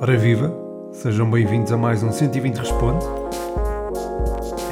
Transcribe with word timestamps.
Ora 0.00 0.16
viva, 0.18 0.52
sejam 0.90 1.30
bem-vindos 1.30 1.70
a 1.70 1.76
mais 1.76 2.02
um 2.02 2.10
120 2.10 2.56
Responde. 2.56 3.04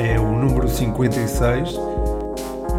É 0.01 0.19
o 0.19 0.33
número 0.33 0.69
56 0.69 1.77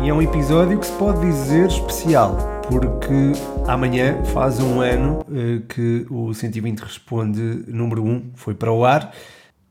e 0.04 0.10
é 0.10 0.14
um 0.14 0.22
episódio 0.22 0.78
que 0.78 0.88
se 0.88 0.92
pode 0.98 1.22
dizer 1.22 1.68
especial, 1.68 2.38
porque 2.70 3.32
amanhã 3.66 4.22
faz 4.26 4.60
um 4.60 4.82
ano 4.82 5.26
eh, 5.32 5.62
que 5.70 6.06
o 6.10 6.34
120 6.34 6.80
Responde 6.80 7.64
número 7.68 8.04
1 8.04 8.32
foi 8.36 8.54
para 8.54 8.74
o 8.74 8.84
ar. 8.84 9.14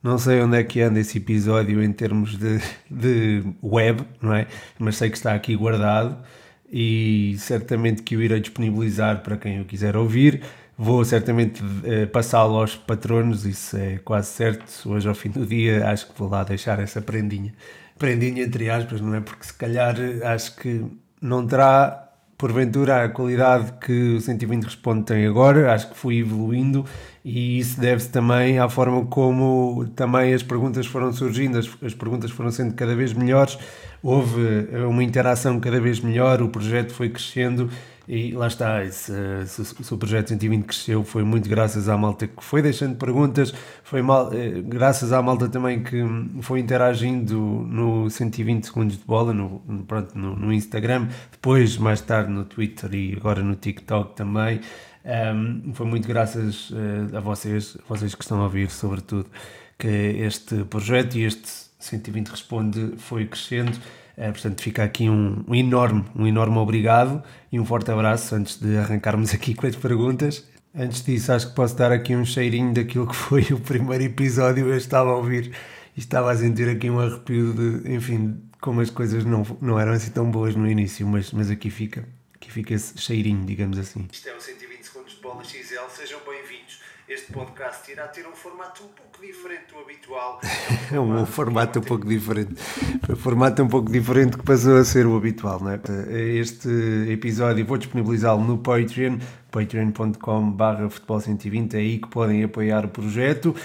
Não 0.02 0.16
sei 0.16 0.41
onde 0.41 0.57
é 0.57 0.64
que 0.64 0.80
anda 0.80 1.00
esse 1.00 1.18
episódio 1.18 1.82
em 1.82 1.93
termos 1.93 2.38
de, 2.38 2.62
de 2.91 3.45
web, 3.62 4.02
não 4.23 4.32
é? 4.32 4.46
Mas 4.79 4.96
sei 4.96 5.11
que 5.11 5.18
está 5.18 5.34
aqui 5.34 5.54
guardado 5.54 6.16
e 6.72 7.36
certamente 7.38 8.02
que 8.02 8.16
o 8.16 8.22
irei 8.22 8.40
disponibilizar 8.40 9.22
para 9.22 9.36
quem 9.36 9.61
o 9.61 9.64
quiser 9.64 9.96
ouvir. 9.96 10.43
Vou 10.79 11.04
certamente 11.04 11.62
uh, 11.62 12.07
passá-lo 12.12 12.57
aos 12.57 12.76
patronos, 12.76 13.46
isso 13.46 13.76
é 13.76 13.98
quase 14.04 14.29
certo. 14.29 14.64
Hoje, 14.88 15.08
ao 15.08 15.14
fim 15.14 15.30
do 15.30 15.46
dia, 15.46 15.88
acho 15.88 16.07
que 16.07 16.18
vou 16.18 16.29
lá 16.29 16.44
deixar 16.44 16.79
essa 16.79 17.00
prendinha. 17.00 17.54
Prendinha, 17.98 18.43
entre 18.43 18.68
aspas, 18.68 19.00
não 19.00 19.14
é? 19.14 19.21
Porque 19.21 19.44
se 19.44 19.54
calhar 19.54 19.96
acho 20.24 20.54
que 20.57 20.84
não 21.21 21.46
terá, 21.46 22.05
porventura, 22.36 23.04
a 23.04 23.08
qualidade 23.08 23.72
que 23.81 24.17
o 24.17 24.21
120 24.21 24.64
Responde 24.64 25.04
tem 25.04 25.27
agora. 25.27 25.72
Acho 25.72 25.90
que 25.90 25.96
fui 25.96 26.18
evoluindo 26.18 26.85
e 27.25 27.58
isso 27.58 27.81
deve-se 27.81 28.11
também 28.11 28.58
à 28.58 28.68
forma 28.68 29.07
como 29.07 29.86
também 29.96 30.32
as 30.32 30.43
perguntas 30.43 30.86
foram 30.86 31.13
surgindo, 31.13 31.58
as, 31.58 31.68
as 31.82 31.94
perguntas 31.94 32.30
foram 32.30 32.50
sendo 32.50 32.75
cada 32.75 32.94
vez 32.94 33.12
melhores. 33.12 33.58
Houve 34.03 34.69
uma 34.89 35.03
interação 35.03 35.58
cada 35.58 35.80
vez 35.80 36.00
melhor, 36.00 36.41
o 36.42 36.48
projeto 36.48 36.92
foi 36.92 37.08
crescendo 37.08 37.70
e 38.08 38.33
lá 38.33 38.46
está, 38.46 38.84
esse, 38.84 39.12
se, 39.46 39.94
o 39.94 39.98
projeto 39.98 40.28
120 40.28 40.64
cresceu 40.64 41.02
foi 41.02 41.24
muito 41.24 41.48
graças 41.48 41.88
à 41.88 41.96
malta 41.96 42.28
que 42.28 42.44
foi 42.44 42.62
deixando 42.62 42.96
perguntas, 42.96 43.52
foi 43.82 44.00
mal, 44.00 44.32
eh, 44.32 44.62
graças 44.62 45.12
à 45.12 45.20
malta 45.20 45.48
também 45.48 45.82
que 45.82 46.04
foi 46.40 46.60
interagindo 46.60 47.36
no 47.36 48.08
120 48.08 48.64
segundos 48.64 48.96
de 48.96 49.04
bola, 49.04 49.32
no, 49.32 49.60
pronto, 49.86 50.16
no, 50.16 50.36
no 50.36 50.52
Instagram, 50.52 51.08
depois 51.32 51.76
mais 51.76 52.00
tarde 52.00 52.30
no 52.30 52.44
Twitter 52.44 52.94
e 52.94 53.14
agora 53.16 53.42
no 53.42 53.56
TikTok 53.56 54.14
também. 54.14 54.60
Um, 55.06 55.72
foi 55.72 55.86
muito 55.86 56.06
graças 56.06 56.70
uh, 56.70 57.16
a 57.16 57.20
vocês, 57.20 57.76
a 57.78 57.88
vocês 57.88 58.14
que 58.14 58.22
estão 58.22 58.41
a 58.41 58.44
ouvir, 58.44 58.70
sobretudo, 58.70 59.26
que 59.78 59.88
este 59.88 60.64
projeto 60.64 61.16
e 61.16 61.24
este 61.24 61.48
120 61.78 62.28
Responde 62.28 62.94
foi 62.96 63.26
crescendo. 63.26 63.78
É, 64.17 64.31
portanto, 64.31 64.62
fica 64.62 64.83
aqui 64.83 65.11
um, 65.11 65.45
um, 65.47 65.55
enorme, 65.55 66.05
um 66.14 66.27
enorme 66.27 66.56
obrigado 66.56 67.22
e 67.53 67.61
um 67.61 67.67
forte 67.67 67.91
abraço 67.91 68.34
antes 68.34 68.59
de 68.59 68.77
arrancarmos 68.78 69.34
aqui 69.34 69.55
com 69.55 69.67
as 69.67 69.77
perguntas. 69.77 70.48
Antes 70.75 71.05
disso, 71.05 71.33
acho 71.33 71.48
que 71.50 71.55
posso 71.55 71.77
dar 71.77 71.92
aqui 71.92 72.17
um 72.17 72.25
cheirinho 72.25 72.72
daquilo 72.72 73.06
que 73.06 73.14
foi 73.14 73.42
o 73.53 73.61
primeiro 73.61 74.05
episódio. 74.05 74.69
Eu 74.69 74.77
estava 74.77 75.11
a 75.11 75.17
ouvir 75.17 75.55
e 75.94 76.00
estava 76.00 76.31
a 76.33 76.37
sentir 76.37 76.69
aqui 76.69 76.89
um 76.89 76.98
arrepio 76.98 77.53
de, 77.53 77.94
enfim, 77.94 78.42
como 78.61 78.81
as 78.81 78.89
coisas 78.89 79.25
não, 79.25 79.44
não 79.61 79.78
eram 79.78 79.92
assim 79.92 80.11
tão 80.11 80.31
boas 80.31 80.56
no 80.56 80.69
início, 80.69 81.06
mas, 81.06 81.31
mas 81.33 81.50
aqui 81.50 81.69
fica, 81.69 82.09
aqui 82.34 82.50
fica 82.50 82.72
esse 82.72 82.97
cheirinho, 82.98 83.44
digamos 83.44 83.78
assim. 83.78 84.09
Isto 84.11 84.28
é 84.31 84.34
o 84.34 84.41
120 84.41 84.83
segundos 84.83 85.14
de 85.14 85.20
bola 85.20 85.44
XL, 85.44 85.89
sejam 85.91 86.20
bem-vindos 86.27 86.81
este 87.17 87.33
podcast 87.33 87.91
irá 87.91 88.06
ter 88.09 88.27
um 88.27 88.33
formato 88.33 88.84
um 88.84 88.89
pouco 88.89 89.27
diferente 89.27 89.72
do 89.72 89.81
habitual. 89.81 90.39
É 90.92 91.00
um, 91.00 91.25
formato 91.25 91.78
um 91.78 91.83
pouco 91.83 92.06
diferente. 92.06 92.55
Um 93.09 93.17
formato 93.17 93.62
um 93.62 93.69
pouco 93.69 93.91
diferente 93.91 94.36
que 94.36 94.45
passou 94.45 94.77
a 94.77 94.84
ser 94.84 95.06
o 95.06 95.17
habitual, 95.17 95.59
não 95.61 95.70
é? 95.70 95.81
Este 96.39 96.69
episódio 97.11 97.64
vou 97.64 97.78
disponibilizá-lo 97.78 98.44
no 98.44 98.59
Patreon, 98.59 99.19
patreon.com.br 99.50 100.89
futebol 100.91 101.20
120, 101.20 101.75
é 101.75 101.78
aí 101.78 101.98
que 101.98 102.09
podem 102.09 102.44
apoiar 102.44 102.84
o 102.84 102.89
projeto 102.89 103.56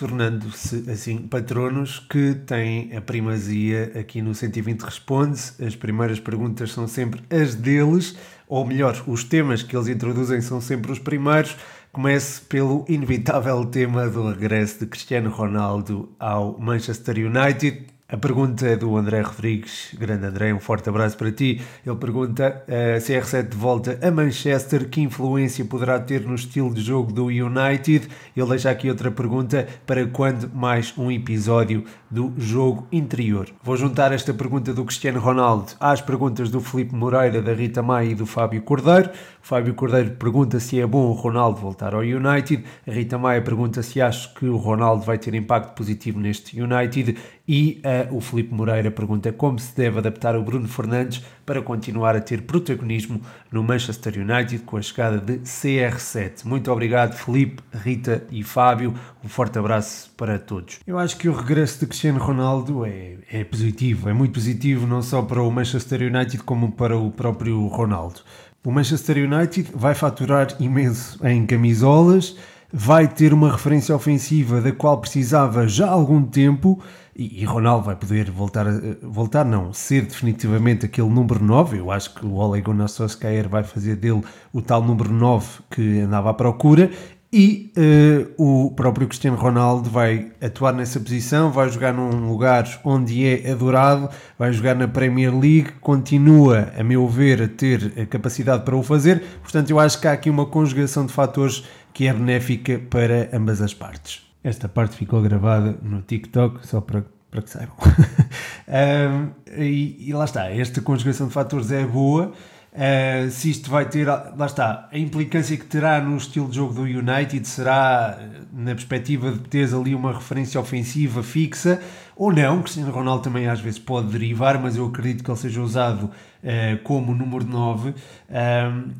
tornando-se 0.00 0.90
assim 0.90 1.18
patronos 1.18 1.98
que 1.98 2.34
têm 2.46 2.96
a 2.96 3.02
primazia 3.02 3.92
aqui 4.00 4.22
no 4.22 4.34
120 4.34 4.80
Responde. 4.80 5.38
As 5.62 5.76
primeiras 5.76 6.18
perguntas 6.18 6.72
são 6.72 6.88
sempre 6.88 7.22
as 7.28 7.54
deles, 7.54 8.16
ou 8.48 8.66
melhor, 8.66 9.04
os 9.06 9.24
temas 9.24 9.62
que 9.62 9.76
eles 9.76 9.88
introduzem 9.88 10.40
são 10.40 10.58
sempre 10.58 10.90
os 10.90 10.98
primeiros. 10.98 11.54
Comece 11.92 12.42
pelo 12.48 12.84
inevitável 12.88 13.64
tema 13.64 14.08
do 14.08 14.30
regresso 14.30 14.78
de 14.78 14.86
Cristiano 14.86 15.28
Ronaldo 15.28 16.08
ao 16.20 16.56
Manchester 16.56 17.16
United. 17.16 17.88
A 18.12 18.16
pergunta 18.16 18.66
é 18.66 18.76
do 18.76 18.96
André 18.96 19.20
Rodrigues. 19.20 19.94
Grande 19.96 20.26
André, 20.26 20.52
um 20.52 20.58
forte 20.58 20.88
abraço 20.88 21.16
para 21.16 21.30
ti. 21.30 21.60
Ele 21.86 21.94
pergunta: 21.94 22.64
uh, 22.66 22.98
CR7 22.98 23.50
de 23.50 23.56
volta 23.56 24.00
a 24.02 24.10
Manchester, 24.10 24.88
que 24.88 25.00
influência 25.00 25.64
poderá 25.64 26.00
ter 26.00 26.22
no 26.22 26.34
estilo 26.34 26.74
de 26.74 26.80
jogo 26.80 27.12
do 27.12 27.26
United? 27.26 28.08
Ele 28.36 28.48
deixa 28.48 28.68
aqui 28.68 28.90
outra 28.90 29.12
pergunta: 29.12 29.68
para 29.86 30.04
quando 30.08 30.50
mais 30.52 30.92
um 30.98 31.08
episódio 31.08 31.84
do 32.10 32.34
jogo 32.36 32.84
interior? 32.90 33.48
Vou 33.62 33.76
juntar 33.76 34.10
esta 34.10 34.34
pergunta 34.34 34.74
do 34.74 34.84
Cristiano 34.84 35.20
Ronaldo 35.20 35.66
às 35.78 36.00
perguntas 36.00 36.50
do 36.50 36.60
Felipe 36.60 36.96
Moreira, 36.96 37.40
da 37.40 37.52
Rita 37.52 37.80
Maia 37.80 38.08
e 38.08 38.14
do 38.16 38.26
Fábio 38.26 38.60
Cordeiro. 38.62 39.10
O 39.42 39.46
Fábio 39.46 39.72
Cordeiro 39.72 40.10
pergunta 40.16 40.58
se 40.58 40.80
é 40.80 40.86
bom 40.86 41.06
o 41.06 41.12
Ronaldo 41.12 41.60
voltar 41.60 41.94
ao 41.94 42.00
United. 42.00 42.64
A 42.88 42.90
Rita 42.90 43.16
Maia 43.16 43.40
pergunta 43.40 43.84
se 43.84 44.00
acha 44.00 44.28
que 44.34 44.46
o 44.46 44.56
Ronaldo 44.56 45.04
vai 45.04 45.16
ter 45.16 45.32
impacto 45.32 45.76
positivo 45.76 46.18
neste 46.18 46.60
United. 46.60 47.16
E 47.52 47.82
uh, 48.10 48.16
o 48.16 48.20
Felipe 48.20 48.54
Moreira 48.54 48.92
pergunta 48.92 49.32
como 49.32 49.58
se 49.58 49.74
deve 49.74 49.98
adaptar 49.98 50.36
o 50.36 50.42
Bruno 50.44 50.68
Fernandes 50.68 51.20
para 51.44 51.60
continuar 51.60 52.14
a 52.14 52.20
ter 52.20 52.42
protagonismo 52.42 53.20
no 53.50 53.60
Manchester 53.60 54.18
United 54.18 54.62
com 54.62 54.76
a 54.76 54.82
chegada 54.82 55.18
de 55.18 55.40
CR7. 55.40 56.44
Muito 56.44 56.70
obrigado, 56.70 57.16
Felipe, 57.16 57.60
Rita 57.74 58.22
e 58.30 58.44
Fábio. 58.44 58.94
Um 59.24 59.28
forte 59.28 59.58
abraço 59.58 60.12
para 60.16 60.38
todos. 60.38 60.78
Eu 60.86 60.96
acho 60.96 61.16
que 61.16 61.28
o 61.28 61.34
regresso 61.34 61.80
de 61.80 61.86
Cristiano 61.86 62.20
Ronaldo 62.20 62.86
é, 62.86 63.16
é 63.28 63.42
positivo, 63.42 64.08
é 64.08 64.12
muito 64.12 64.34
positivo, 64.34 64.86
não 64.86 65.02
só 65.02 65.20
para 65.20 65.42
o 65.42 65.50
Manchester 65.50 66.02
United 66.02 66.44
como 66.44 66.70
para 66.70 66.96
o 66.96 67.10
próprio 67.10 67.66
Ronaldo. 67.66 68.20
O 68.64 68.70
Manchester 68.70 69.28
United 69.28 69.72
vai 69.74 69.96
faturar 69.96 70.54
imenso 70.60 71.18
em 71.26 71.44
camisolas, 71.44 72.36
vai 72.72 73.08
ter 73.08 73.34
uma 73.34 73.50
referência 73.50 73.92
ofensiva 73.92 74.60
da 74.60 74.70
qual 74.70 74.98
precisava 74.98 75.66
já 75.66 75.88
há 75.88 75.90
algum 75.90 76.22
tempo 76.22 76.80
e, 77.20 77.42
e, 77.42 77.44
Ronaldo 77.44 77.84
vai 77.84 77.94
poder 77.94 78.30
voltar, 78.30 78.64
voltar 79.02 79.44
não, 79.44 79.74
ser 79.74 80.06
definitivamente 80.06 80.86
aquele 80.86 81.10
número 81.10 81.44
9. 81.44 81.78
Eu 81.78 81.90
acho 81.90 82.14
que 82.14 82.24
o 82.24 82.32
Ole 82.32 82.62
Gunnar 82.62 82.88
Solskjaer 82.88 83.46
vai 83.46 83.62
fazer 83.62 83.96
dele 83.96 84.22
o 84.54 84.62
tal 84.62 84.82
número 84.82 85.12
9 85.12 85.46
que 85.70 86.00
andava 86.00 86.30
à 86.30 86.34
procura 86.34 86.90
e 87.30 87.74
uh, 87.76 88.66
o 88.66 88.70
próprio 88.70 89.06
Cristiano 89.06 89.36
Ronaldo 89.36 89.90
vai 89.90 90.32
atuar 90.40 90.72
nessa 90.72 90.98
posição, 90.98 91.52
vai 91.52 91.68
jogar 91.68 91.92
num 91.92 92.26
lugar 92.26 92.66
onde 92.84 93.26
é 93.26 93.52
adorado, 93.52 94.08
vai 94.38 94.50
jogar 94.50 94.74
na 94.74 94.88
Premier 94.88 95.30
League, 95.30 95.72
continua, 95.82 96.72
a 96.74 96.82
meu 96.82 97.06
ver, 97.06 97.42
a 97.42 97.48
ter 97.48 97.92
a 98.00 98.06
capacidade 98.06 98.64
para 98.64 98.74
o 98.74 98.82
fazer. 98.82 99.22
Portanto, 99.42 99.68
eu 99.68 99.78
acho 99.78 100.00
que 100.00 100.08
há 100.08 100.12
aqui 100.12 100.30
uma 100.30 100.46
conjugação 100.46 101.04
de 101.04 101.12
fatores 101.12 101.64
que 101.92 102.08
é 102.08 102.14
benéfica 102.14 102.80
para 102.88 103.28
ambas 103.30 103.60
as 103.60 103.74
partes. 103.74 104.29
Esta 104.42 104.68
parte 104.68 104.96
ficou 104.96 105.20
gravada 105.20 105.76
no 105.82 106.00
TikTok, 106.00 106.66
só 106.66 106.80
para, 106.80 107.04
para 107.30 107.42
que 107.42 107.50
saibam. 107.50 107.76
um, 108.68 109.30
e, 109.60 110.08
e, 110.08 110.12
lá 110.12 110.24
está, 110.24 110.50
esta 110.50 110.80
conjugação 110.80 111.28
de 111.28 111.34
fatores 111.34 111.70
é 111.70 111.84
boa. 111.84 112.32
Uh, 112.72 113.28
se 113.32 113.50
isto 113.50 113.68
vai 113.68 113.88
ter, 113.88 114.06
lá 114.06 114.46
está, 114.46 114.88
a 114.92 114.96
implicância 114.96 115.56
que 115.56 115.64
terá 115.64 116.00
no 116.00 116.16
estilo 116.16 116.48
de 116.48 116.54
jogo 116.54 116.72
do 116.72 116.82
United 116.82 117.46
será 117.46 118.16
na 118.52 118.72
perspectiva 118.76 119.32
de 119.32 119.40
teres 119.40 119.74
ali 119.74 119.92
uma 119.92 120.12
referência 120.12 120.60
ofensiva 120.60 121.20
fixa 121.20 121.82
ou 122.14 122.32
não. 122.32 122.62
Cristiano 122.62 122.92
Ronaldo 122.92 123.24
também 123.24 123.48
às 123.48 123.60
vezes 123.60 123.80
pode 123.80 124.12
derivar, 124.12 124.60
mas 124.62 124.76
eu 124.76 124.86
acredito 124.86 125.24
que 125.24 125.30
ele 125.30 125.38
seja 125.38 125.60
usado 125.60 126.04
uh, 126.04 126.82
como 126.84 127.12
número 127.12 127.44
9 127.44 127.90
um, 127.90 127.94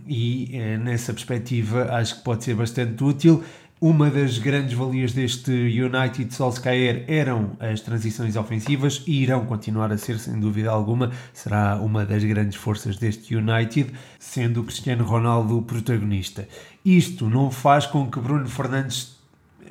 e 0.04 0.50
uh, 0.52 0.78
nessa 0.82 1.12
perspectiva 1.12 1.94
acho 1.94 2.16
que 2.16 2.25
pode 2.25 2.43
ser 2.43 2.56
bastante 2.56 3.04
útil. 3.04 3.44
Uma 3.82 4.11
das 4.11 4.37
grandes 4.37 4.75
valias 4.75 5.15
deste 5.15 5.50
United 5.50 6.35
Solskjaer 6.35 7.03
eram 7.09 7.53
as 7.59 7.81
transições 7.81 8.37
ofensivas 8.37 9.03
e 9.06 9.23
irão 9.23 9.47
continuar 9.47 9.91
a 9.91 9.97
ser, 9.97 10.19
sem 10.19 10.38
dúvida 10.38 10.71
alguma. 10.71 11.11
Será 11.32 11.77
uma 11.77 12.05
das 12.05 12.23
grandes 12.23 12.56
forças 12.56 12.99
deste 12.99 13.35
United, 13.35 13.91
sendo 14.19 14.61
o 14.61 14.65
Cristiano 14.65 15.03
Ronaldo 15.03 15.56
o 15.56 15.62
protagonista. 15.62 16.47
Isto 16.85 17.31
não 17.31 17.50
faz 17.50 17.87
com 17.87 18.11
que 18.11 18.21
Bruno 18.21 18.47
Fernandes 18.47 19.19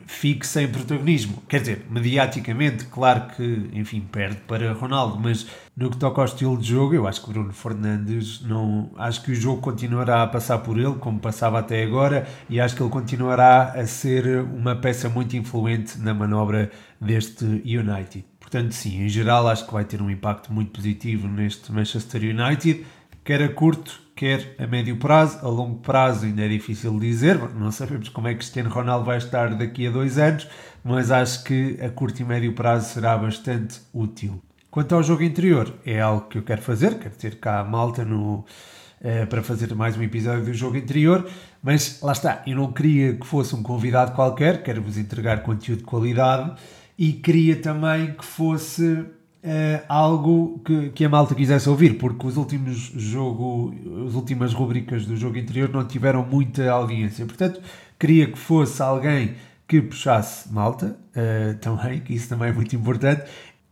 fique 0.09 0.45
sem 0.45 0.67
protagonismo. 0.67 1.43
Quer 1.47 1.59
dizer, 1.59 1.85
mediaticamente, 1.87 2.85
claro 2.85 3.27
que, 3.35 3.69
enfim, 3.73 4.01
perde 4.01 4.37
para 4.47 4.73
Ronaldo, 4.73 5.19
mas 5.19 5.45
no 5.77 5.91
que 5.91 5.97
toca 5.97 6.19
ao 6.19 6.25
estilo 6.25 6.57
de 6.57 6.67
jogo, 6.67 6.95
eu 6.95 7.07
acho 7.07 7.23
que 7.23 7.29
Bruno 7.29 7.53
Fernandes 7.53 8.41
não. 8.41 8.89
Acho 8.97 9.21
que 9.21 9.31
o 9.31 9.35
jogo 9.35 9.61
continuará 9.61 10.23
a 10.23 10.27
passar 10.27 10.57
por 10.57 10.79
ele, 10.79 10.95
como 10.95 11.19
passava 11.19 11.59
até 11.59 11.83
agora, 11.83 12.27
e 12.49 12.59
acho 12.59 12.75
que 12.75 12.81
ele 12.81 12.89
continuará 12.89 13.73
a 13.73 13.85
ser 13.85 14.41
uma 14.41 14.75
peça 14.75 15.07
muito 15.07 15.37
influente 15.37 15.99
na 15.99 16.13
manobra 16.13 16.71
deste 16.99 17.45
United. 17.45 18.25
Portanto, 18.39 18.71
sim, 18.71 19.03
em 19.03 19.09
geral, 19.09 19.47
acho 19.47 19.67
que 19.67 19.71
vai 19.71 19.85
ter 19.85 20.01
um 20.01 20.09
impacto 20.09 20.51
muito 20.51 20.71
positivo 20.71 21.27
neste 21.27 21.71
Manchester 21.71 22.23
United 22.23 22.83
quer 23.29 23.43
a 23.43 23.49
curto, 23.49 24.01
quer 24.19 24.53
a 24.59 24.67
médio 24.67 24.97
prazo. 24.97 25.39
A 25.41 25.47
longo 25.47 25.79
prazo 25.79 26.25
ainda 26.25 26.43
é 26.43 26.49
difícil 26.49 26.99
dizer, 26.99 27.39
não 27.55 27.71
sabemos 27.71 28.09
como 28.09 28.27
é 28.27 28.31
que 28.31 28.39
Cristiano 28.39 28.69
Ronaldo 28.69 29.05
vai 29.05 29.17
estar 29.17 29.55
daqui 29.55 29.87
a 29.87 29.91
dois 29.91 30.17
anos, 30.17 30.45
mas 30.83 31.09
acho 31.09 31.45
que 31.45 31.79
a 31.81 31.89
curto 31.89 32.21
e 32.21 32.25
médio 32.25 32.51
prazo 32.51 32.93
será 32.93 33.17
bastante 33.17 33.79
útil. 33.93 34.41
Quanto 34.69 34.93
ao 34.93 35.01
jogo 35.01 35.23
interior, 35.23 35.73
é 35.85 36.01
algo 36.01 36.27
que 36.27 36.37
eu 36.37 36.43
quero 36.43 36.61
fazer, 36.61 36.99
quero 36.99 37.15
ter 37.15 37.39
cá 37.39 37.61
a 37.61 37.63
malta 37.63 38.03
no, 38.03 38.39
uh, 38.39 39.25
para 39.29 39.41
fazer 39.41 39.73
mais 39.73 39.95
um 39.95 40.03
episódio 40.03 40.43
do 40.43 40.53
jogo 40.53 40.75
interior, 40.75 41.25
mas 41.63 42.01
lá 42.01 42.11
está, 42.11 42.43
eu 42.45 42.57
não 42.57 42.73
queria 42.73 43.13
que 43.13 43.25
fosse 43.25 43.55
um 43.55 43.63
convidado 43.63 44.11
qualquer, 44.11 44.63
quero 44.63 44.81
vos 44.81 44.97
entregar 44.97 45.43
conteúdo 45.43 45.79
de 45.79 45.85
qualidade. 45.85 46.59
E 46.97 47.13
queria 47.13 47.55
também 47.55 48.11
que 48.11 48.25
fosse 48.25 49.05
uh, 49.43 49.83
algo 49.87 50.59
que, 50.65 50.89
que 50.89 51.05
a 51.05 51.09
malta 51.09 51.35
quisesse 51.35 51.69
ouvir, 51.69 51.97
porque 51.97 52.27
os 52.27 52.37
últimos 52.37 52.77
jogo, 52.95 53.73
as 54.07 54.13
últimas 54.13 54.53
rubricas 54.53 55.05
do 55.05 55.15
jogo 55.15 55.37
interior 55.37 55.69
não 55.69 55.85
tiveram 55.85 56.25
muita 56.25 56.69
audiência, 56.71 57.25
portanto 57.25 57.61
queria 57.97 58.27
que 58.27 58.37
fosse 58.37 58.81
alguém 58.81 59.35
que 59.67 59.81
puxasse 59.81 60.51
malta 60.51 60.97
uh, 61.15 61.57
também, 61.59 61.99
que 61.99 62.13
isso 62.13 62.29
também 62.29 62.49
é 62.49 62.53
muito 62.53 62.75
importante, 62.75 63.23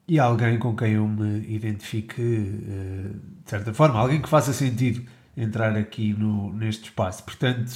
e 0.07 0.19
alguém 0.19 0.57
com 0.57 0.75
quem 0.75 0.93
eu 0.93 1.07
me 1.07 1.45
identifique 1.47 2.21
uh, 2.21 3.19
de 3.43 3.49
certa 3.49 3.73
forma, 3.73 3.99
alguém 3.99 4.21
que 4.21 4.29
faça 4.29 4.53
sentido 4.53 5.01
entrar 5.35 5.75
aqui 5.75 6.13
no, 6.13 6.51
neste 6.53 6.85
espaço. 6.85 7.23
Portanto, 7.23 7.69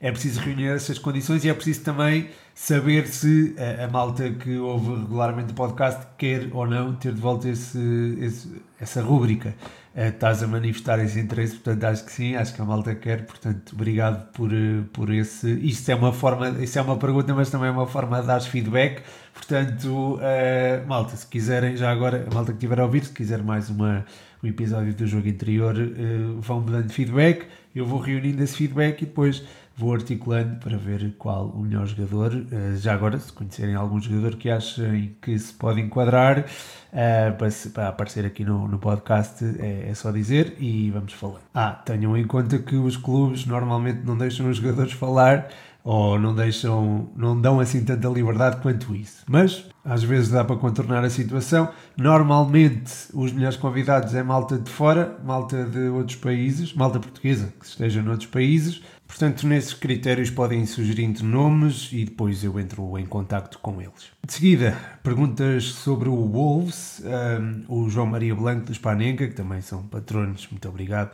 é 0.00 0.10
preciso 0.10 0.40
reunir 0.40 0.66
essas 0.66 0.98
condições 0.98 1.44
e 1.44 1.48
é 1.48 1.54
preciso 1.54 1.82
também 1.82 2.28
saber 2.58 3.06
se 3.06 3.54
a, 3.56 3.84
a, 3.84 3.88
malta 3.88 4.30
que 4.30 4.58
ouve 4.58 5.02
regularmente 5.02 5.52
o 5.52 5.54
podcast 5.54 6.04
quer 6.18 6.48
ou 6.52 6.66
não 6.66 6.92
ter 6.92 7.14
de 7.14 7.20
volta 7.20 7.48
esse, 7.48 8.18
esse, 8.20 8.60
essa 8.80 9.00
rúbrica. 9.00 9.54
Uh, 9.94 10.08
estás 10.08 10.42
a 10.42 10.46
manifestar 10.48 10.98
esse 10.98 11.20
interesse, 11.20 11.54
portanto 11.54 11.84
acho 11.84 12.04
que 12.04 12.12
sim, 12.12 12.34
acho 12.34 12.52
que 12.52 12.60
a 12.60 12.64
malta 12.64 12.96
quer, 12.96 13.24
portanto 13.26 13.72
obrigado 13.74 14.32
por, 14.32 14.50
por 14.92 15.08
esse. 15.14 15.48
Isto 15.60 15.92
é 15.92 15.94
uma 15.94 16.12
forma, 16.12 16.48
isso 16.60 16.76
é 16.76 16.82
uma 16.82 16.96
pergunta, 16.96 17.32
mas 17.32 17.48
também 17.48 17.68
é 17.68 17.70
uma 17.70 17.86
forma 17.86 18.20
de 18.20 18.26
dar 18.26 18.40
feedback. 18.40 19.02
Portanto, 19.32 20.16
uh, 20.16 20.86
malta, 20.88 21.16
se 21.16 21.26
quiserem, 21.28 21.76
já 21.76 21.92
agora, 21.92 22.26
a 22.28 22.34
malta 22.34 22.50
que 22.50 22.58
estiver 22.58 22.80
a 22.80 22.84
ouvir, 22.84 23.04
se 23.04 23.12
quiser 23.12 23.40
mais 23.40 23.70
uma 23.70 24.04
um 24.42 24.46
episódio 24.46 24.94
do 24.94 25.06
jogo 25.06 25.28
interior, 25.28 25.76
uh, 25.76 26.40
vão-me 26.40 26.70
dando 26.70 26.92
feedback, 26.92 27.46
eu 27.74 27.86
vou 27.86 28.00
reunindo 28.00 28.42
esse 28.42 28.56
feedback 28.56 29.02
e 29.02 29.06
depois 29.06 29.44
vou 29.78 29.94
articulando 29.94 30.56
para 30.56 30.76
ver 30.76 31.14
qual 31.16 31.46
o 31.46 31.60
melhor 31.60 31.86
jogador. 31.86 32.34
Uh, 32.34 32.76
já 32.76 32.92
agora, 32.92 33.16
se 33.18 33.32
conhecerem 33.32 33.76
algum 33.76 34.00
jogador 34.00 34.34
que 34.34 34.50
achem 34.50 35.16
que 35.22 35.38
se 35.38 35.54
pode 35.54 35.80
enquadrar 35.80 36.40
uh, 36.40 37.36
para, 37.38 37.48
para, 37.72 37.88
aparecer 37.88 38.26
aqui 38.26 38.44
no, 38.44 38.66
no 38.66 38.78
podcast, 38.80 39.44
é, 39.60 39.88
é, 39.88 39.94
só 39.94 40.10
dizer 40.10 40.56
e 40.58 40.90
vamos 40.90 41.12
falar. 41.12 41.40
Ah, 41.54 41.70
tenham 41.70 42.16
em 42.16 42.26
conta 42.26 42.58
que 42.58 42.74
os 42.74 42.96
clubes 42.96 43.46
normalmente 43.46 44.04
não 44.04 44.18
deixam 44.18 44.50
os 44.50 44.56
jogadores 44.56 44.92
falar 44.92 45.48
ou 45.82 46.18
não 46.18 46.34
deixam, 46.34 47.08
não 47.16 47.40
dão 47.40 47.60
assim 47.60 47.84
tanta 47.84 48.08
liberdade 48.08 48.60
quanto 48.60 48.94
isso. 48.94 49.24
Mas 49.26 49.64
às 49.84 50.02
vezes 50.02 50.28
dá 50.28 50.44
para 50.44 50.56
contornar 50.56 51.04
a 51.04 51.10
situação. 51.10 51.70
Normalmente 51.96 52.92
os 53.14 53.32
melhores 53.32 53.56
convidados 53.56 54.14
é 54.14 54.22
malta 54.22 54.58
de 54.58 54.70
fora, 54.70 55.18
malta 55.24 55.64
de 55.64 55.88
outros 55.88 56.16
países, 56.16 56.74
malta 56.74 57.00
portuguesa 57.00 57.52
que 57.58 57.64
esteja 57.64 58.02
noutros 58.02 58.28
países. 58.28 58.82
Portanto, 59.08 59.46
nesses 59.46 59.72
critérios 59.72 60.28
podem 60.28 60.66
surgindo 60.66 61.24
nomes 61.24 61.88
e 61.92 62.04
depois 62.04 62.44
eu 62.44 62.60
entro 62.60 62.98
em 62.98 63.06
contacto 63.06 63.58
com 63.58 63.80
eles. 63.80 64.10
De 64.24 64.34
seguida, 64.34 64.76
perguntas 65.02 65.64
sobre 65.64 66.10
o 66.10 66.28
Wolves, 66.28 67.02
um, 67.40 67.64
o 67.74 67.88
João 67.88 68.06
Maria 68.06 68.34
Blanco 68.34 68.66
do 68.66 68.74
Spanenka, 68.74 69.26
que 69.26 69.34
também 69.34 69.62
são 69.62 69.82
patronos, 69.84 70.46
muito 70.50 70.68
obrigado. 70.68 71.12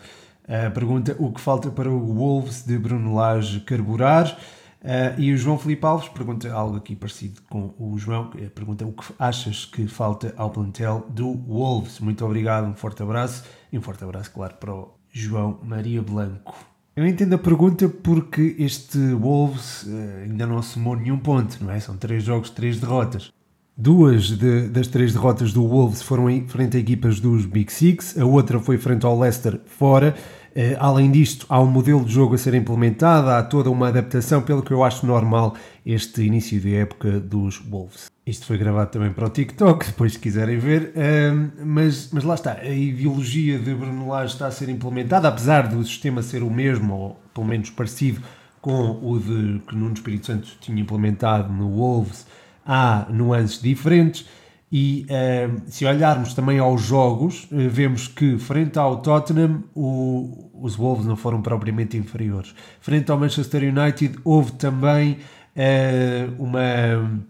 Pergunta 0.75 1.17
o 1.19 1.32
que 1.32 1.41
falta 1.41 1.70
para 1.70 1.91
o 1.91 2.14
Wolves 2.14 2.62
de 2.64 2.79
Bruno 2.79 3.14
Lage 3.14 3.61
carburar. 3.61 4.38
Uh, 4.85 5.19
e 5.19 5.32
o 5.32 5.37
João 5.38 5.58
Felipe 5.58 5.87
Alves 5.87 6.11
pergunta 6.11 6.52
algo 6.52 6.76
aqui 6.76 6.94
parecido 6.94 7.41
com 7.49 7.75
o 7.79 7.96
João, 7.96 8.29
pergunta 8.55 8.85
o 8.85 8.93
que 8.93 9.14
achas 9.19 9.64
que 9.64 9.87
falta 9.87 10.35
ao 10.37 10.50
plantel 10.50 11.06
do 11.08 11.32
Wolves. 11.32 12.00
Muito 12.00 12.23
obrigado, 12.23 12.67
um 12.67 12.75
forte 12.75 13.02
abraço 13.02 13.44
e 13.73 13.79
um 13.79 13.81
forte 13.81 14.05
abraço, 14.05 14.31
claro, 14.31 14.56
para 14.56 14.75
o 14.75 14.93
João 15.11 15.58
Maria 15.62 16.02
Blanco. 16.02 16.55
Eu 16.94 17.06
entendo 17.06 17.32
a 17.32 17.38
pergunta 17.38 17.88
porque 17.88 18.56
este 18.58 18.99
Wolves 19.14 19.85
uh, 19.85 20.25
ainda 20.25 20.46
não 20.46 20.61
somou 20.61 20.94
nenhum 20.94 21.19
ponto, 21.19 21.64
não 21.64 21.73
é? 21.73 21.81
São 21.81 21.96
três 21.96 22.23
jogos, 22.23 22.50
três 22.50 22.79
derrotas. 22.79 23.32
Duas 23.76 24.28
de, 24.28 24.68
das 24.68 24.86
três 24.86 25.12
derrotas 25.12 25.52
do 25.52 25.66
Wolves 25.66 26.00
foram 26.00 26.30
em 26.30 26.46
frente 26.46 26.76
a 26.76 26.80
equipas 26.80 27.18
dos 27.18 27.44
Big 27.44 27.72
Six, 27.72 28.16
a 28.16 28.24
outra 28.24 28.60
foi 28.60 28.78
frente 28.78 29.04
ao 29.04 29.18
Leicester 29.18 29.60
fora 29.66 30.14
Uh, 30.54 30.78
além 30.78 31.10
disto, 31.10 31.46
há 31.48 31.60
um 31.60 31.66
modelo 31.66 32.04
de 32.04 32.12
jogo 32.12 32.36
a 32.36 32.38
ser 32.38 32.54
implementado, 32.54 33.28
há 33.28 33.42
toda 33.42 33.68
uma 33.68 33.88
adaptação, 33.88 34.40
pelo 34.40 34.62
que 34.62 34.70
eu 34.70 34.84
acho 34.84 35.04
normal 35.04 35.56
este 35.84 36.22
início 36.22 36.60
de 36.60 36.76
época 36.76 37.18
dos 37.18 37.58
Wolves. 37.58 38.06
Isto 38.24 38.46
foi 38.46 38.56
gravado 38.56 38.92
também 38.92 39.12
para 39.12 39.26
o 39.26 39.28
TikTok, 39.28 39.84
depois 39.90 40.12
se 40.12 40.18
quiserem 40.20 40.56
ver, 40.56 40.92
uh, 40.94 41.66
mas, 41.66 42.08
mas 42.12 42.22
lá 42.22 42.34
está, 42.36 42.52
a 42.52 42.68
ideologia 42.68 43.58
de 43.58 43.74
Bruno 43.74 44.08
Lage 44.08 44.34
está 44.34 44.46
a 44.46 44.52
ser 44.52 44.68
implementada, 44.68 45.26
apesar 45.26 45.66
do 45.66 45.82
sistema 45.82 46.22
ser 46.22 46.44
o 46.44 46.50
mesmo, 46.50 46.94
ou 46.94 47.20
pelo 47.34 47.48
menos 47.48 47.70
parecido 47.70 48.22
com 48.60 49.00
o 49.02 49.18
de, 49.18 49.58
que 49.66 49.74
Nuno 49.74 49.94
Espírito 49.94 50.26
Santo 50.26 50.48
tinha 50.60 50.80
implementado 50.80 51.52
no 51.52 51.68
Wolves, 51.68 52.26
há 52.64 53.06
nuances 53.11 53.61
diferentes. 53.61 54.26
E 54.72 55.06
uh, 55.06 55.62
se 55.66 55.87
olharmos 55.87 56.34
também 56.34 56.58
aos 56.58 56.82
jogos, 56.82 57.44
uh, 57.44 57.69
vemos 57.69 58.08
que 58.08 58.38
frente 58.38 58.76
ao 58.78 58.96
Tottenham 59.02 59.62
o, 59.72 60.50
os 60.52 60.75
Wolves 60.75 61.06
não 61.06 61.14
foram 61.14 61.40
propriamente 61.40 61.96
inferiores. 61.96 62.55
Frente 62.81 63.11
ao 63.11 63.19
Manchester 63.19 63.62
United 63.62 64.19
houve 64.25 64.52
também 64.52 65.19
uh, 65.55 66.43
uma 66.43 67.25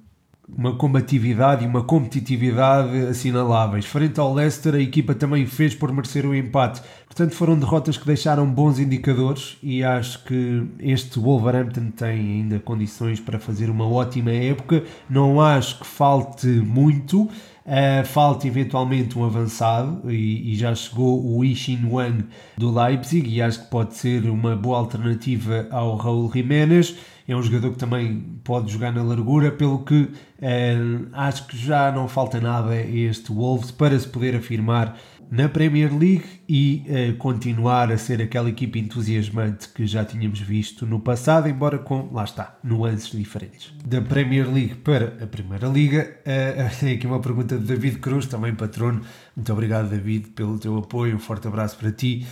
uma 0.48 0.76
combatividade 0.76 1.64
e 1.64 1.66
uma 1.66 1.82
competitividade 1.82 2.96
assinaláveis. 3.06 3.86
Frente 3.86 4.20
ao 4.20 4.32
Leicester, 4.32 4.74
a 4.74 4.80
equipa 4.80 5.14
também 5.14 5.46
fez 5.46 5.74
por 5.74 5.90
merecer 5.90 6.26
o 6.26 6.34
empate. 6.34 6.82
Portanto, 7.06 7.34
foram 7.34 7.58
derrotas 7.58 7.96
que 7.96 8.06
deixaram 8.06 8.46
bons 8.46 8.78
indicadores 8.78 9.56
e 9.62 9.82
acho 9.82 10.22
que 10.24 10.66
este 10.80 11.18
Wolverhampton 11.18 11.90
tem 11.90 12.18
ainda 12.18 12.58
condições 12.58 13.20
para 13.20 13.38
fazer 13.38 13.70
uma 13.70 13.88
ótima 13.88 14.32
época. 14.32 14.84
Não 15.08 15.40
acho 15.40 15.78
que 15.78 15.86
falte 15.86 16.46
muito. 16.46 17.28
Uh, 17.64 18.04
falta 18.04 18.46
eventualmente 18.46 19.18
um 19.18 19.24
avançado 19.24 20.12
e, 20.12 20.52
e, 20.52 20.54
já 20.54 20.74
chegou 20.74 21.34
o 21.34 21.42
Ishin 21.42 21.88
Wang 21.90 22.26
do 22.58 22.70
Leipzig 22.70 23.26
e 23.26 23.40
acho 23.40 23.62
que 23.62 23.70
pode 23.70 23.94
ser 23.94 24.28
uma 24.28 24.54
boa 24.54 24.76
alternativa 24.76 25.66
ao 25.70 25.96
Raul 25.96 26.30
Jiménez 26.30 26.94
é 27.26 27.34
um 27.34 27.42
jogador 27.42 27.72
que 27.72 27.78
também 27.78 28.20
pode 28.44 28.70
jogar 28.70 28.92
na 28.92 29.02
largura, 29.02 29.50
pelo 29.50 29.84
que 29.84 30.10
eh, 30.40 30.76
acho 31.12 31.46
que 31.46 31.56
já 31.56 31.90
não 31.90 32.06
falta 32.06 32.40
nada 32.40 32.70
a 32.70 32.86
este 32.86 33.32
Wolves 33.32 33.70
para 33.70 33.98
se 33.98 34.06
poder 34.06 34.36
afirmar 34.36 34.98
na 35.30 35.48
Premier 35.48 35.92
League 35.92 36.24
e 36.48 36.84
uh, 36.86 37.16
continuar 37.16 37.90
a 37.90 37.98
ser 37.98 38.20
aquela 38.22 38.48
equipe 38.48 38.78
entusiasmante 38.78 39.68
que 39.68 39.86
já 39.86 40.04
tínhamos 40.04 40.40
visto 40.40 40.86
no 40.86 41.00
passado, 41.00 41.48
embora 41.48 41.78
com, 41.78 42.08
lá 42.12 42.24
está, 42.24 42.56
nuances 42.62 43.10
diferentes. 43.10 43.72
Da 43.84 44.00
Premier 44.00 44.46
League 44.46 44.76
para 44.76 45.16
a 45.22 45.26
Primeira 45.26 45.66
Liga, 45.66 46.16
uh, 46.20 46.76
tem 46.78 46.94
aqui 46.94 47.06
uma 47.06 47.20
pergunta 47.20 47.56
de 47.56 47.64
David 47.64 47.98
Cruz, 47.98 48.26
também 48.26 48.54
patrono. 48.54 49.00
Muito 49.34 49.52
obrigado, 49.52 49.88
David, 49.88 50.28
pelo 50.28 50.58
teu 50.58 50.78
apoio. 50.78 51.16
Um 51.16 51.18
forte 51.18 51.48
abraço 51.48 51.76
para 51.78 51.90
ti. 51.90 52.26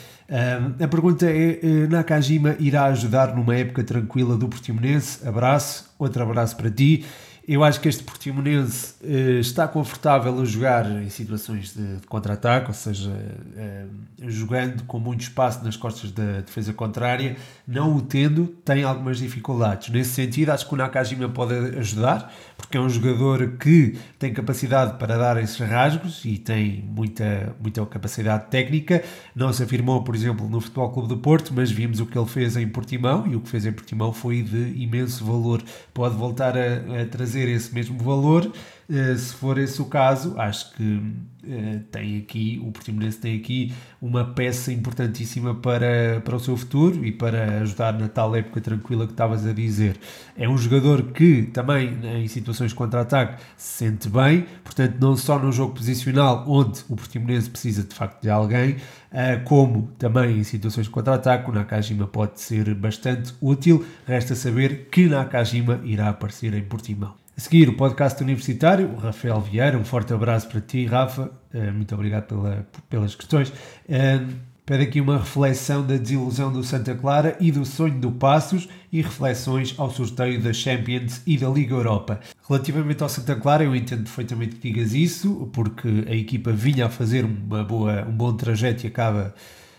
A 0.81 0.89
pergunta 0.89 1.27
é: 1.27 1.61
uh, 1.62 1.91
Nakajima 1.91 2.57
irá 2.59 2.85
ajudar 2.85 3.37
numa 3.37 3.55
época 3.55 3.85
tranquila 3.85 4.35
do 4.35 4.49
Portimonense? 4.49 5.27
Abraço, 5.29 5.91
outro 5.99 6.23
abraço 6.23 6.57
para 6.57 6.71
ti. 6.71 7.05
Eu 7.47 7.65
acho 7.65 7.81
que 7.81 7.89
este 7.89 8.05
Portimonense 8.05 8.95
uh, 9.03 9.41
está 9.41 9.67
confortável 9.67 10.41
a 10.41 10.45
jogar 10.45 10.89
em 11.03 11.09
situações 11.09 11.75
de, 11.75 11.97
de 11.97 12.07
contra-ataque, 12.07 12.69
ou 12.69 12.75
seja, 12.75 13.11
uh, 13.11 14.31
jogando 14.31 14.85
com 14.85 15.01
muito 15.01 15.23
espaço 15.23 15.65
nas 15.65 15.77
costas 15.77 16.13
da 16.13 16.41
defesa 16.41 16.73
contrária, 16.73 17.37
não 17.67 17.97
o 17.97 18.01
tendo, 18.01 18.47
tem 18.65 18.85
algumas 18.85 19.19
dificuldades. 19.19 19.89
Nesse 19.89 20.11
sentido, 20.11 20.51
acho 20.51 20.69
que 20.69 20.73
o 20.73 20.77
Nakajima 20.77 21.29
pode 21.29 21.53
ajudar, 21.79 22.33
porque 22.57 22.77
é 22.77 22.81
um 22.81 22.89
jogador 22.89 23.57
que 23.59 23.99
tem 24.21 24.33
capacidade 24.33 24.97
para 24.97 25.17
dar 25.17 25.37
esses 25.43 25.59
rasgos 25.59 26.25
e 26.25 26.39
tem 26.39 26.85
muita, 26.95 27.57
muita 27.61 27.85
capacidade 27.87 28.51
técnica. 28.51 29.03
Não 29.35 29.53
se 29.53 29.65
afirmou, 29.65 30.05
por 30.05 30.15
exemplo, 30.15 30.49
no 30.49 30.61
Futebol 30.61 30.91
Clube 30.91 31.09
do 31.09 31.17
Porto, 31.17 31.53
mas 31.53 31.73
vimos 31.73 31.99
o 31.99 32.07
que 32.07 32.17
ele 32.17 32.29
fez 32.29 32.57
em 32.57 32.69
Portimão 32.69 33.27
e 33.27 33.35
o 33.35 33.41
que 33.41 33.49
fez 33.49 33.67
em 33.67 33.73
Portimão 33.73 34.13
foi 34.13 34.43
de 34.43 34.81
imenso 34.81 35.25
valor. 35.25 35.61
Pode 35.93 36.15
voltar 36.15 36.57
a, 36.57 37.03
a 37.03 37.07
trazer 37.11 37.32
esse 37.41 37.75
mesmo 37.75 37.99
valor 37.99 38.51
Uh, 38.93 39.17
se 39.17 39.35
for 39.35 39.57
esse 39.57 39.81
o 39.81 39.87
caso, 39.87 40.35
acho 40.39 40.75
que 40.75 40.83
uh, 40.83 41.81
tem 41.91 42.19
aqui, 42.19 42.61
o 42.62 42.73
Portimonense 42.73 43.17
tem 43.17 43.39
aqui 43.39 43.73
uma 44.03 44.23
peça 44.23 44.71
importantíssima 44.71 45.55
para, 45.55 46.21
para 46.23 46.37
o 46.37 46.39
seu 46.39 46.57
futuro 46.59 47.03
e 47.03 47.11
para 47.11 47.61
ajudar 47.61 47.93
na 47.99 48.09
tal 48.09 48.37
época 48.37 48.61
tranquila 48.61 49.07
que 49.07 49.12
estavas 49.12 49.47
a 49.47 49.53
dizer. 49.55 49.99
É 50.37 50.47
um 50.47 50.59
jogador 50.59 51.05
que 51.05 51.45
também 51.45 51.97
em 52.05 52.29
situações 52.29 52.73
de 52.73 52.75
contra-ataque 52.75 53.43
se 53.57 53.79
sente 53.79 54.11
bem, 54.11 54.47
portanto, 54.62 54.97
não 55.01 55.17
só 55.17 55.39
no 55.39 55.53
jogo 55.53 55.75
posicional, 55.75 56.45
onde 56.47 56.81
o 56.87 56.95
Portimonense 56.97 57.49
precisa 57.49 57.85
de 57.85 57.95
facto 57.95 58.21
de 58.21 58.29
alguém, 58.29 58.73
uh, 58.73 59.43
como 59.45 59.91
também 59.97 60.39
em 60.39 60.45
situações 60.45 60.85
de 60.85 60.93
contra-ataque, 60.93 61.49
o 61.49 61.55
Nakajima 61.55 62.07
pode 62.07 62.41
ser 62.43 62.75
bastante 62.75 63.33
útil. 63.41 63.87
Resta 64.07 64.35
saber 64.35 64.89
que 64.91 65.09
Nakajima 65.09 65.81
irá 65.85 66.11
aparecer 66.11 66.53
em 66.53 66.62
Portimão. 66.62 67.22
A 67.35 67.41
seguir, 67.41 67.67
o 67.67 67.73
podcast 67.73 68.23
universitário, 68.23 68.95
Rafael 68.95 69.41
Vieira. 69.41 69.79
Um 69.79 69.85
forte 69.85 70.12
abraço 70.12 70.49
para 70.49 70.61
ti, 70.61 70.85
Rafa. 70.85 71.31
Uh, 71.53 71.73
muito 71.73 71.95
obrigado 71.95 72.27
pela, 72.27 72.67
pelas 72.91 73.15
questões. 73.15 73.49
Uh, 73.49 74.35
pede 74.67 74.83
aqui 74.83 75.01
uma 75.01 75.17
reflexão 75.17 75.83
da 75.85 75.97
desilusão 75.97 76.53
do 76.53 76.62
Santa 76.62 76.95
Clara 76.95 77.35
e 77.41 77.51
do 77.51 77.65
sonho 77.65 77.99
do 77.99 78.12
Passos 78.12 78.69
e 78.93 79.01
reflexões 79.01 79.75
ao 79.79 79.91
sorteio 79.91 80.43
da 80.43 80.53
Champions 80.53 81.23
e 81.27 81.39
da 81.39 81.49
Liga 81.49 81.75
Europa. 81.75 82.21
Relativamente 82.47 83.03
ao 83.03 83.09
Santa 83.09 83.35
Clara, 83.35 83.65
eu 83.65 83.75
entendo 83.75 84.03
perfeitamente 84.03 84.57
que 84.57 84.71
digas 84.71 84.93
isso, 84.93 85.49
porque 85.55 86.05
a 86.07 86.15
equipa 86.15 86.53
vinha 86.53 86.85
a 86.85 86.91
fazer 86.91 87.25
uma 87.25 87.65
boa, 87.65 88.07
um 88.07 88.12
bom 88.12 88.35
trajeto 88.35 88.85
e 88.85 88.89
acaba 88.89 89.35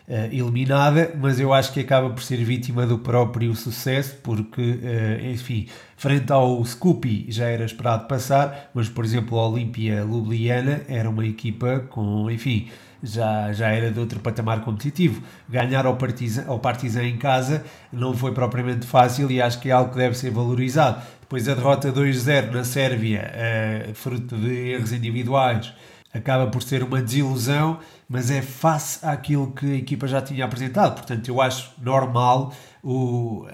uh, 0.08 0.26
eliminada, 0.32 1.12
mas 1.20 1.40
eu 1.40 1.54
acho 1.54 1.72
que 1.74 1.80
acaba 1.80 2.10
por 2.10 2.22
ser 2.22 2.38
vítima 2.44 2.86
do 2.86 2.98
próprio 2.98 3.56
sucesso, 3.56 4.16
porque, 4.24 4.62
uh, 4.62 5.32
enfim, 5.32 5.68
frente 5.98 6.32
ao 6.32 6.64
Scoopy 6.64 7.26
já 7.30 7.46
era 7.46 7.66
esperado 7.66 8.08
passar, 8.08 8.72
mas, 8.74 8.90
por 8.90 9.06
exemplo, 9.06 9.38
a 9.40 9.48
Olímpia 9.48 10.02
Ljubljana 10.02 10.82
era 10.88 11.10
uma 11.10 11.26
equipa 11.26 11.80
com, 11.90 12.30
enfim, 12.30 12.70
já, 13.04 13.52
já 13.52 13.70
era 13.70 13.92
de 13.92 14.00
outro 14.00 14.20
patamar 14.20 14.62
competitivo. 14.62 15.22
Ganhar 15.50 15.86
ao 15.86 15.98
Partizan, 15.98 16.46
ao 16.48 16.60
Partizan 16.60 17.04
em 17.04 17.18
casa 17.18 17.64
não 17.92 18.16
foi 18.16 18.32
propriamente 18.32 18.86
fácil 18.86 19.30
e 19.30 19.42
acho 19.42 19.60
que 19.60 19.70
é 19.70 19.74
algo 19.74 19.92
que 19.92 19.98
deve 19.98 20.18
ser 20.18 20.32
valorizado. 20.32 21.02
Depois 21.20 21.50
a 21.50 21.54
derrota 21.54 21.92
2-0 21.92 22.52
na 22.52 22.64
Sérvia, 22.64 23.32
uh, 23.90 23.94
fruto 23.94 24.38
de 24.38 24.72
erros 24.72 24.94
individuais, 24.94 25.74
acaba 26.14 26.48
por 26.48 26.62
ser 26.62 26.84
uma 26.84 27.02
desilusão, 27.02 27.80
mas 28.08 28.30
é 28.30 28.42
face 28.42 29.04
àquilo 29.04 29.52
que 29.52 29.66
a 29.66 29.76
equipa 29.76 30.08
já 30.08 30.22
tinha 30.22 30.46
apresentado. 30.46 30.94
Portanto, 30.94 31.28
eu 31.28 31.42
acho 31.42 31.74
normal 31.82 32.54
o, 32.84 33.48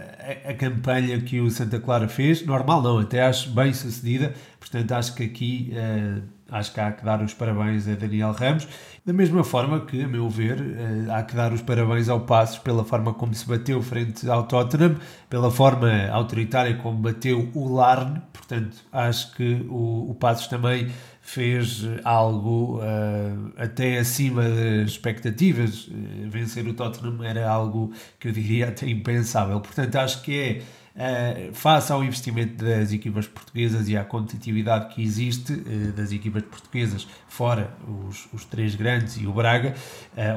a, 0.45 0.49
a, 0.49 0.53
campanha 0.53 1.21
que 1.21 1.39
o 1.39 1.49
Santa 1.49 1.79
Clara 1.79 2.07
fez. 2.07 2.45
Normal 2.45 2.81
não, 2.81 2.99
até 2.99 3.21
acho 3.21 3.49
bem 3.51 3.73
sucedida. 3.73 4.33
Portanto, 4.59 4.91
acho 4.91 5.15
que 5.15 5.23
aqui 5.23 5.73
uh, 5.73 6.21
acho 6.51 6.73
que 6.73 6.79
há 6.79 6.91
que 6.91 7.05
dar 7.05 7.21
os 7.21 7.33
parabéns 7.33 7.87
a 7.87 7.93
Daniel 7.93 8.33
Ramos. 8.33 8.67
Da 9.05 9.13
mesma 9.13 9.43
forma 9.43 9.79
que, 9.85 10.03
a 10.03 10.07
meu 10.07 10.29
ver, 10.29 10.59
uh, 10.59 11.11
há 11.11 11.23
que 11.23 11.35
dar 11.35 11.53
os 11.53 11.61
parabéns 11.61 12.09
ao 12.09 12.21
Passos 12.21 12.57
pela 12.57 12.83
forma 12.83 13.13
como 13.13 13.33
se 13.33 13.47
bateu 13.47 13.81
frente 13.81 14.29
ao 14.29 14.43
Tottenham, 14.43 14.97
pela 15.29 15.49
forma 15.49 16.09
autoritária 16.11 16.75
como 16.75 16.97
bateu 16.97 17.49
o 17.53 17.73
Larne. 17.73 18.21
Portanto, 18.33 18.77
acho 18.91 19.33
que 19.35 19.65
o, 19.69 20.09
o 20.09 20.15
Passos 20.15 20.47
também 20.47 20.91
fez 21.29 21.83
algo 22.03 22.79
uh, 22.79 23.53
até 23.55 23.99
acima 23.99 24.41
das 24.41 24.89
expectativas. 24.89 25.87
Uh, 25.87 26.27
vencer 26.27 26.65
o 26.67 26.73
Tottenham 26.73 27.23
era 27.23 27.47
algo 27.47 27.93
que 28.19 28.29
eu 28.29 28.31
diria 28.31 28.69
até 28.69 28.89
impensável. 28.89 29.59
Portanto, 29.61 29.95
acho 29.97 30.23
que 30.23 30.63
é, 30.95 31.49
uh, 31.49 31.53
face 31.53 31.91
ao 31.91 32.03
investimento 32.03 32.65
das 32.65 32.91
equipas 32.91 33.27
portuguesas 33.27 33.87
e 33.87 33.95
à 33.95 34.03
competitividade 34.03 34.95
que 34.95 35.03
existe 35.03 35.55
das 35.95 36.11
equipas 36.11 36.41
portuguesas, 36.41 37.07
fora 37.27 37.75
os, 38.07 38.27
os 38.33 38.43
três 38.45 38.73
grandes 38.73 39.17
e 39.17 39.27
o 39.27 39.31
Braga, 39.31 39.75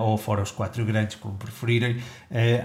ou 0.01 0.19
fora 0.19 0.43
os 0.43 0.51
quatro 0.51 0.85
grandes, 0.85 1.17
como 1.17 1.37
preferirem, 1.37 1.97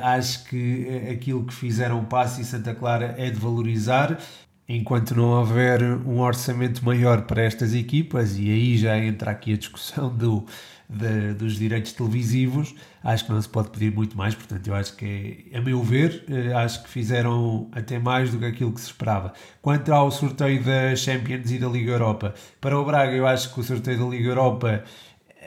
acho 0.02 0.44
que 0.46 1.10
aquilo 1.12 1.46
que 1.46 1.54
fizeram 1.54 2.00
o 2.00 2.06
Passo 2.06 2.42
e 2.42 2.44
Santa 2.44 2.76
Clara 2.76 3.16
é 3.18 3.30
de 3.30 3.40
valorizar 3.40 4.20
enquanto 4.68 5.16
não 5.16 5.30
houver 5.30 5.82
um 5.82 6.20
orçamento 6.20 6.84
maior 6.84 7.22
para 7.22 7.42
estas 7.42 7.74
equipas, 7.74 8.38
e 8.38 8.52
aí 8.52 8.78
já 8.78 8.98
entra 8.98 9.32
aqui 9.32 9.54
a 9.54 9.58
discussão 9.58 10.10
do, 10.14 10.46
de, 10.90 11.34
dos 11.34 11.56
direitos 11.58 11.94
televisivos, 11.94 12.76
acho 13.04 13.26
que 13.26 13.32
não 13.32 13.42
se 13.42 13.48
pode 13.48 13.70
pedir 13.70 13.92
muito 13.92 14.18
mais, 14.18 14.36
portanto 14.36 14.68
eu 14.68 14.76
acho 14.76 14.96
que, 14.96 15.50
é, 15.52 15.58
a 15.58 15.62
meu 15.62 15.82
ver, 15.82 16.26
eh, 16.30 16.54
acho 16.54 16.84
que 16.84 16.90
fizeram 16.90 17.70
até 17.72 17.98
mais 17.98 18.32
do 18.32 18.40
que 18.40 18.46
aquilo 18.46 18.74
que 18.74 18.82
se 18.82 18.88
esperava. 18.88 19.34
Quanto 19.62 19.94
ao 19.94 20.12
sorteio 20.12 20.62
da 20.64 20.96
Champions 20.96 21.52
e 21.52 21.60
da 21.60 21.68
Liga 21.68 21.92
Europa, 21.92 22.34
para 22.60 22.78
o 22.78 22.84
Braga 22.86 23.14
eu 23.14 23.26
acho 23.26 23.54
que 23.54 23.60
o 23.60 23.64
sorteio 23.64 24.00
da 24.00 24.06
Liga 24.06 24.30
Europa 24.30 24.84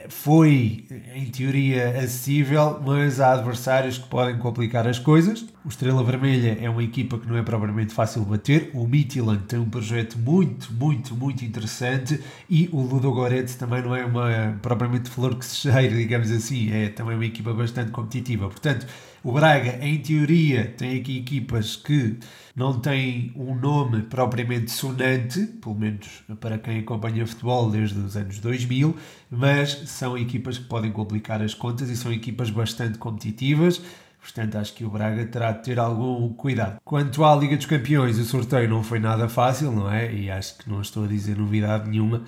foi, 0.09 0.85
em 1.15 1.25
teoria, 1.25 1.89
acessível, 1.99 2.81
mas 2.85 3.19
há 3.19 3.33
adversários 3.33 3.97
que 3.97 4.07
podem 4.07 4.37
complicar 4.37 4.87
as 4.87 4.99
coisas. 4.99 5.45
O 5.63 5.69
Estrela 5.69 6.03
Vermelha 6.03 6.57
é 6.59 6.69
uma 6.69 6.83
equipa 6.83 7.17
que 7.17 7.27
não 7.27 7.37
é 7.37 7.43
propriamente 7.43 7.93
fácil 7.93 8.23
bater. 8.23 8.71
O 8.73 8.87
Midtjylland 8.87 9.43
tem 9.43 9.59
um 9.59 9.69
projeto 9.69 10.17
muito, 10.17 10.73
muito, 10.73 11.15
muito 11.15 11.45
interessante 11.45 12.19
e 12.49 12.69
o 12.71 12.81
Ludogorets 12.81 13.55
também 13.55 13.81
não 13.81 13.95
é 13.95 14.03
uma 14.05 14.57
propriamente 14.61 15.09
flor 15.09 15.35
que 15.35 15.45
se 15.45 15.55
cheire, 15.57 15.95
digamos 15.97 16.31
assim. 16.31 16.71
É 16.71 16.89
também 16.89 17.15
uma 17.15 17.25
equipa 17.25 17.53
bastante 17.53 17.91
competitiva. 17.91 18.47
Portanto, 18.47 18.87
o 19.23 19.31
Braga, 19.31 19.77
em 19.85 19.99
teoria, 19.99 20.73
tem 20.77 20.99
aqui 20.99 21.19
equipas 21.19 21.75
que 21.75 22.17
não 22.55 22.79
têm 22.79 23.31
um 23.35 23.53
nome 23.53 24.01
propriamente 24.01 24.71
sonante, 24.71 25.45
pelo 25.45 25.75
menos 25.75 26.23
para 26.39 26.57
quem 26.57 26.79
acompanha 26.79 27.25
futebol 27.27 27.69
desde 27.69 27.99
os 27.99 28.17
anos 28.17 28.39
2000, 28.39 28.95
mas 29.29 29.83
são 29.85 30.17
equipas 30.17 30.57
que 30.57 30.65
podem 30.65 30.91
complicar 30.91 31.41
as 31.41 31.53
contas 31.53 31.89
e 31.89 31.95
são 31.95 32.11
equipas 32.11 32.49
bastante 32.49 32.97
competitivas. 32.97 33.81
Portanto, 34.19 34.57
acho 34.57 34.73
que 34.73 34.85
o 34.85 34.89
Braga 34.89 35.25
terá 35.25 35.51
de 35.51 35.63
ter 35.63 35.79
algum 35.79 36.33
cuidado. 36.33 36.79
Quanto 36.83 37.23
à 37.23 37.35
Liga 37.35 37.57
dos 37.57 37.65
Campeões, 37.65 38.17
o 38.17 38.23
sorteio 38.23 38.69
não 38.69 38.83
foi 38.83 38.99
nada 38.99 39.27
fácil, 39.27 39.71
não 39.71 39.91
é? 39.91 40.13
E 40.13 40.29
acho 40.29 40.57
que 40.57 40.69
não 40.69 40.81
estou 40.81 41.05
a 41.05 41.07
dizer 41.07 41.37
novidade 41.37 41.89
nenhuma. 41.89 42.23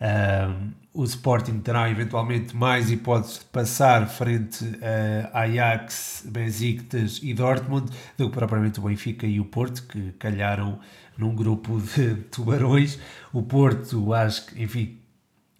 Um, 0.00 0.83
o 0.94 1.02
Sporting 1.02 1.58
terá 1.58 1.90
eventualmente 1.90 2.56
mais 2.56 2.88
hipóteses 2.88 3.40
de 3.40 3.44
passar 3.46 4.08
frente 4.08 4.64
a 5.32 5.40
Ajax, 5.40 6.24
Besiktas 6.24 7.18
e 7.20 7.34
Dortmund 7.34 7.90
do 8.16 8.30
que 8.30 8.36
propriamente 8.36 8.78
o 8.78 8.84
Benfica 8.84 9.26
e 9.26 9.40
o 9.40 9.44
Porto, 9.44 9.82
que 9.88 10.12
calharam 10.12 10.78
num 11.18 11.34
grupo 11.34 11.80
de 11.80 12.14
tubarões. 12.30 12.96
O 13.32 13.42
Porto, 13.42 14.14
acho 14.14 14.46
que, 14.46 14.62
enfim, 14.62 14.96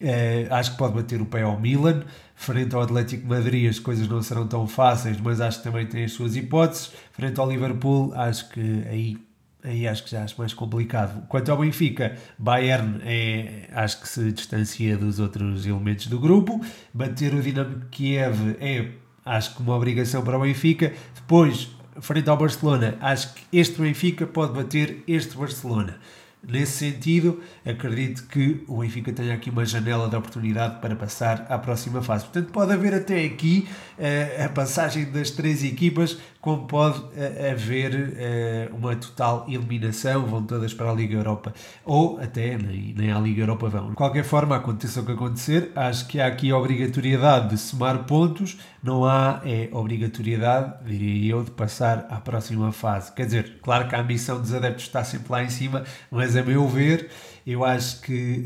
é, 0.00 0.46
acho 0.50 0.72
que 0.72 0.78
pode 0.78 0.94
bater 0.94 1.20
o 1.20 1.26
pé 1.26 1.42
ao 1.42 1.58
Milan. 1.58 2.04
Frente 2.36 2.72
ao 2.76 2.82
Atlético 2.82 3.26
Madrid 3.26 3.68
as 3.68 3.80
coisas 3.80 4.06
não 4.06 4.22
serão 4.22 4.46
tão 4.46 4.68
fáceis, 4.68 5.20
mas 5.20 5.40
acho 5.40 5.58
que 5.58 5.64
também 5.64 5.86
tem 5.86 6.04
as 6.04 6.12
suas 6.12 6.36
hipóteses. 6.36 6.92
Frente 7.10 7.40
ao 7.40 7.50
Liverpool, 7.50 8.12
acho 8.14 8.48
que 8.50 8.84
aí 8.88 9.18
aí 9.64 9.88
acho 9.88 10.04
que 10.04 10.10
já 10.10 10.22
acho 10.22 10.34
mais 10.38 10.52
complicado. 10.52 11.26
Quanto 11.26 11.50
ao 11.50 11.58
Benfica, 11.58 12.16
Bayern 12.38 13.00
é, 13.02 13.68
acho 13.72 14.00
que 14.02 14.08
se 14.08 14.30
distancia 14.30 14.96
dos 14.96 15.18
outros 15.18 15.66
elementos 15.66 16.06
do 16.06 16.20
grupo. 16.20 16.60
Bater 16.92 17.34
o 17.34 17.40
Dinamo 17.40 17.86
Kiev 17.90 18.56
é, 18.60 18.90
acho 19.24 19.56
que 19.56 19.62
uma 19.62 19.74
obrigação 19.74 20.22
para 20.22 20.38
o 20.38 20.42
Benfica. 20.42 20.92
Depois, 21.14 21.70
frente 22.00 22.28
ao 22.28 22.36
Barcelona, 22.36 22.96
acho 23.00 23.34
que 23.34 23.42
este 23.58 23.80
Benfica 23.80 24.26
pode 24.26 24.52
bater 24.52 25.02
este 25.08 25.36
Barcelona. 25.36 25.98
Nesse 26.46 26.72
sentido, 26.72 27.40
acredito 27.64 28.26
que 28.26 28.62
o 28.68 28.80
Benfica 28.80 29.12
tenha 29.12 29.32
aqui 29.32 29.48
uma 29.48 29.64
janela 29.64 30.08
de 30.10 30.16
oportunidade 30.16 30.78
para 30.78 30.94
passar 30.94 31.46
à 31.48 31.58
próxima 31.58 32.02
fase. 32.02 32.24
Portanto, 32.24 32.52
pode 32.52 32.70
haver 32.72 32.92
até 32.92 33.24
aqui 33.24 33.66
uh, 33.98 34.44
a 34.44 34.48
passagem 34.50 35.06
das 35.06 35.30
três 35.30 35.64
equipas 35.64 36.18
como 36.44 36.66
pode 36.66 37.02
eh, 37.16 37.52
haver 37.52 38.14
eh, 38.18 38.68
uma 38.70 38.94
total 38.94 39.46
eliminação, 39.48 40.26
vão 40.26 40.42
todas 40.42 40.74
para 40.74 40.90
a 40.90 40.92
Liga 40.92 41.14
Europa, 41.14 41.54
ou 41.86 42.20
até 42.20 42.58
nem, 42.58 42.92
nem 42.94 43.10
à 43.10 43.18
Liga 43.18 43.40
Europa 43.40 43.70
vão. 43.70 43.88
De 43.88 43.96
qualquer 43.96 44.24
forma, 44.24 44.54
aconteça 44.54 45.00
o 45.00 45.06
que 45.06 45.12
acontecer, 45.12 45.72
acho 45.74 46.06
que 46.06 46.20
há 46.20 46.26
aqui 46.26 46.50
a 46.50 46.58
obrigatoriedade 46.58 47.48
de 47.48 47.56
somar 47.56 48.04
pontos, 48.04 48.58
não 48.82 49.06
há 49.06 49.40
é, 49.42 49.70
obrigatoriedade, 49.72 50.84
diria 50.84 51.32
eu, 51.32 51.42
de 51.42 51.50
passar 51.50 52.06
à 52.10 52.20
próxima 52.20 52.70
fase. 52.72 53.10
Quer 53.12 53.24
dizer, 53.24 53.58
claro 53.62 53.88
que 53.88 53.94
a 53.94 54.00
ambição 54.02 54.38
dos 54.38 54.52
adeptos 54.52 54.84
está 54.84 55.02
sempre 55.02 55.32
lá 55.32 55.42
em 55.42 55.48
cima, 55.48 55.82
mas 56.10 56.36
a 56.36 56.42
meu 56.42 56.68
ver, 56.68 57.08
eu 57.46 57.64
acho 57.64 58.02
que 58.02 58.44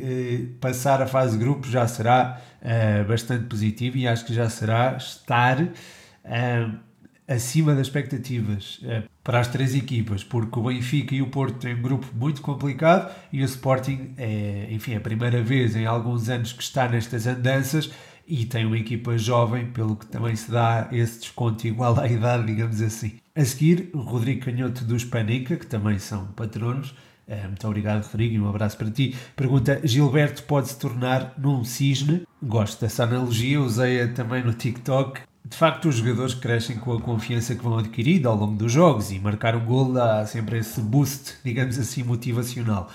eh, 0.54 0.56
passar 0.60 1.02
a 1.02 1.06
fase 1.08 1.36
de 1.36 1.42
grupos 1.42 1.68
já 1.68 1.84
será 1.88 2.40
bastante 3.08 3.44
positivo 3.44 3.96
e 3.96 4.06
acho 4.06 4.24
que 4.24 4.34
já 4.34 4.48
será 4.48 4.96
estar. 4.96 5.58
Acima 7.28 7.74
das 7.74 7.86
expectativas 7.86 8.80
eh, 8.84 9.02
para 9.22 9.40
as 9.40 9.48
três 9.48 9.74
equipas, 9.74 10.24
porque 10.24 10.58
o 10.58 10.62
Benfica 10.62 11.14
e 11.14 11.20
o 11.20 11.26
Porto 11.28 11.58
têm 11.58 11.74
um 11.74 11.82
grupo 11.82 12.06
muito 12.14 12.40
complicado 12.40 13.14
e 13.30 13.42
o 13.42 13.44
Sporting 13.44 14.14
é, 14.16 14.68
enfim, 14.70 14.94
a 14.94 15.00
primeira 15.00 15.42
vez 15.42 15.76
em 15.76 15.84
alguns 15.84 16.30
anos 16.30 16.52
que 16.52 16.62
está 16.62 16.88
nestas 16.88 17.26
andanças 17.26 17.90
e 18.26 18.46
tem 18.46 18.64
uma 18.64 18.78
equipa 18.78 19.16
jovem, 19.18 19.66
pelo 19.66 19.96
que 19.96 20.06
também 20.06 20.34
se 20.34 20.50
dá 20.50 20.88
esse 20.90 21.20
desconto 21.20 21.66
igual 21.66 21.98
à 22.00 22.08
idade, 22.08 22.46
digamos 22.46 22.80
assim. 22.80 23.18
A 23.34 23.44
seguir, 23.44 23.90
o 23.92 23.98
Rodrigo 23.98 24.44
Canhoto 24.44 24.84
dos 24.84 25.04
Panica, 25.04 25.56
que 25.56 25.66
também 25.66 25.98
são 25.98 26.26
patronos, 26.28 26.94
muito 27.46 27.66
obrigado, 27.66 28.04
Rodrigo, 28.04 28.34
e 28.34 28.40
um 28.40 28.48
abraço 28.48 28.76
para 28.78 28.90
ti. 28.90 29.14
Pergunta: 29.36 29.80
Gilberto 29.84 30.42
pode 30.44 30.68
se 30.68 30.78
tornar 30.78 31.34
num 31.36 31.62
cisne? 31.62 32.22
Gosto 32.42 32.80
dessa 32.80 33.04
analogia, 33.04 33.60
usei-a 33.60 34.08
também 34.08 34.42
no 34.42 34.54
TikTok. 34.54 35.20
De 35.48 35.56
facto, 35.56 35.88
os 35.88 35.96
jogadores 35.96 36.34
crescem 36.34 36.76
com 36.76 36.92
a 36.92 37.00
confiança 37.00 37.54
que 37.54 37.62
vão 37.62 37.78
adquirindo 37.78 38.28
ao 38.28 38.36
longo 38.36 38.54
dos 38.54 38.70
jogos 38.70 39.10
e 39.10 39.18
marcar 39.18 39.56
um 39.56 39.64
gol 39.64 39.92
dá 39.92 40.26
sempre 40.26 40.58
esse 40.58 40.80
boost, 40.80 41.36
digamos 41.42 41.78
assim, 41.78 42.02
motivacional. 42.02 42.90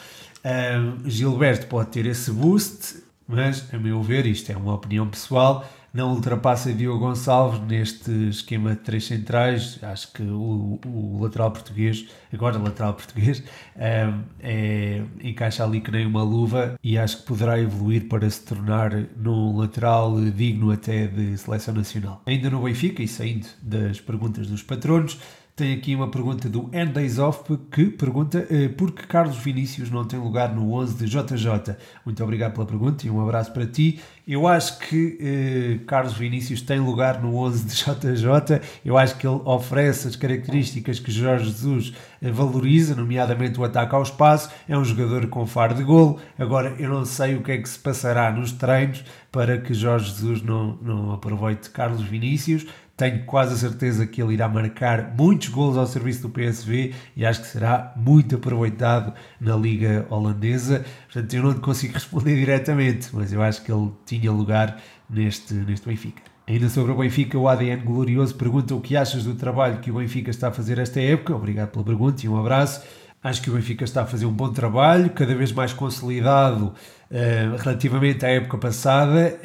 Gilberto 1.04 1.66
pode 1.66 1.90
ter 1.90 2.06
esse 2.06 2.32
boost, 2.32 3.04
mas, 3.28 3.74
a 3.74 3.78
meu 3.80 4.04
ver, 4.04 4.28
isto 4.28 4.52
é 4.52 4.56
uma 4.56 4.76
opinião 4.76 5.08
pessoal, 5.08 5.68
não 5.94 6.12
ultrapassa 6.14 6.74
Diogo 6.74 7.00
Gonçalves 7.00 7.60
neste 7.62 8.12
esquema 8.30 8.72
de 8.72 8.78
três 8.78 9.06
centrais. 9.06 9.78
Acho 9.84 10.12
que 10.12 10.24
o, 10.24 10.80
o 10.86 11.20
lateral 11.22 11.52
português, 11.52 12.08
agora 12.34 12.58
lateral 12.58 12.96
português, 12.96 13.44
é, 13.76 14.12
é, 14.40 15.04
encaixa 15.22 15.64
ali 15.64 15.82
que 15.82 15.92
nem 15.92 16.06
uma 16.08 16.24
luva 16.24 16.80
e 16.84 16.98
acho 16.98 17.18
que 17.18 17.24
poderá 17.24 17.60
evoluir 17.60 18.08
para 18.08 18.28
se 18.28 18.44
tornar 18.44 18.92
num 19.16 19.56
lateral 19.56 20.20
digno 20.32 20.72
até 20.72 21.06
de 21.06 21.38
seleção 21.38 21.76
nacional. 21.76 22.24
Ainda 22.26 22.50
no 22.50 22.64
Benfica, 22.64 23.04
e 23.04 23.08
saindo 23.08 23.48
das 23.62 24.02
perguntas 24.02 24.48
dos 24.48 24.64
patronos, 24.64 25.20
tem 25.56 25.72
aqui 25.74 25.96
uma 25.96 26.10
pergunta 26.10 26.50
do 26.50 26.68
End 26.74 26.94
Days 26.94 27.20
Off 27.20 27.44
que 27.72 27.86
pergunta 27.86 28.48
eh, 28.50 28.70
por 28.70 28.92
que 28.92 29.06
Carlos 29.06 29.38
Vinícius 29.38 29.92
não 29.92 30.04
tem 30.04 30.20
lugar 30.20 30.54
no 30.54 30.74
11 30.74 30.96
de 30.96 31.06
JJ. 31.06 31.76
Muito 32.04 32.24
obrigado 32.24 32.54
pela 32.54 32.66
pergunta 32.66 33.06
e 33.06 33.10
um 33.12 33.22
abraço 33.22 33.52
para 33.54 33.68
ti. 33.68 34.00
Eu 34.28 34.48
acho 34.48 34.80
que 34.80 35.18
eh, 35.22 35.86
Carlos 35.86 36.14
Vinícius 36.14 36.60
tem 36.62 36.80
lugar 36.80 37.22
no 37.22 37.36
11 37.36 37.66
de 37.66 37.76
JJ. 37.76 38.62
Eu 38.84 38.98
acho 38.98 39.16
que 39.16 39.28
ele 39.28 39.42
oferece 39.46 40.08
as 40.08 40.16
características 40.16 41.00
que 41.00 41.12
Jorge 41.12 41.46
Jesus 41.46 41.94
eh, 42.20 42.32
valoriza, 42.32 42.96
nomeadamente 42.96 43.60
o 43.60 43.64
ataque 43.64 43.94
ao 43.94 44.02
espaço. 44.02 44.50
É 44.68 44.76
um 44.76 44.84
jogador 44.84 45.28
com 45.28 45.46
faro 45.46 45.76
de 45.76 45.84
golo. 45.84 46.20
Agora, 46.40 46.74
eu 46.80 46.90
não 46.90 47.06
sei 47.06 47.36
o 47.36 47.44
que 47.44 47.52
é 47.52 47.58
que 47.60 47.70
se 47.70 47.78
passará 47.78 48.32
nos 48.32 48.54
treinos 48.54 49.06
para 49.32 49.60
que 49.60 49.74
Jorge 49.74 50.10
Jesus 50.10 50.42
não, 50.42 50.78
não 50.82 51.12
aproveite 51.12 51.70
Carlos 51.70 52.02
Vinícius 52.02 52.66
tenho 52.96 53.26
quase 53.26 53.54
a 53.54 53.58
certeza 53.58 54.06
que 54.06 54.22
ele 54.22 54.34
irá 54.34 54.48
marcar 54.48 55.14
muitos 55.18 55.50
gols 55.50 55.78
ao 55.78 55.88
serviço 55.88 56.22
do 56.22 56.30
PSV 56.30 56.94
e 57.16 57.26
acho 57.26 57.42
que 57.42 57.48
será 57.48 57.92
muito 57.96 58.36
aproveitado 58.36 59.14
na 59.40 59.56
Liga 59.56 60.06
Holandesa. 60.10 60.86
Portanto, 61.12 61.34
eu 61.34 61.44
não 61.44 61.54
consigo 61.56 61.94
responder 61.96 62.36
diretamente, 62.36 63.10
mas 63.12 63.34
eu 63.34 63.42
acho 63.42 63.64
que 63.64 63.72
ele 63.72 63.92
tinha 64.06 64.32
lugar 64.32 64.80
neste, 65.10 65.54
neste 65.54 65.88
Benfica. 65.88 66.22
Ainda 66.46 66.70
sobre 66.70 66.92
o 66.92 66.98
Benfica, 66.98 67.38
o 67.38 67.48
ADN 67.48 67.84
Glorioso 67.84 68.36
pergunta 68.36 68.76
o 68.76 68.82
que 68.82 68.98
achas 68.98 69.24
do 69.24 69.34
trabalho 69.34 69.80
que 69.80 69.90
o 69.90 69.96
Benfica 69.96 70.30
está 70.30 70.50
a 70.50 70.52
fazer 70.52 70.78
esta 70.78 71.00
época. 71.00 71.36
Obrigado 71.36 71.70
pela 71.70 71.86
pergunta 71.86 72.26
e 72.26 72.30
um 72.30 72.38
abraço. 72.38 72.84
Acho 73.24 73.42
que 73.42 73.50
o 73.50 73.54
Benfica 73.54 73.86
está 73.86 74.02
a 74.02 74.06
fazer 74.06 74.26
um 74.26 74.34
bom 74.34 74.52
trabalho, 74.52 75.10
cada 75.12 75.34
vez 75.34 75.54
mais 75.54 75.72
consolidado 75.72 76.74
uh, 77.14 77.56
relativamente 77.58 78.26
à 78.26 78.30
época 78.30 78.58
passada. 78.58 79.40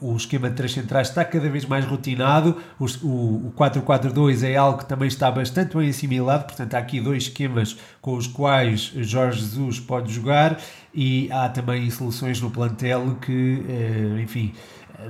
Uh, 0.00 0.12
o 0.12 0.16
esquema 0.16 0.50
de 0.50 0.56
três 0.56 0.72
centrais 0.72 1.08
está 1.08 1.24
cada 1.24 1.48
vez 1.48 1.64
mais 1.64 1.84
rotinado. 1.84 2.56
O, 2.78 2.84
o, 3.06 3.48
o 3.48 3.52
4-4-2 3.56 4.42
é 4.42 4.56
algo 4.56 4.78
que 4.78 4.86
também 4.86 5.08
está 5.08 5.30
bastante 5.30 5.76
bem 5.76 5.88
assimilado. 5.88 6.44
Portanto, 6.44 6.74
há 6.74 6.78
aqui 6.78 7.00
dois 7.00 7.24
esquemas 7.24 7.76
com 8.00 8.14
os 8.14 8.26
quais 8.26 8.92
Jorge 8.96 9.40
Jesus 9.40 9.80
pode 9.80 10.12
jogar 10.12 10.60
e 10.92 11.28
há 11.32 11.48
também 11.48 11.90
soluções 11.90 12.40
no 12.40 12.50
plantel 12.50 13.16
que, 13.20 13.64
uh, 13.66 14.18
enfim, 14.18 14.52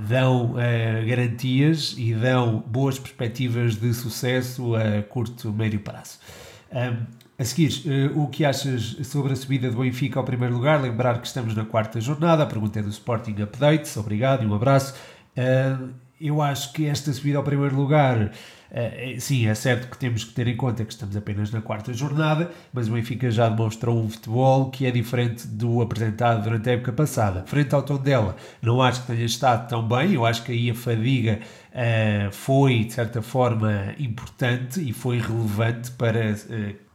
dão 0.08 0.54
garantias 1.06 1.94
e 1.98 2.14
dão 2.14 2.64
boas 2.66 2.98
perspectivas 2.98 3.76
de 3.76 3.92
sucesso 3.92 4.74
a 4.74 5.02
curto, 5.02 5.52
médio 5.52 5.78
prazo. 5.78 6.18
Um, 6.72 7.23
a 7.36 7.44
seguir, 7.44 7.82
uh, 7.86 8.22
o 8.22 8.28
que 8.28 8.44
achas 8.44 8.96
sobre 9.04 9.32
a 9.32 9.36
subida 9.36 9.70
do 9.70 9.78
Benfica 9.78 10.20
ao 10.20 10.24
primeiro 10.24 10.54
lugar? 10.54 10.80
Lembrar 10.80 11.20
que 11.20 11.26
estamos 11.26 11.54
na 11.54 11.64
quarta 11.64 12.00
jornada, 12.00 12.44
a 12.44 12.46
pergunta 12.46 12.78
é 12.78 12.82
do 12.82 12.90
Sporting 12.90 13.34
Updates, 13.42 13.96
obrigado 13.96 14.44
e 14.44 14.46
um 14.46 14.54
abraço. 14.54 14.94
Uh, 15.36 15.88
eu 16.20 16.40
acho 16.40 16.72
que 16.72 16.86
esta 16.86 17.12
subida 17.12 17.38
ao 17.38 17.42
primeiro 17.42 17.74
lugar, 17.74 18.26
uh, 18.26 19.20
sim, 19.20 19.48
é 19.48 19.54
certo 19.56 19.90
que 19.90 19.98
temos 19.98 20.22
que 20.22 20.32
ter 20.32 20.46
em 20.46 20.56
conta 20.56 20.84
que 20.84 20.92
estamos 20.92 21.16
apenas 21.16 21.50
na 21.50 21.60
quarta 21.60 21.92
jornada, 21.92 22.52
mas 22.72 22.86
o 22.86 22.92
Benfica 22.92 23.28
já 23.28 23.48
demonstrou 23.48 24.00
um 24.00 24.08
futebol 24.08 24.70
que 24.70 24.86
é 24.86 24.92
diferente 24.92 25.44
do 25.48 25.82
apresentado 25.82 26.44
durante 26.44 26.70
a 26.70 26.74
época 26.74 26.92
passada. 26.92 27.42
Frente 27.48 27.74
ao 27.74 27.82
tom 27.82 27.96
dela, 27.96 28.36
não 28.62 28.80
acho 28.80 29.00
que 29.00 29.08
tenha 29.08 29.24
estado 29.24 29.68
tão 29.68 29.86
bem, 29.86 30.12
eu 30.14 30.24
acho 30.24 30.44
que 30.44 30.52
aí 30.52 30.70
a 30.70 30.74
fadiga 30.74 31.40
foi, 32.30 32.84
de 32.84 32.92
certa 32.92 33.20
forma, 33.20 33.92
importante 33.98 34.80
e 34.80 34.92
foi 34.92 35.18
relevante 35.18 35.90
para 35.90 36.36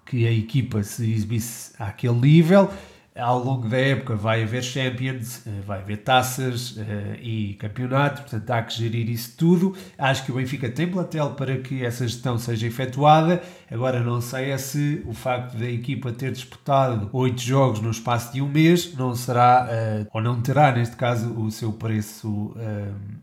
que 0.10 0.28
a 0.28 0.32
equipa 0.32 0.82
se 0.82 1.10
exibisse 1.12 1.72
àquele 1.78 2.16
nível. 2.16 2.70
Ao 3.16 3.38
longo 3.38 3.68
da 3.68 3.78
época 3.78 4.16
vai 4.16 4.44
haver 4.44 4.64
Champions, 4.64 5.46
eh, 5.46 5.50
vai 5.68 5.80
haver 5.82 5.98
taças 5.98 6.78
uh, 6.78 6.84
e 7.22 7.56
campeonato, 7.56 8.22
portanto 8.22 8.50
há 8.50 8.62
que 8.64 8.74
gerir 8.74 9.10
isso 9.10 9.36
tudo. 9.38 9.76
Acho 9.98 10.24
que 10.24 10.32
o 10.32 10.36
Benfica 10.36 10.70
tem 10.70 10.88
plantel 10.88 11.32
para 11.32 11.58
que 11.58 11.84
essa 11.84 12.08
gestão 12.08 12.38
seja 12.38 12.66
efetuada. 12.66 13.42
Agora 13.70 14.00
não 14.00 14.22
sei 14.22 14.52
é 14.52 14.58
se 14.58 15.04
o 15.06 15.14
facto 15.14 15.58
da 15.58 15.70
equipa 15.70 16.14
ter 16.14 16.32
disputado 16.32 17.10
oito 17.12 17.42
jogos 17.42 17.82
no 17.82 17.92
espaço 17.92 18.32
de 18.32 18.42
um 18.42 18.48
mês 18.48 18.96
não 18.96 19.14
será, 19.14 19.68
uh, 19.68 20.08
ou 20.14 20.22
não 20.22 20.42
terá 20.42 20.72
neste 20.72 20.96
caso, 20.96 21.34
o 21.34 21.52
seu 21.52 21.74
preço 21.74 22.56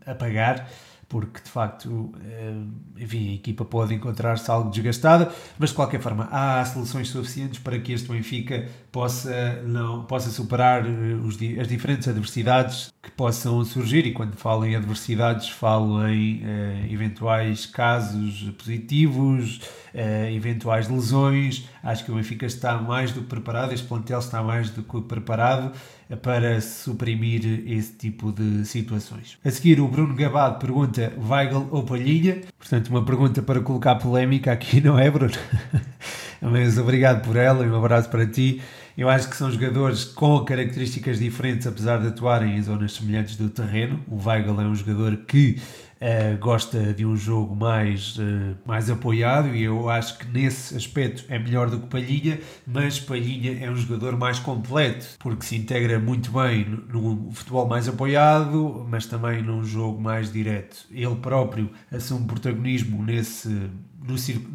a 0.05 0.13
pagar 0.13 0.69
porque 1.09 1.41
de 1.41 1.49
facto, 1.49 2.11
eh, 2.21 2.63
enfim, 2.97 3.31
a 3.31 3.35
equipa 3.35 3.63
pode 3.63 3.93
encontrar-se 3.93 4.51
algo 4.51 4.69
desgastada, 4.69 5.31
mas 5.57 5.69
de 5.69 5.75
qualquer 5.75 6.01
forma 6.01 6.27
há 6.31 6.63
soluções 6.65 7.07
suficientes 7.07 7.59
para 7.59 7.79
que 7.79 7.93
este 7.93 8.09
Benfica 8.11 8.67
possa, 8.91 9.61
não, 9.63 10.03
possa 10.03 10.29
superar 10.29 10.85
eh, 10.85 11.13
os, 11.23 11.37
as 11.61 11.67
diferentes 11.67 12.09
adversidades 12.09 12.93
que 13.01 13.09
possam 13.11 13.63
surgir, 13.63 14.05
e 14.05 14.11
quando 14.11 14.35
falo 14.35 14.65
em 14.65 14.75
adversidades 14.75 15.47
falo 15.47 16.05
em 16.05 16.41
eh, 16.43 16.87
eventuais 16.89 17.65
casos 17.65 18.51
positivos, 18.57 19.61
eventuais 20.31 20.87
lesões. 20.87 21.67
Acho 21.81 22.05
que 22.05 22.11
o 22.11 22.15
Benfica 22.15 22.45
está 22.45 22.77
mais 22.77 23.11
do 23.11 23.21
que 23.21 23.27
preparado, 23.27 23.73
este 23.73 23.87
plantel 23.87 24.19
está 24.19 24.43
mais 24.43 24.69
do 24.69 24.83
que 24.83 25.01
preparado 25.01 25.71
para 26.15 26.61
suprimir 26.61 27.63
esse 27.67 27.93
tipo 27.93 28.31
de 28.31 28.65
situações. 28.65 29.37
A 29.43 29.51
seguir, 29.51 29.79
o 29.79 29.87
Bruno 29.87 30.15
Gabado 30.15 30.59
pergunta: 30.59 31.13
Weigl 31.17 31.67
ou 31.71 31.83
Palhinha? 31.83 32.41
Portanto, 32.57 32.87
uma 32.89 33.03
pergunta 33.03 33.41
para 33.41 33.59
colocar 33.59 33.95
polémica 33.95 34.51
aqui, 34.51 34.79
não 34.79 34.97
é, 34.97 35.09
Bruno? 35.11 35.33
Mas 36.39 36.77
obrigado 36.77 37.23
por 37.23 37.35
ela 37.35 37.65
e 37.65 37.69
um 37.69 37.75
abraço 37.75 38.09
para 38.09 38.25
ti. 38.25 38.61
Eu 38.97 39.09
acho 39.09 39.29
que 39.29 39.35
são 39.35 39.51
jogadores 39.51 40.05
com 40.05 40.39
características 40.43 41.19
diferentes, 41.19 41.67
apesar 41.67 41.99
de 41.99 42.07
atuarem 42.07 42.57
em 42.57 42.61
zonas 42.63 42.93
semelhantes 42.93 43.35
do 43.35 43.49
terreno. 43.49 43.99
O 44.07 44.17
Weigl 44.27 44.59
é 44.59 44.65
um 44.65 44.73
jogador 44.73 45.17
que 45.17 45.59
Uh, 45.99 46.37
gosta 46.37 46.93
de 46.93 47.05
um 47.05 47.15
jogo 47.15 47.55
mais, 47.55 48.17
uh, 48.17 48.55
mais 48.65 48.89
apoiado 48.89 49.55
e 49.55 49.63
eu 49.63 49.89
acho 49.89 50.19
que 50.19 50.27
nesse 50.27 50.75
aspecto 50.75 51.25
é 51.27 51.39
melhor 51.39 51.69
do 51.71 51.79
que 51.79 51.87
Palhinha, 51.87 52.39
mas 52.67 52.99
Palhinha 52.99 53.57
é 53.59 53.71
um 53.71 53.75
jogador 53.75 54.15
mais 54.15 54.37
completo 54.37 55.17
porque 55.17 55.45
se 55.45 55.55
integra 55.55 55.99
muito 55.99 56.31
bem 56.31 56.65
no, 56.65 57.15
no 57.15 57.31
futebol 57.31 57.67
mais 57.67 57.87
apoiado, 57.87 58.85
mas 58.87 59.07
também 59.07 59.41
num 59.41 59.63
jogo 59.63 59.99
mais 59.99 60.31
direto. 60.31 60.85
Ele 60.91 61.15
próprio 61.15 61.69
assume 61.91 62.27
protagonismo 62.27 63.03
nesse 63.03 63.69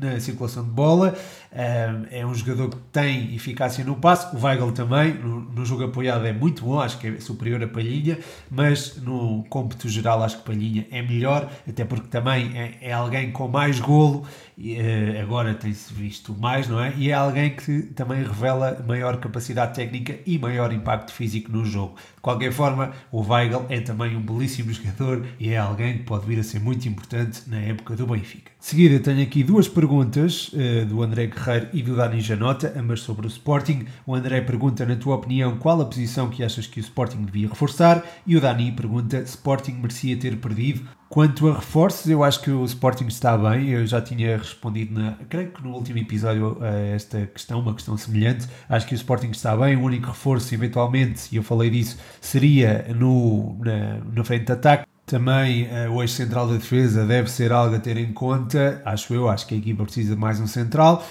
na 0.01 0.19
circulação 0.19 0.65
de 0.65 0.71
bola, 0.71 1.15
é 1.51 2.25
um 2.25 2.35
jogador 2.35 2.71
que 2.71 2.77
tem 2.91 3.35
eficácia 3.35 3.85
no 3.85 3.97
passe, 3.97 4.35
o 4.35 4.41
Weigl 4.41 4.73
também, 4.73 5.15
no, 5.15 5.65
jogo 5.65 5.85
apoiado 5.85 6.27
é 6.27 6.33
muito 6.33 6.65
bom, 6.65 6.81
acho 6.81 6.99
que 6.99 7.07
é 7.07 7.21
superior 7.21 7.63
a 7.63 7.69
Palhinha, 7.69 8.19
mas 8.51 8.97
no 8.97 9.45
cômputo 9.49 9.89
geral 9.89 10.23
acho 10.23 10.39
que 10.39 10.45
Palhinha 10.45 10.87
é 10.91 11.03
melhor, 11.03 11.32
até 11.69 11.85
porque 11.85 12.09
também 12.09 12.57
é, 12.57 12.79
é 12.81 12.93
alguém 12.93 13.31
com 13.33 13.49
mais 13.49 13.81
golo, 13.81 14.27
e, 14.57 14.77
uh, 14.77 15.21
agora 15.21 15.55
tem-se 15.55 15.93
visto 15.93 16.37
mais, 16.39 16.69
não 16.69 16.81
é? 16.81 16.93
E 16.97 17.11
é 17.11 17.15
alguém 17.15 17.51
que 17.51 17.83
também 17.95 18.23
revela 18.23 18.85
maior 18.87 19.17
capacidade 19.17 19.75
técnica 19.75 20.19
e 20.27 20.39
maior 20.39 20.73
impacto 20.73 21.13
físico 21.13 21.51
no 21.51 21.65
jogo. 21.65 21.97
De 22.15 22.21
qualquer 22.21 22.53
forma, 22.53 22.93
o 23.11 23.23
Weigl 23.23 23.67
é 23.69 23.81
também 23.81 24.17
um 24.17 24.21
belíssimo 24.21 24.71
jogador 24.73 25.27
e 25.41 25.51
é 25.51 25.59
alguém 25.59 25.99
que 25.99 26.05
pode 26.05 26.27
vir 26.27 26.39
a 26.39 26.43
ser 26.43 26.61
muito 26.61 26.87
importante 26.87 27.43
na 27.49 27.59
época 27.59 27.97
do 27.97 28.07
Benfica. 28.07 28.53
De 28.59 28.67
seguida, 28.67 29.01
tenho 29.01 29.23
aqui 29.23 29.43
duas 29.43 29.67
perguntas 29.67 30.53
uh, 30.53 30.87
do 30.87 31.03
André 31.03 31.27
Guerreiro 31.27 31.69
e 31.73 31.83
do 31.83 31.97
Dani 31.97 32.21
Janota, 32.21 32.73
ambas 32.77 33.01
sobre 33.01 33.27
o 33.27 33.29
Sporting. 33.29 33.87
O 34.07 34.15
André 34.15 34.43
pergunta, 34.43 34.85
na 34.85 34.97
tua 34.97 35.17
opinião, 35.17 35.57
qual 35.57 35.81
a 35.81 35.87
posição 35.87 36.29
que 36.29 36.45
achas 36.45 36.67
que 36.67 36.79
o 36.79 36.83
Sporting 36.83 37.25
devia 37.25 37.49
reforçar? 37.49 38.05
E 38.27 38.37
o 38.37 38.41
Dani 38.41 38.71
pergunta, 38.71 39.19
Sporting 39.23 39.73
merecia 39.73 40.17
ter 40.17 40.37
perdido 40.37 40.83
Quanto 41.13 41.47
a 41.47 41.57
reforços, 41.57 42.09
eu 42.09 42.25
acho 42.25 42.41
que 42.41 42.51
o 42.51 42.65
Sporting 42.65 43.05
está 43.05 43.37
bem. 43.37 43.69
Eu 43.69 43.87
já 43.87 44.01
tinha 44.01 44.35
respondido, 44.35 44.99
na, 44.99 45.13
creio 45.29 45.51
que 45.51 45.63
no 45.63 45.75
último 45.75 45.99
episódio, 45.99 46.57
a 46.63 46.71
esta 46.71 47.27
questão, 47.27 47.61
uma 47.61 47.75
questão 47.75 47.99
semelhante. 47.99 48.49
Acho 48.67 48.87
que 48.87 48.95
o 48.95 48.97
Sporting 48.97 49.29
está 49.29 49.55
bem. 49.55 49.77
O 49.77 49.83
único 49.83 50.07
reforço, 50.07 50.55
eventualmente, 50.55 51.29
e 51.31 51.37
eu 51.37 51.43
falei 51.43 51.69
disso, 51.69 51.99
seria 52.19 52.87
no, 52.97 53.59
na, 53.59 54.25
frente 54.25 54.47
de 54.47 54.53
ataque. 54.53 54.87
Também 55.05 55.65
uh, 55.65 55.93
o 55.93 56.01
eixo 56.01 56.15
central 56.15 56.47
da 56.49 56.55
defesa 56.55 57.05
deve 57.05 57.31
ser 57.31 57.53
algo 57.53 57.77
a 57.77 57.79
ter 57.79 57.99
em 57.99 58.11
conta, 58.11 58.81
acho 58.83 59.13
eu. 59.13 59.29
Acho 59.29 59.47
que 59.47 59.55
a 59.55 59.59
equipa 59.59 59.85
precisa 59.85 60.15
de 60.15 60.19
mais 60.19 60.41
um 60.41 60.47
central. 60.47 61.07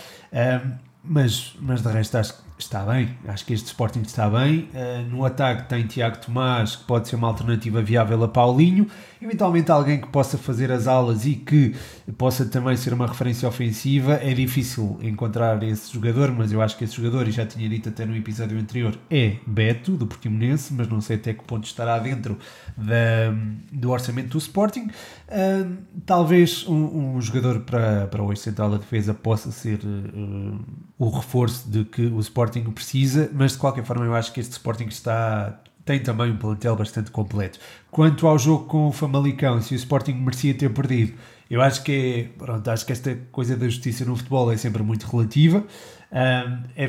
mas, 1.04 1.56
mas 1.62 1.84
de 1.84 1.90
resto, 1.90 2.18
acho, 2.18 2.34
está 2.58 2.84
bem. 2.84 3.16
Acho 3.28 3.46
que 3.46 3.54
este 3.54 3.68
Sporting 3.68 4.02
está 4.02 4.28
bem. 4.28 4.68
Uh, 4.74 5.08
no 5.12 5.26
ataque 5.26 5.70
tem 5.70 5.86
Tiago 5.86 6.18
Tomás, 6.18 6.76
que 6.76 6.86
pode 6.86 7.08
ser 7.08 7.18
uma 7.18 7.28
alternativa 7.28 7.84
viável 7.84 8.24
a 8.24 8.28
Paulinho. 8.28 8.88
Eventualmente 9.22 9.72
alguém 9.72 10.02
que 10.02 10.08
possa 10.08 10.36
fazer 10.36 10.72
as 10.72 10.88
alas 10.88 11.28
e 11.28 11.36
que 11.36 11.76
possa 12.18 12.44
também 12.44 12.76
ser 12.76 12.92
uma 12.92 13.06
referência 13.06 13.48
ofensiva. 13.48 14.14
É 14.14 14.34
difícil 14.34 14.98
encontrar 15.00 15.62
esse 15.62 15.94
jogador, 15.94 16.32
mas 16.32 16.52
eu 16.52 16.60
acho 16.60 16.76
que 16.76 16.84
esse 16.84 16.96
jogador, 16.96 17.28
e 17.28 17.32
já 17.32 17.46
tinha 17.46 17.70
dito 17.70 17.90
até 17.90 18.04
no 18.04 18.16
episódio 18.16 18.58
anterior, 18.58 18.98
é 19.12 19.36
Beto, 19.46 19.92
do 19.92 20.08
Portimonense, 20.08 20.74
mas 20.74 20.88
não 20.88 21.00
sei 21.00 21.18
até 21.18 21.36
que 21.36 21.44
ponto 21.44 21.66
estará 21.66 22.00
dentro 22.00 22.36
da, 22.76 23.32
do 23.72 23.92
orçamento 23.92 24.30
do 24.30 24.38
Sporting. 24.40 24.90
Uh, 25.28 25.78
talvez 26.04 26.68
um, 26.68 27.16
um, 27.16 27.22
jogador 27.22 27.60
para, 27.60 28.08
para 28.08 28.24
o 28.24 28.32
ex-central 28.32 28.72
da 28.72 28.78
defesa 28.78 29.14
possa 29.14 29.52
ser 29.52 29.82
uh, 29.86 30.60
o 30.98 31.10
reforço 31.10 31.70
de 31.70 31.86
que 31.86 32.08
o 32.08 32.20
Sporting 32.20 32.64
precisa, 32.72 33.30
mas 33.34 33.52
de 33.52 33.60
qualquer 33.60 33.84
forma 33.86 34.04
eu 34.04 34.16
acho 34.16 34.34
que 34.34 34.40
este 34.40 34.54
Sporting 34.54 34.86
está 34.86 35.62
tem 35.92 36.00
também 36.00 36.32
um 36.32 36.38
plantel 36.38 36.76
bastante 36.76 37.12
completo. 37.12 37.60
Quanto 37.90 38.26
ao 38.26 38.40
jogo 38.40 38.66
com 38.66 38.88
o 38.88 38.92
Famalicão, 38.94 39.62
se 39.62 39.74
o 39.74 39.76
Sporting 39.76 40.14
merecia 40.14 40.54
ter 40.54 40.70
perdido, 40.70 41.14
eu 41.50 41.62
acho 41.62 41.84
que 41.84 41.92
é, 41.92 42.38
pronto, 42.38 42.66
acho 42.70 42.86
que 42.86 42.94
esta 42.94 43.14
coisa 43.30 43.58
da 43.58 43.68
justiça 43.68 44.06
no 44.06 44.16
futebol 44.16 44.50
é 44.50 44.56
sempre 44.56 44.82
muito 44.84 45.06
relativa. 45.06 45.66
Um, 46.10 46.64
é, 46.78 46.88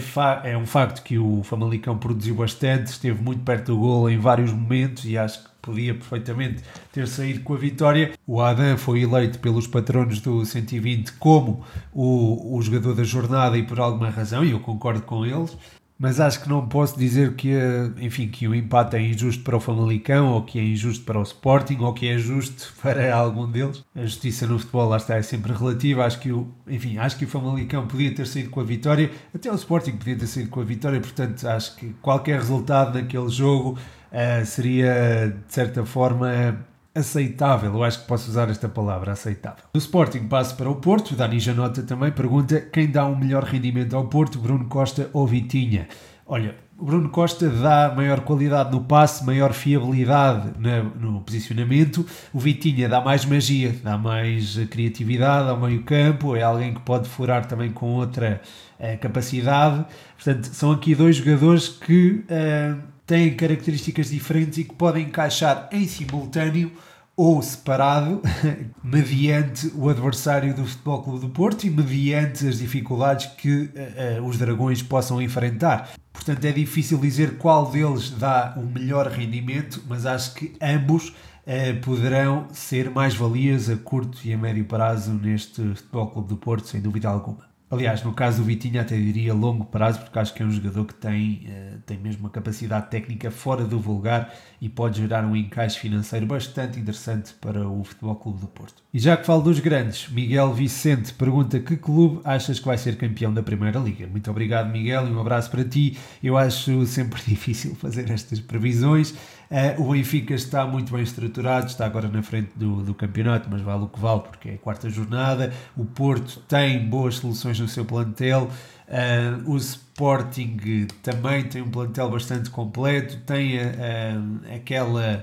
é, 0.52 0.56
um 0.56 0.66
facto 0.66 1.02
que 1.02 1.18
o 1.18 1.42
Famalicão 1.42 1.98
produziu 1.98 2.36
bastante, 2.36 2.92
esteve 2.92 3.20
muito 3.20 3.42
perto 3.42 3.72
do 3.72 3.78
gol 3.78 4.08
em 4.08 4.18
vários 4.18 4.52
momentos 4.52 5.04
e 5.04 5.18
acho 5.18 5.42
que 5.42 5.50
podia 5.60 5.94
perfeitamente 5.94 6.62
ter 6.92 7.08
saído 7.08 7.40
com 7.40 7.54
a 7.54 7.56
vitória. 7.56 8.12
O 8.24 8.40
Adam 8.40 8.76
foi 8.76 9.02
eleito 9.02 9.40
pelos 9.40 9.66
patronos 9.66 10.20
do 10.20 10.44
120 10.44 11.12
como 11.14 11.64
o, 11.92 12.56
o 12.56 12.62
jogador 12.62 12.94
da 12.94 13.04
jornada 13.04 13.58
e 13.58 13.64
por 13.64 13.80
alguma 13.80 14.10
razão, 14.10 14.44
e 14.44 14.52
eu 14.52 14.60
concordo 14.60 15.02
com 15.02 15.26
eles 15.26 15.56
mas 16.02 16.18
acho 16.18 16.42
que 16.42 16.48
não 16.48 16.66
posso 16.66 16.98
dizer 16.98 17.36
que, 17.36 17.52
enfim, 18.00 18.26
que 18.26 18.48
o 18.48 18.52
empate 18.56 18.96
é 18.96 19.00
injusto 19.00 19.44
para 19.44 19.56
o 19.56 19.60
Famalicão, 19.60 20.32
ou 20.32 20.42
que 20.42 20.58
é 20.58 20.64
injusto 20.64 21.04
para 21.04 21.16
o 21.16 21.22
Sporting, 21.22 21.78
ou 21.78 21.94
que 21.94 22.08
é 22.08 22.18
justo 22.18 22.74
para 22.82 23.14
algum 23.14 23.48
deles. 23.48 23.84
A 23.94 24.02
justiça 24.02 24.44
no 24.44 24.58
futebol, 24.58 24.88
lá 24.88 24.96
está, 24.96 25.14
é 25.14 25.22
sempre 25.22 25.52
relativa. 25.52 26.04
Acho 26.04 26.18
que 26.18 26.32
o, 26.32 26.48
enfim, 26.66 26.98
acho 26.98 27.16
que 27.16 27.24
o 27.24 27.28
Famalicão 27.28 27.86
podia 27.86 28.12
ter 28.12 28.26
saído 28.26 28.50
com 28.50 28.58
a 28.58 28.64
vitória, 28.64 29.12
até 29.32 29.48
o 29.48 29.54
Sporting 29.54 29.92
podia 29.92 30.18
ter 30.18 30.26
saído 30.26 30.50
com 30.50 30.60
a 30.60 30.64
vitória, 30.64 31.00
portanto, 31.00 31.46
acho 31.46 31.76
que 31.76 31.94
qualquer 32.02 32.40
resultado 32.40 32.98
naquele 32.98 33.28
jogo 33.28 33.78
uh, 34.10 34.44
seria, 34.44 35.28
de 35.46 35.54
certa 35.54 35.86
forma, 35.86 36.66
aceitável, 36.94 37.72
eu 37.72 37.84
acho 37.84 38.00
que 38.00 38.06
posso 38.06 38.30
usar 38.30 38.50
esta 38.50 38.68
palavra, 38.68 39.12
aceitável. 39.12 39.64
Do 39.72 39.78
Sporting 39.78 40.28
passo 40.28 40.56
para 40.56 40.68
o 40.68 40.76
Porto, 40.76 41.14
Dani 41.14 41.38
Janota 41.40 41.82
também 41.82 42.12
pergunta 42.12 42.60
quem 42.60 42.90
dá 42.90 43.06
um 43.06 43.16
melhor 43.16 43.44
rendimento 43.44 43.96
ao 43.96 44.06
Porto, 44.06 44.38
Bruno 44.38 44.66
Costa 44.66 45.08
ou 45.12 45.26
Vitinha? 45.26 45.88
Olha, 46.26 46.54
o 46.78 46.84
Bruno 46.84 47.10
Costa 47.10 47.48
dá 47.48 47.92
maior 47.94 48.20
qualidade 48.20 48.72
no 48.72 48.82
passe, 48.82 49.24
maior 49.24 49.52
fiabilidade 49.52 50.50
no 50.98 51.20
posicionamento. 51.20 52.04
O 52.32 52.40
Vitinha 52.40 52.88
dá 52.88 53.00
mais 53.00 53.24
magia, 53.24 53.74
dá 53.82 53.96
mais 53.96 54.56
criatividade 54.68 55.48
ao 55.48 55.60
meio 55.60 55.82
campo, 55.82 56.34
é 56.34 56.42
alguém 56.42 56.74
que 56.74 56.80
pode 56.80 57.08
furar 57.08 57.46
também 57.46 57.70
com 57.70 57.86
outra 57.94 58.40
uh, 58.80 58.98
capacidade. 58.98 59.84
Portanto, 60.16 60.44
são 60.46 60.72
aqui 60.72 60.94
dois 60.94 61.16
jogadores 61.16 61.68
que 61.68 62.24
uh, 62.24 62.91
têm 63.06 63.34
características 63.34 64.10
diferentes 64.10 64.58
e 64.58 64.64
que 64.64 64.74
podem 64.74 65.06
encaixar 65.06 65.68
em 65.72 65.86
simultâneo 65.86 66.72
ou 67.16 67.42
separado, 67.42 68.22
mediante 68.82 69.70
o 69.74 69.88
adversário 69.88 70.54
do 70.54 70.64
Futebol 70.64 71.02
Clube 71.02 71.20
do 71.20 71.28
Porto 71.28 71.64
e 71.64 71.70
mediante 71.70 72.48
as 72.48 72.58
dificuldades 72.58 73.26
que 73.36 73.70
uh, 74.18 74.22
uh, 74.22 74.26
os 74.26 74.38
dragões 74.38 74.82
possam 74.82 75.20
enfrentar. 75.20 75.90
Portanto, 76.12 76.44
é 76.44 76.52
difícil 76.52 76.98
dizer 76.98 77.36
qual 77.36 77.70
deles 77.70 78.10
dá 78.10 78.54
o 78.56 78.62
melhor 78.62 79.08
rendimento, 79.08 79.82
mas 79.86 80.06
acho 80.06 80.34
que 80.34 80.54
ambos 80.60 81.08
uh, 81.10 81.80
poderão 81.82 82.48
ser 82.50 82.90
mais 82.90 83.14
valias 83.14 83.68
a 83.68 83.76
curto 83.76 84.18
e 84.24 84.32
a 84.32 84.38
médio 84.38 84.64
prazo 84.64 85.12
neste 85.12 85.62
Futebol 85.74 86.10
Clube 86.10 86.28
do 86.28 86.36
Porto, 86.36 86.66
sem 86.66 86.80
dúvida 86.80 87.08
alguma. 87.08 87.51
Aliás, 87.72 88.02
no 88.02 88.12
caso 88.12 88.36
do 88.36 88.44
Vitinho, 88.44 88.78
até 88.78 88.94
diria 88.94 89.32
longo 89.32 89.64
prazo, 89.64 90.00
porque 90.00 90.18
acho 90.18 90.34
que 90.34 90.42
é 90.42 90.44
um 90.44 90.50
jogador 90.50 90.84
que 90.84 90.92
tem, 90.92 91.46
uh, 91.48 91.78
tem 91.86 91.96
mesmo 91.96 92.20
uma 92.20 92.28
capacidade 92.28 92.90
técnica 92.90 93.30
fora 93.30 93.64
do 93.64 93.80
vulgar 93.80 94.30
e 94.60 94.68
pode 94.68 95.00
gerar 95.00 95.24
um 95.24 95.34
encaixe 95.34 95.78
financeiro 95.78 96.26
bastante 96.26 96.78
interessante 96.78 97.32
para 97.40 97.66
o 97.66 97.82
Futebol 97.82 98.14
Clube 98.16 98.40
do 98.40 98.46
Porto. 98.46 98.82
E 98.92 98.98
já 98.98 99.16
que 99.16 99.24
falo 99.24 99.40
dos 99.40 99.58
grandes, 99.58 100.10
Miguel 100.10 100.52
Vicente 100.52 101.14
pergunta 101.14 101.58
que 101.60 101.78
clube 101.78 102.20
achas 102.24 102.58
que 102.58 102.66
vai 102.66 102.76
ser 102.76 102.98
campeão 102.98 103.32
da 103.32 103.42
Primeira 103.42 103.78
Liga? 103.78 104.06
Muito 104.06 104.30
obrigado, 104.30 104.70
Miguel, 104.70 105.08
e 105.08 105.10
um 105.10 105.18
abraço 105.18 105.50
para 105.50 105.64
ti. 105.64 105.96
Eu 106.22 106.36
acho 106.36 106.84
sempre 106.84 107.22
difícil 107.26 107.74
fazer 107.74 108.10
estas 108.10 108.38
previsões. 108.38 109.14
Uh, 109.52 109.82
o 109.82 109.92
Benfica 109.92 110.32
está 110.32 110.66
muito 110.66 110.90
bem 110.90 111.02
estruturado, 111.02 111.66
está 111.66 111.84
agora 111.84 112.08
na 112.08 112.22
frente 112.22 112.52
do, 112.56 112.82
do 112.82 112.94
campeonato, 112.94 113.50
mas 113.50 113.60
vale 113.60 113.84
o 113.84 113.88
que 113.88 114.00
vale 114.00 114.22
porque 114.22 114.48
é 114.48 114.54
a 114.54 114.58
quarta 114.58 114.88
jornada. 114.88 115.52
O 115.76 115.84
Porto 115.84 116.40
tem 116.48 116.88
boas 116.88 117.16
soluções 117.16 117.60
no 117.60 117.68
seu 117.68 117.84
plantel. 117.84 118.48
Uh, 118.88 119.50
o 119.50 119.56
Sporting 119.58 120.86
também 121.02 121.44
tem 121.44 121.60
um 121.60 121.70
plantel 121.70 122.10
bastante 122.10 122.48
completo, 122.48 123.18
tem 123.26 123.58
uh, 123.58 124.56
aquela 124.56 125.22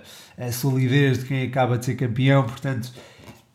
solidez 0.52 1.20
de 1.20 1.26
quem 1.26 1.48
acaba 1.48 1.80
de 1.80 1.86
ser 1.86 1.96
campeão, 1.96 2.44
portanto, 2.44 2.94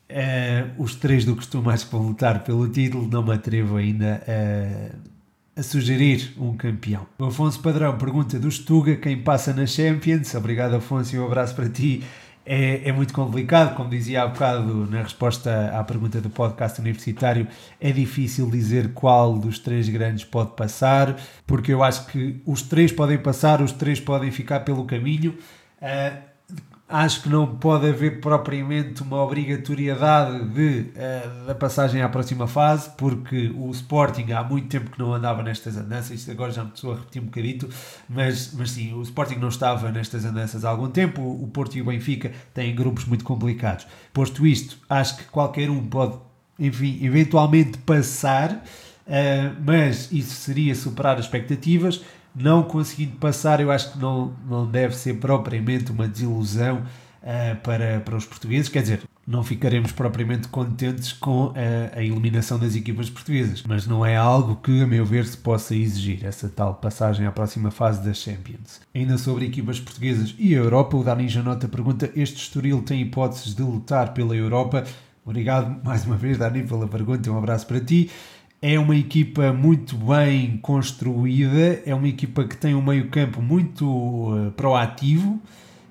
Uh, 0.07 0.69
os 0.77 0.93
três 0.93 1.25
do 1.25 1.35
costume 1.35 1.75
que 1.75 1.85
vão 1.91 2.09
lutar 2.09 2.41
pelo 2.45 2.69
título, 2.69 3.07
não 3.07 3.23
me 3.23 3.33
atrevo 3.33 3.75
ainda 3.75 4.23
a, 4.27 5.14
a 5.55 5.63
sugerir 5.63 6.33
um 6.37 6.55
campeão. 6.55 7.05
O 7.17 7.25
Afonso 7.25 7.59
Padrão 7.61 7.97
pergunta 7.97 8.37
do 8.37 8.51
Stuga 8.51 8.95
quem 8.95 9.21
passa 9.21 9.53
na 9.53 9.65
Champions. 9.65 10.35
Obrigado, 10.35 10.75
Afonso, 10.75 11.15
e 11.15 11.19
um 11.19 11.25
abraço 11.25 11.55
para 11.55 11.69
ti. 11.69 12.03
É, 12.45 12.89
é, 12.89 12.91
muito 12.91 13.11
complicado, 13.11 13.75
como 13.75 13.89
dizia 13.89 14.21
há 14.21 14.27
bocado 14.27 14.85
na 14.85 15.01
resposta 15.01 15.71
à 15.73 15.83
pergunta 15.83 16.21
do 16.21 16.29
podcast 16.29 16.79
universitário, 16.79 17.47
é 17.81 17.91
difícil 17.91 18.47
dizer 18.51 18.93
qual 18.93 19.35
dos 19.35 19.57
três 19.57 19.89
grandes 19.89 20.23
pode 20.23 20.51
passar, 20.51 21.15
porque 21.47 21.73
eu 21.73 21.81
acho 21.81 22.05
que 22.05 22.39
os 22.45 22.61
três 22.61 22.91
podem 22.91 23.17
passar, 23.17 23.63
os 23.63 23.71
três 23.71 23.99
podem 23.99 24.29
ficar 24.29 24.59
pelo 24.59 24.85
caminho. 24.85 25.35
Uh, 25.81 26.34
acho 26.87 27.23
que 27.23 27.29
não 27.29 27.47
pode 27.55 27.87
haver 27.87 28.21
propriamente 28.21 29.01
uma 29.01 29.17
obrigatoriedade 29.23 30.45
de, 30.49 30.91
uh, 30.91 31.47
da 31.47 31.55
passagem 31.55 32.01
à 32.01 32.09
próxima 32.09 32.47
fase, 32.47 32.91
porque 32.95 33.51
o 33.55 33.71
Sporting 33.71 34.31
há 34.31 34.43
muito 34.43 34.67
tempo 34.67 34.91
que 34.91 34.99
não 34.99 35.11
andava 35.13 35.41
nestas 35.41 35.75
andanças, 35.77 36.11
isto 36.11 36.29
agora 36.29 36.51
já 36.51 36.63
me 36.63 36.71
estou 36.75 36.93
a 36.93 36.95
repetir 36.95 37.21
um 37.21 37.25
bocadito, 37.25 37.67
mas, 38.07 38.53
mas 38.53 38.71
sim, 38.71 38.93
o 38.93 39.01
Sporting 39.01 39.35
não 39.35 39.47
estava 39.47 39.91
nestas 39.91 40.25
andanças 40.25 40.63
há 40.63 40.69
algum 40.69 40.89
tempo, 40.89 41.21
o 41.21 41.47
Porto 41.47 41.75
e 41.75 41.81
o 41.81 41.85
Benfica 41.85 42.31
têm 42.53 42.75
grupos 42.75 43.05
muito 43.05 43.23
complicados. 43.23 43.87
Posto 44.13 44.45
isto, 44.45 44.77
acho 44.87 45.17
que 45.17 45.23
qualquer 45.25 45.71
um 45.71 45.83
pode, 45.87 46.19
enfim, 46.59 46.99
eventualmente 47.01 47.79
passar, 47.79 48.51
uh, 48.51 49.55
mas 49.65 50.11
isso 50.11 50.35
seria 50.35 50.75
superar 50.75 51.17
as 51.17 51.25
expectativas, 51.25 52.03
não 52.35 52.63
conseguindo 52.63 53.15
passar, 53.17 53.59
eu 53.61 53.71
acho 53.71 53.93
que 53.93 53.99
não, 53.99 54.33
não 54.47 54.65
deve 54.69 54.95
ser 54.95 55.15
propriamente 55.15 55.91
uma 55.91 56.07
desilusão 56.07 56.83
uh, 57.25 57.55
para, 57.63 58.01
para 58.01 58.15
os 58.15 58.25
portugueses. 58.25 58.69
Quer 58.69 58.81
dizer, 58.81 59.01
não 59.25 59.43
ficaremos 59.43 59.91
propriamente 59.91 60.47
contentes 60.47 61.13
com 61.13 61.53
a, 61.55 61.97
a, 61.97 62.03
eliminação 62.03 62.59
das 62.59 62.75
equipas 62.75 63.09
portuguesas, 63.09 63.63
mas 63.63 63.87
não 63.87 64.05
é 64.05 64.15
algo 64.15 64.57
que, 64.57 64.81
a 64.81 64.87
meu 64.87 65.05
ver, 65.05 65.25
se 65.25 65.37
possa 65.37 65.75
exigir, 65.75 66.25
essa 66.25 66.47
tal 66.47 66.75
passagem 66.75 67.25
à 67.25 67.31
próxima 67.31 67.71
fase 67.71 68.03
das 68.03 68.17
Champions. 68.17 68.81
Ainda 68.93 69.17
sobre 69.17 69.45
equipas 69.45 69.79
portuguesas 69.79 70.35
e 70.37 70.53
a 70.53 70.57
Europa, 70.57 70.95
o 70.97 71.03
Dani 71.03 71.27
Janota 71.27 71.67
pergunta: 71.67 72.11
Este 72.15 72.37
Estoril 72.37 72.81
tem 72.83 73.01
hipóteses 73.01 73.55
de 73.55 73.63
lutar 73.63 74.13
pela 74.13 74.35
Europa? 74.35 74.83
Obrigado 75.25 75.83
mais 75.83 76.05
uma 76.05 76.15
vez, 76.15 76.37
Dani, 76.37 76.63
pela 76.63 76.87
pergunta. 76.87 77.31
Um 77.31 77.37
abraço 77.37 77.65
para 77.65 77.79
ti. 77.79 78.11
É 78.67 78.79
uma 78.79 78.95
equipa 78.95 79.53
muito 79.53 79.95
bem 79.95 80.57
construída, 80.57 81.83
é 81.85 81.93
uma 81.93 82.07
equipa 82.07 82.43
que 82.45 82.57
tem 82.57 82.73
um 82.73 82.81
meio-campo 82.81 83.39
muito 83.39 83.85
uh, 83.85 84.51
proativo 84.53 85.39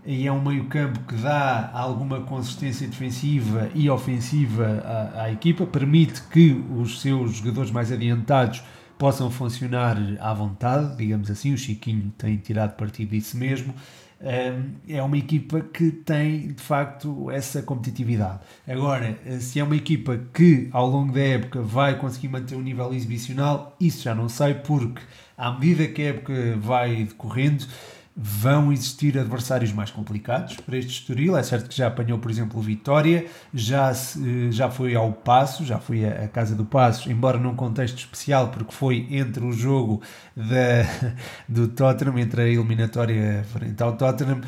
e 0.05 0.27
é 0.27 0.33
um 0.33 0.43
meio-campo 0.43 0.99
que 1.07 1.15
dá 1.15 1.71
alguma 1.73 2.23
consistência 2.23 2.89
defensiva 2.89 3.71
e 3.77 3.89
ofensiva 3.89 4.83
à, 4.85 5.23
à, 5.23 5.33
equipa, 5.33 5.65
permite 5.65 6.21
que 6.23 6.61
os 6.77 7.01
seus 7.01 7.37
jogadores 7.37 7.71
mais 7.71 7.93
adiantados 7.93 8.61
possam 8.99 9.31
funcionar 9.31 9.97
à 10.19 10.35
vontade, 10.35 10.97
digamos 10.97 11.31
assim. 11.31 11.55
O 11.55 11.57
Chiquinho 11.57 12.13
tem 12.19 12.37
tirado 12.39 12.75
partido 12.75 13.11
disso 13.11 13.37
mesmo 13.37 13.73
é 14.89 15.03
uma 15.03 15.19
equipa 15.19 15.61
que 15.61 15.91
tem 15.91 16.49
de 16.49 16.63
facto 16.63 17.31
essa 17.31 17.63
competitividade. 17.63 18.41
Agora, 18.67 19.19
eh, 19.27 19.39
se 19.39 19.61
é 19.61 19.65
uma 19.65 19.77
equipa 19.77 20.19
que 20.33 20.69
ao 20.73 20.89
longo 20.89 21.13
da 21.13 21.21
época 21.21 21.61
vai 21.61 21.99
conseguir 21.99 22.29
manter 22.29 22.55
um 22.57 22.63
nível 22.63 22.93
exibicional, 22.95 23.77
isso 23.79 24.03
já 24.03 24.15
não 24.15 24.29
sei, 24.29 24.55
porque 24.55 25.03
à 25.37 25.53
medida 25.53 25.87
que 25.89 26.03
a 26.03 26.07
época 26.07 26.57
vai 26.59 27.05
decorrendo, 27.05 27.67
vão 28.17 28.73
existir 28.73 29.19
adversários 29.19 29.73
mais 29.73 29.91
complicados 29.91 30.57
para 30.57 30.77
este 30.77 31.01
Estoril. 31.01 31.37
É 31.37 31.43
certo 31.43 31.69
que 31.69 31.77
já 31.77 31.89
apanhou, 31.89 32.19
por 32.19 32.31
exemplo, 32.31 32.61
Vitória, 32.61 33.27
já, 33.53 33.93
já 34.51 34.71
foi 34.71 34.95
ao 34.95 35.13
Passo, 35.13 35.65
já 35.65 35.79
foi 35.79 36.05
à 36.05 36.29
Casa 36.29 36.55
do 36.55 36.65
Passo, 36.65 37.11
embora 37.11 37.39
num 37.39 37.57
contexto 37.57 37.99
especial, 37.99 38.49
porque 38.49 38.73
foi 38.73 39.07
entre 39.11 39.45
o 39.45 39.53
jogo 39.53 40.01
da, 40.37 41.13
do 41.49 41.67
Tottenham, 41.69 42.19
entre 42.19 42.43
a 42.43 42.47
eliminatória 42.47 43.45
frente 43.53 43.83
ao 43.83 43.97
Tottenham. 43.97 44.41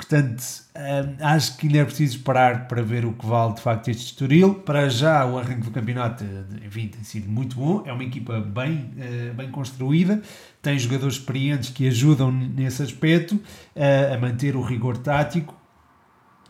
Portanto, 0.00 0.42
hum, 0.74 1.16
acho 1.20 1.58
que 1.58 1.66
ainda 1.66 1.80
é 1.80 1.84
preciso 1.84 2.16
esperar 2.16 2.66
para 2.66 2.82
ver 2.82 3.04
o 3.04 3.12
que 3.12 3.26
vale 3.26 3.52
de 3.52 3.60
facto 3.60 3.88
este 3.88 4.06
Estoril. 4.06 4.54
Para 4.54 4.88
já, 4.88 5.26
o 5.26 5.38
arranque 5.38 5.60
do 5.60 5.70
campeonato 5.70 6.24
enfim, 6.64 6.88
tem 6.88 7.04
sido 7.04 7.30
muito 7.30 7.56
bom. 7.56 7.82
É 7.84 7.92
uma 7.92 8.02
equipa 8.02 8.40
bem, 8.40 8.90
uh, 8.96 9.34
bem 9.34 9.50
construída, 9.50 10.22
tem 10.62 10.78
jogadores 10.78 11.16
experientes 11.16 11.68
que 11.68 11.86
ajudam 11.86 12.32
nesse 12.32 12.82
aspecto 12.82 13.34
uh, 13.34 14.14
a 14.14 14.18
manter 14.18 14.56
o 14.56 14.62
rigor 14.62 14.96
tático. 14.96 15.54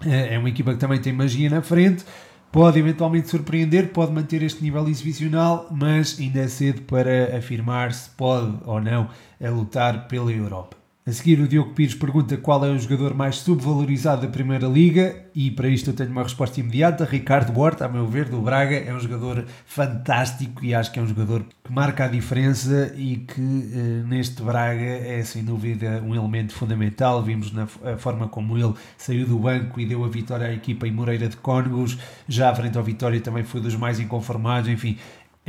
Uh, 0.00 0.08
é 0.08 0.38
uma 0.38 0.48
equipa 0.48 0.72
que 0.72 0.78
também 0.78 1.00
tem 1.00 1.12
magia 1.12 1.50
na 1.50 1.60
frente. 1.60 2.04
Pode 2.52 2.78
eventualmente 2.78 3.28
surpreender, 3.28 3.88
pode 3.88 4.12
manter 4.12 4.44
este 4.44 4.62
nível 4.62 4.86
exibicional, 4.88 5.66
mas 5.72 6.18
ainda 6.20 6.38
é 6.40 6.48
cedo 6.48 6.82
para 6.82 7.36
afirmar 7.36 7.92
se 7.92 8.10
pode 8.10 8.56
ou 8.64 8.80
não 8.80 9.08
lutar 9.40 10.06
pela 10.08 10.32
Europa. 10.32 10.79
A 11.06 11.12
seguir, 11.12 11.40
o 11.40 11.48
Diogo 11.48 11.72
Pires 11.72 11.94
pergunta 11.94 12.36
qual 12.36 12.62
é 12.62 12.68
o 12.68 12.78
jogador 12.78 13.14
mais 13.14 13.36
subvalorizado 13.36 14.20
da 14.20 14.28
Primeira 14.28 14.66
Liga 14.66 15.24
e 15.34 15.50
para 15.50 15.66
isto 15.66 15.88
eu 15.88 15.94
tenho 15.94 16.10
uma 16.10 16.22
resposta 16.22 16.60
imediata. 16.60 17.06
Ricardo 17.06 17.58
Horta, 17.58 17.86
a 17.86 17.88
meu 17.88 18.06
ver, 18.06 18.28
do 18.28 18.38
Braga, 18.42 18.76
é 18.76 18.92
um 18.92 19.00
jogador 19.00 19.46
fantástico 19.64 20.62
e 20.62 20.74
acho 20.74 20.92
que 20.92 20.98
é 20.98 21.02
um 21.02 21.06
jogador 21.06 21.46
que 21.64 21.72
marca 21.72 22.04
a 22.04 22.08
diferença 22.08 22.92
e 22.94 23.16
que 23.16 23.40
eh, 23.40 24.06
neste 24.06 24.42
Braga 24.42 24.84
é 24.84 25.22
sem 25.22 25.42
dúvida 25.42 26.02
um 26.04 26.14
elemento 26.14 26.52
fundamental. 26.52 27.22
Vimos 27.22 27.50
na 27.50 27.66
forma 27.66 28.28
como 28.28 28.58
ele 28.58 28.74
saiu 28.98 29.26
do 29.26 29.38
banco 29.38 29.80
e 29.80 29.86
deu 29.86 30.04
a 30.04 30.08
vitória 30.08 30.48
à 30.48 30.52
equipa 30.52 30.86
em 30.86 30.92
Moreira 30.92 31.30
de 31.30 31.36
Cónegos, 31.38 31.96
já 32.28 32.50
à 32.50 32.54
frente 32.54 32.76
ao 32.76 32.84
Vitória 32.84 33.18
também 33.22 33.42
foi 33.42 33.62
dos 33.62 33.74
mais 33.74 33.98
inconformados, 33.98 34.68
enfim 34.68 34.98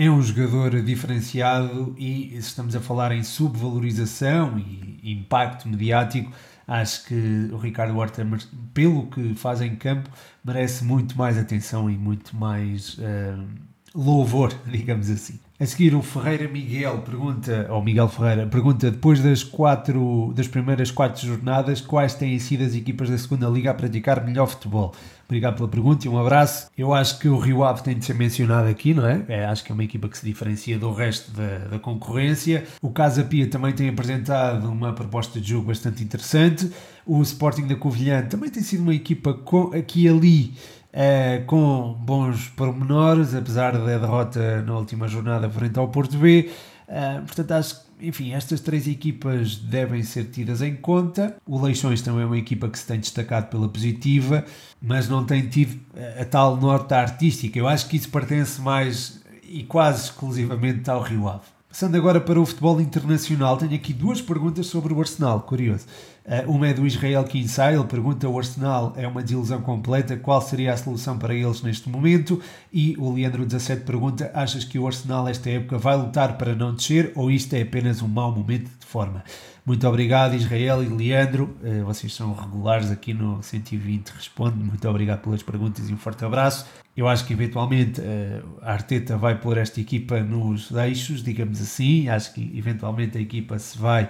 é 0.04 0.10
um 0.10 0.20
jogador 0.20 0.82
diferenciado 0.82 1.94
e 1.96 2.36
estamos 2.36 2.76
a 2.76 2.80
falar 2.80 3.12
em 3.12 3.22
subvalorização 3.22 4.58
e 4.58 5.12
impacto 5.12 5.70
mediático, 5.70 6.32
acho 6.68 7.06
que 7.06 7.50
o 7.52 7.58
Ricardo 7.58 7.96
Horta, 7.96 8.28
pelo 8.74 9.06
que 9.06 9.36
faz 9.36 9.62
em 9.62 9.76
campo, 9.76 10.10
merece 10.44 10.84
muito 10.84 11.16
mais 11.16 11.38
atenção 11.38 11.88
e 11.88 11.96
muito 11.96 12.36
mais 12.36 12.98
uh, 12.98 13.48
louvor, 13.94 14.52
digamos 14.66 15.08
assim. 15.08 15.40
A 15.60 15.66
seguir, 15.68 15.94
o 15.94 16.02
Ferreira 16.02 16.48
Miguel 16.48 17.04
pergunta, 17.04 17.68
ou 17.70 17.84
Miguel 17.84 18.10
Ferreira, 18.10 18.48
pergunta 18.48 18.90
depois 18.90 19.22
das 19.22 19.44
quatro, 19.44 20.34
das 20.36 20.48
primeiras 20.48 20.90
quatro 20.90 21.24
jornadas, 21.24 21.80
quais 21.80 22.16
têm 22.16 22.40
sido 22.40 22.64
as 22.64 22.74
equipas 22.74 23.08
da 23.08 23.18
segunda 23.20 23.48
Liga 23.48 23.70
a 23.70 23.74
praticar 23.76 24.26
melhor 24.26 24.48
futebol? 24.48 24.96
Obrigado 25.32 25.56
pela 25.56 25.70
pergunta 25.70 26.06
e 26.06 26.10
um 26.10 26.20
abraço. 26.20 26.70
Eu 26.78 26.94
acho 26.94 27.18
que 27.18 27.30
o 27.30 27.40
Rio 27.40 27.64
Ave 27.64 27.82
tem 27.84 27.98
de 27.98 28.04
ser 28.04 28.14
mencionado 28.14 28.68
aqui, 28.68 28.94
não 28.94 29.08
é? 29.08 29.24
é 29.30 29.46
acho 29.46 29.64
que 29.64 29.72
é 29.72 29.74
uma 29.74 29.84
equipa 29.86 30.10
que 30.10 30.18
se 30.18 30.26
diferencia 30.26 30.78
do 30.78 30.92
resto 30.92 31.32
da, 31.32 31.70
da 31.70 31.80
concorrência. 31.80 32.66
O 32.82 32.90
Casa 32.90 33.24
Pia 33.24 33.48
também 33.48 33.72
tem 33.72 33.88
apresentado 33.88 34.70
uma 34.70 34.92
proposta 34.92 35.40
de 35.40 35.52
jogo 35.52 35.68
bastante 35.68 36.04
interessante. 36.04 36.70
O 37.06 37.22
Sporting 37.22 37.66
da 37.66 37.78
Covilhã 37.78 38.24
também 38.24 38.50
tem 38.50 38.62
sido 38.62 38.82
uma 38.84 38.94
equipa 38.94 39.34
com, 39.34 39.72
aqui 39.74 40.04
e 40.04 40.10
ali 40.10 40.54
é, 40.92 41.42
com 41.48 41.94
bons 41.98 42.50
pormenores, 42.50 43.34
apesar 43.34 43.72
da 43.72 43.86
derrota 43.86 44.62
na 44.64 44.76
última 44.76 45.08
jornada 45.08 45.50
frente 45.50 45.80
ao 45.80 45.88
Porto 45.88 46.18
B. 46.18 46.52
Uh, 46.90 47.26
portanto, 47.26 47.52
acho 47.54 47.76
que, 47.76 47.86
enfim, 48.02 48.34
estas 48.34 48.60
três 48.60 48.88
equipas 48.88 49.56
devem 49.56 50.04
ser 50.04 50.26
tidas 50.26 50.62
em 50.62 50.76
conta. 50.76 51.36
O 51.46 51.62
Leixões 51.62 52.02
também 52.02 52.24
é 52.24 52.26
uma 52.26 52.38
equipa 52.38 52.68
que 52.68 52.80
se 52.80 52.88
tem 52.88 53.00
destacado 53.00 53.50
pela 53.50 53.70
positiva, 53.70 54.46
mas 54.82 55.08
não 55.08 55.24
tem 55.24 55.48
tido 55.48 55.80
a, 56.20 56.26
tal 56.26 56.58
nota 56.58 56.98
artística. 56.98 57.58
Eu 57.58 57.68
acho 57.68 57.88
que 57.88 57.98
isso 57.98 58.10
pertence 58.10 58.60
mais 58.60 59.22
e 59.44 59.64
quase 59.64 60.06
exclusivamente 60.06 60.90
ao 60.90 61.02
Rio 61.02 61.28
Ave. 61.28 61.46
Passando 61.72 61.96
agora 61.96 62.20
para 62.20 62.38
o 62.38 62.46
futebol 62.46 62.82
internacional, 62.82 63.56
tenho 63.56 63.74
aqui 63.74 63.94
duas 63.94 64.22
perguntas 64.22 64.68
sobre 64.68 64.94
o 64.94 65.00
Arsenal, 65.00 65.40
curioso. 65.40 65.86
Uh, 66.26 66.52
uma 66.52 66.68
é 66.68 66.74
do 66.74 66.86
Israel 66.86 67.24
Kinsai, 67.24 67.76
ele 67.76 67.86
pergunta: 67.86 68.28
o 68.28 68.38
Arsenal 68.38 68.92
é 68.98 69.08
uma 69.08 69.24
desilusão 69.24 69.62
completa, 69.62 70.18
qual 70.18 70.42
seria 70.42 70.74
a 70.74 70.78
solução 70.78 71.18
para 71.18 71.34
eles 71.34 71.62
neste 71.62 71.88
momento? 71.88 72.42
E 72.74 72.98
o 73.00 73.14
Leandro 73.14 73.46
17 73.46 73.86
pergunta: 73.86 74.30
achas 74.34 74.66
que 74.66 74.78
o 74.78 74.86
Arsenal 74.86 75.30
esta 75.30 75.50
época 75.50 75.78
vai 75.78 75.96
lutar 75.96 76.38
para 76.38 76.54
não 76.54 76.76
descer 76.76 77.14
ou 77.16 77.32
isto 77.32 77.54
é 77.54 77.62
apenas 77.62 78.02
um 78.02 78.08
mau 78.10 78.36
momento 78.36 78.70
de 78.78 78.86
forma? 78.86 79.24
Muito 79.64 79.88
obrigado, 79.88 80.34
Israel 80.34 80.84
e 80.84 80.88
Leandro. 80.88 81.56
Uh, 81.62 81.86
vocês 81.86 82.14
são 82.14 82.34
regulares 82.34 82.90
aqui 82.90 83.14
no 83.14 83.44
120 83.44 84.10
Responde. 84.10 84.58
Muito 84.58 84.90
obrigado 84.90 85.22
pelas 85.22 85.44
perguntas 85.44 85.88
e 85.88 85.94
um 85.94 85.98
forte 85.98 86.26
abraço. 86.26 86.66
Eu 86.98 87.08
acho 87.08 87.26
que 87.26 87.34
eventualmente 87.34 88.02
uh, 88.02 88.44
a 88.62 88.74
Arteta 88.74 89.16
vai 89.18 89.40
pôr 89.40 89.58
esta 89.60 89.80
equipa 89.80 90.20
nos 90.20 90.72
eixos, 90.72 91.24
digamos 91.24 91.62
assim. 91.62 92.10
Acho 92.10 92.34
que 92.34 92.52
eventualmente 92.56 93.20
a 93.20 93.22
equipa 93.22 93.60
se 93.60 93.78
vai 93.78 94.06
uh, 94.06 94.10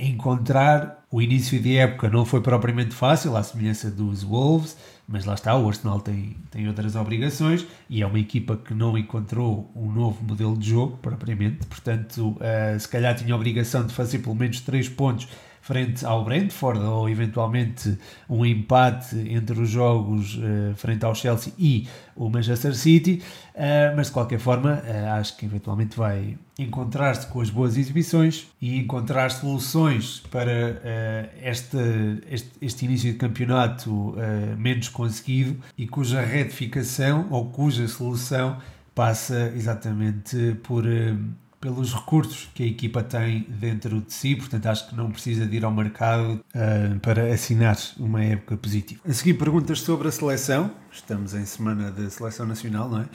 encontrar. 0.00 1.04
O 1.10 1.22
início 1.22 1.60
de 1.60 1.76
época 1.76 2.10
não 2.10 2.24
foi 2.24 2.40
propriamente 2.40 2.92
fácil, 2.92 3.36
à 3.36 3.42
semelhança 3.42 3.90
dos 3.90 4.24
Wolves, 4.24 4.76
mas 5.08 5.24
lá 5.24 5.32
está, 5.32 5.56
o 5.56 5.66
Arsenal 5.66 6.00
tem, 6.00 6.36
tem 6.50 6.68
outras 6.68 6.94
obrigações 6.94 7.66
e 7.88 8.02
é 8.02 8.06
uma 8.06 8.18
equipa 8.18 8.58
que 8.58 8.74
não 8.74 8.96
encontrou 8.98 9.72
um 9.74 9.90
novo 9.90 10.22
modelo 10.22 10.56
de 10.56 10.68
jogo, 10.68 10.98
propriamente. 10.98 11.66
Portanto, 11.66 12.36
uh, 12.36 12.78
se 12.78 12.86
calhar 12.86 13.14
tinha 13.16 13.32
a 13.32 13.36
obrigação 13.36 13.86
de 13.86 13.94
fazer 13.94 14.18
pelo 14.18 14.34
menos 14.34 14.60
3 14.60 14.86
pontos 14.90 15.26
frente 15.68 16.02
ao 16.06 16.24
Brentford 16.24 16.80
ou 16.80 17.10
eventualmente 17.10 17.98
um 18.26 18.42
empate 18.42 19.14
entre 19.28 19.60
os 19.60 19.68
jogos 19.68 20.34
uh, 20.36 20.74
frente 20.76 21.04
ao 21.04 21.14
Chelsea 21.14 21.52
e 21.58 21.86
o 22.16 22.30
Manchester 22.30 22.74
City, 22.74 23.22
uh, 23.54 23.94
mas 23.94 24.06
de 24.06 24.14
qualquer 24.14 24.38
forma 24.38 24.82
uh, 24.82 25.20
acho 25.20 25.36
que 25.36 25.44
eventualmente 25.44 25.94
vai 25.94 26.38
encontrar-se 26.58 27.26
com 27.26 27.42
as 27.42 27.50
boas 27.50 27.76
exibições 27.76 28.46
e 28.62 28.78
encontrar 28.78 29.30
soluções 29.30 30.22
para 30.30 31.30
este, 31.40 31.76
este, 32.28 32.50
este, 32.60 32.84
início 32.84 33.12
de 33.12 33.18
campeonato 33.18 34.16
menos 34.58 34.88
conseguido 34.88 35.56
e 35.76 35.86
cuja 35.86 36.20
retificação 36.20 37.28
ou 37.30 37.50
cuja 37.50 37.86
solução 37.86 38.56
passa 38.92 39.52
exatamente 39.54 40.56
por 40.64 40.84
pelos 41.60 41.92
recursos 41.92 42.48
que 42.54 42.62
a 42.62 42.66
equipa 42.66 43.02
tem 43.02 43.46
dentro 43.48 44.00
de 44.00 44.12
si, 44.12 44.36
portanto 44.36 44.66
acho 44.66 44.88
que 44.88 44.94
não 44.94 45.10
precisa 45.10 45.46
de 45.46 45.56
ir 45.56 45.64
ao 45.64 45.72
mercado 45.72 46.40
uh, 46.54 47.00
para 47.00 47.32
assinar 47.32 47.76
uma 47.98 48.22
época 48.22 48.56
positiva. 48.56 49.00
A 49.08 49.12
seguir 49.12 49.34
perguntas 49.34 49.80
sobre 49.80 50.08
a 50.08 50.12
seleção, 50.12 50.70
estamos 50.92 51.34
em 51.34 51.44
semana 51.44 51.90
da 51.90 52.08
seleção 52.10 52.46
nacional, 52.46 52.88
não 52.88 53.00
é? 53.00 53.06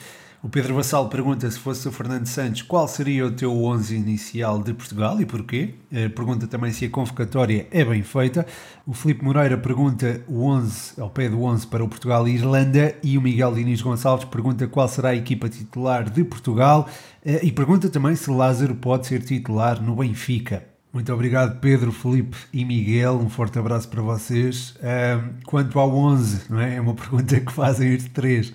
O 0.44 0.48
Pedro 0.50 0.74
Vassal 0.74 1.08
pergunta 1.08 1.50
se 1.50 1.58
fosse 1.58 1.88
o 1.88 1.90
Fernando 1.90 2.26
Santos 2.26 2.60
qual 2.60 2.86
seria 2.86 3.24
o 3.24 3.30
teu 3.30 3.64
11 3.64 3.96
inicial 3.96 4.62
de 4.62 4.74
Portugal 4.74 5.18
e 5.18 5.24
porquê. 5.24 5.72
Eh, 5.90 6.10
pergunta 6.10 6.46
também 6.46 6.70
se 6.70 6.84
a 6.84 6.90
convocatória 6.90 7.66
é 7.70 7.82
bem 7.82 8.02
feita. 8.02 8.46
O 8.86 8.92
Felipe 8.92 9.24
Moreira 9.24 9.56
pergunta 9.56 10.20
o 10.28 10.44
11 10.44 11.00
ao 11.00 11.08
pé 11.08 11.30
do 11.30 11.42
11 11.42 11.66
para 11.66 11.82
o 11.82 11.88
Portugal 11.88 12.28
e 12.28 12.34
Irlanda 12.34 12.94
e 13.02 13.16
o 13.16 13.22
Miguel 13.22 13.54
Diniz 13.54 13.80
Gonçalves 13.80 14.26
pergunta 14.26 14.66
qual 14.66 14.86
será 14.86 15.08
a 15.08 15.16
equipa 15.16 15.48
titular 15.48 16.10
de 16.10 16.22
Portugal 16.22 16.90
eh, 17.24 17.40
e 17.42 17.50
pergunta 17.50 17.88
também 17.88 18.14
se 18.14 18.30
Lázaro 18.30 18.74
pode 18.74 19.06
ser 19.06 19.22
titular 19.22 19.82
no 19.82 19.96
Benfica. 19.96 20.62
Muito 20.92 21.12
obrigado, 21.12 21.58
Pedro, 21.58 21.90
Felipe 21.90 22.36
e 22.52 22.66
Miguel. 22.66 23.14
Um 23.14 23.30
forte 23.30 23.58
abraço 23.58 23.88
para 23.88 24.02
vocês. 24.02 24.76
Eh, 24.82 25.18
quanto 25.46 25.80
ao 25.80 25.90
11, 25.96 26.42
não 26.50 26.60
é? 26.60 26.76
é 26.76 26.80
uma 26.82 26.94
pergunta 26.94 27.40
que 27.40 27.50
fazem 27.50 27.96
os 27.96 28.04
três. 28.04 28.52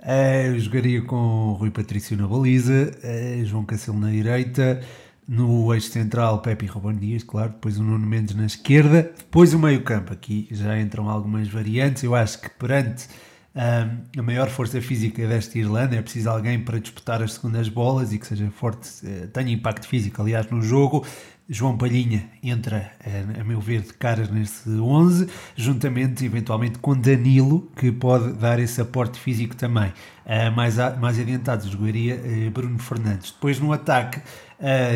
Uh, 0.00 0.58
jogaria 0.58 1.02
com 1.02 1.52
Rui 1.52 1.70
Patrício 1.70 2.16
na 2.16 2.26
baliza, 2.26 2.90
uh, 3.04 3.44
João 3.44 3.64
Cancelo 3.66 3.98
na 3.98 4.10
direita, 4.10 4.80
no 5.28 5.72
eixo 5.74 5.90
central 5.90 6.40
Pepe 6.40 6.64
e 6.64 6.68
Ruben 6.68 6.96
Dias, 6.96 7.22
claro, 7.22 7.50
depois 7.50 7.78
o 7.78 7.82
Nuno 7.82 8.06
Mendes 8.06 8.34
na 8.34 8.46
esquerda, 8.46 9.12
depois 9.16 9.52
o 9.52 9.58
meio 9.58 9.82
campo, 9.82 10.12
aqui 10.12 10.48
já 10.50 10.80
entram 10.80 11.08
algumas 11.08 11.48
variantes, 11.48 12.02
eu 12.02 12.14
acho 12.14 12.40
que 12.40 12.48
perante 12.48 13.08
um, 13.54 14.20
a 14.20 14.22
maior 14.22 14.48
força 14.48 14.80
física 14.80 15.26
desta 15.28 15.58
Irlanda 15.58 15.96
é 15.96 16.02
preciso 16.02 16.30
alguém 16.30 16.58
para 16.58 16.80
disputar 16.80 17.22
as 17.22 17.34
segundas 17.34 17.68
bolas 17.68 18.12
e 18.12 18.18
que 18.18 18.26
seja 18.26 18.50
forte, 18.50 18.88
uh, 19.04 19.28
tenha 19.28 19.52
impacto 19.52 19.86
físico, 19.86 20.22
aliás, 20.22 20.50
no 20.50 20.62
jogo, 20.62 21.06
João 21.52 21.76
Palhinha 21.76 22.30
entra, 22.44 22.92
eh, 23.04 23.24
a 23.40 23.42
meu 23.42 23.60
ver, 23.60 23.80
de 23.80 23.92
caras 23.92 24.30
nesse 24.30 24.70
11, 24.70 25.28
juntamente, 25.56 26.24
eventualmente, 26.24 26.78
com 26.78 26.96
Danilo, 26.96 27.68
que 27.74 27.90
pode 27.90 28.34
dar 28.34 28.60
esse 28.60 28.80
aporte 28.80 29.18
físico 29.18 29.56
também. 29.56 29.92
Eh, 30.24 30.48
mais, 30.50 30.76
mais 31.00 31.18
adiantado, 31.18 31.68
jogaria 31.68 32.14
eh, 32.14 32.48
Bruno 32.50 32.78
Fernandes. 32.78 33.32
Depois, 33.32 33.58
no 33.58 33.72
ataque, 33.72 34.20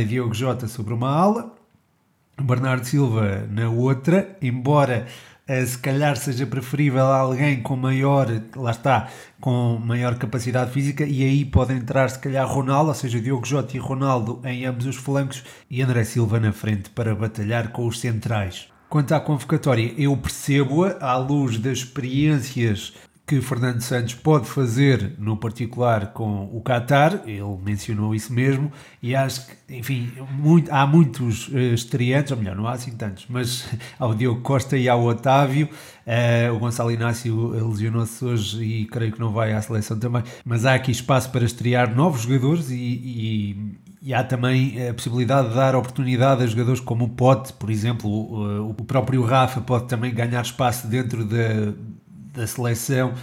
Diogo 0.07 0.33
Jota 0.33 0.69
sobre 0.69 0.95
uma 0.95 1.09
ala, 1.09 1.53
Bernardo 2.41 2.85
Silva 2.85 3.49
na 3.51 3.69
outra, 3.69 4.37
embora 4.41 5.09
se 5.47 5.79
calhar 5.79 6.17
seja 6.17 6.47
preferível 6.47 7.05
alguém 7.05 7.61
com 7.61 7.77
maior, 7.77 8.29
lá 8.57 8.71
está, 8.71 9.09
com 9.41 9.79
maior 9.79 10.15
capacidade 10.17 10.71
física 10.71 11.05
e 11.05 11.23
aí 11.23 11.45
pode 11.45 11.75
entrar 11.75 12.09
se 12.09 12.19
calhar 12.19 12.47
Ronaldo, 12.47 12.89
ou 12.89 12.95
seja, 12.95 13.21
Diogo 13.21 13.47
Jota 13.47 13.77
e 13.77 13.81
Ronaldo 13.81 14.41
em 14.45 14.65
ambos 14.65 14.87
os 14.87 14.97
flancos 14.97 15.45
e 15.71 15.83
André 15.83 16.05
Silva 16.05 16.41
na 16.41 16.53
frente 16.53 16.89
para 16.91 17.15
batalhar 17.15 17.73
com 17.73 17.87
os 17.87 18.01
centrais. 18.01 18.69
Quanto 18.89 19.13
à 19.13 19.21
convocatória, 19.21 19.93
eu 19.99 20.17
percebo-a 20.17 20.97
à 21.01 21.17
luz 21.17 21.59
das 21.59 21.79
experiências 21.79 22.95
que 23.27 23.41
Fernando 23.41 23.81
Santos 23.81 24.15
pode 24.15 24.47
fazer, 24.47 25.15
no 25.19 25.37
particular 25.37 26.13
com 26.13 26.45
o 26.53 26.61
Qatar, 26.61 27.23
ele 27.27 27.59
mencionou 27.65 28.15
isso 28.15 28.31
mesmo, 28.33 28.71
e 29.03 29.17
acho 29.17 29.47
que, 29.47 29.79
enfim, 29.79 30.13
muito, 30.31 30.71
há 30.71 30.87
muitos 30.87 31.49
uh, 31.49 31.57
estreantes, 31.75 32.33
ou 32.33 32.39
melhor, 32.39 32.55
não 32.55 32.67
há 32.67 32.73
assim 32.73 32.91
tantos, 32.91 33.25
mas 33.29 33.67
ao 33.99 34.15
Diogo 34.15 34.43
Costa 34.43 34.77
e 34.77 34.91
ao 34.91 35.03
Otávio, 35.03 35.71
uh, 36.07 36.55
o 36.55 36.59
Gonçalo 36.59 36.91
Inácio 36.91 37.49
lesionou-se 37.71 38.23
hoje 38.23 38.63
e 38.63 38.87
creio 38.87 39.13
que 39.13 39.21
não 39.21 39.33
vai 39.33 39.55
à 39.55 39.63
seleção 39.63 39.99
também, 39.99 40.23
mas 40.45 40.67
há 40.67 40.75
aqui 40.75 40.91
espaço 40.91 41.31
para 41.31 41.47
estrear 41.47 41.95
novos 41.95 42.23
jogadores 42.23 42.71
e, 42.71 42.75
e 42.77 43.85
e 44.07 44.13
há 44.13 44.23
também 44.23 44.87
a 44.87 44.93
possibilidade 44.93 45.49
de 45.49 45.55
dar 45.55 45.75
oportunidade 45.75 46.43
a 46.43 46.47
jogadores 46.47 46.79
como 46.79 47.07
o 47.07 47.09
Pote, 47.09 47.55
por 47.55 47.71
exemplo, 47.71 48.11
o, 48.11 48.69
o 48.69 48.85
próprio 48.85 49.23
Rafa 49.23 49.63
pode 49.63 49.89
também 49.89 50.13
ganhar 50.13 50.43
espaço 50.43 50.87
dentro 50.87 51.25
da, 51.25 51.73
da 52.35 52.47
seleção. 52.47 53.15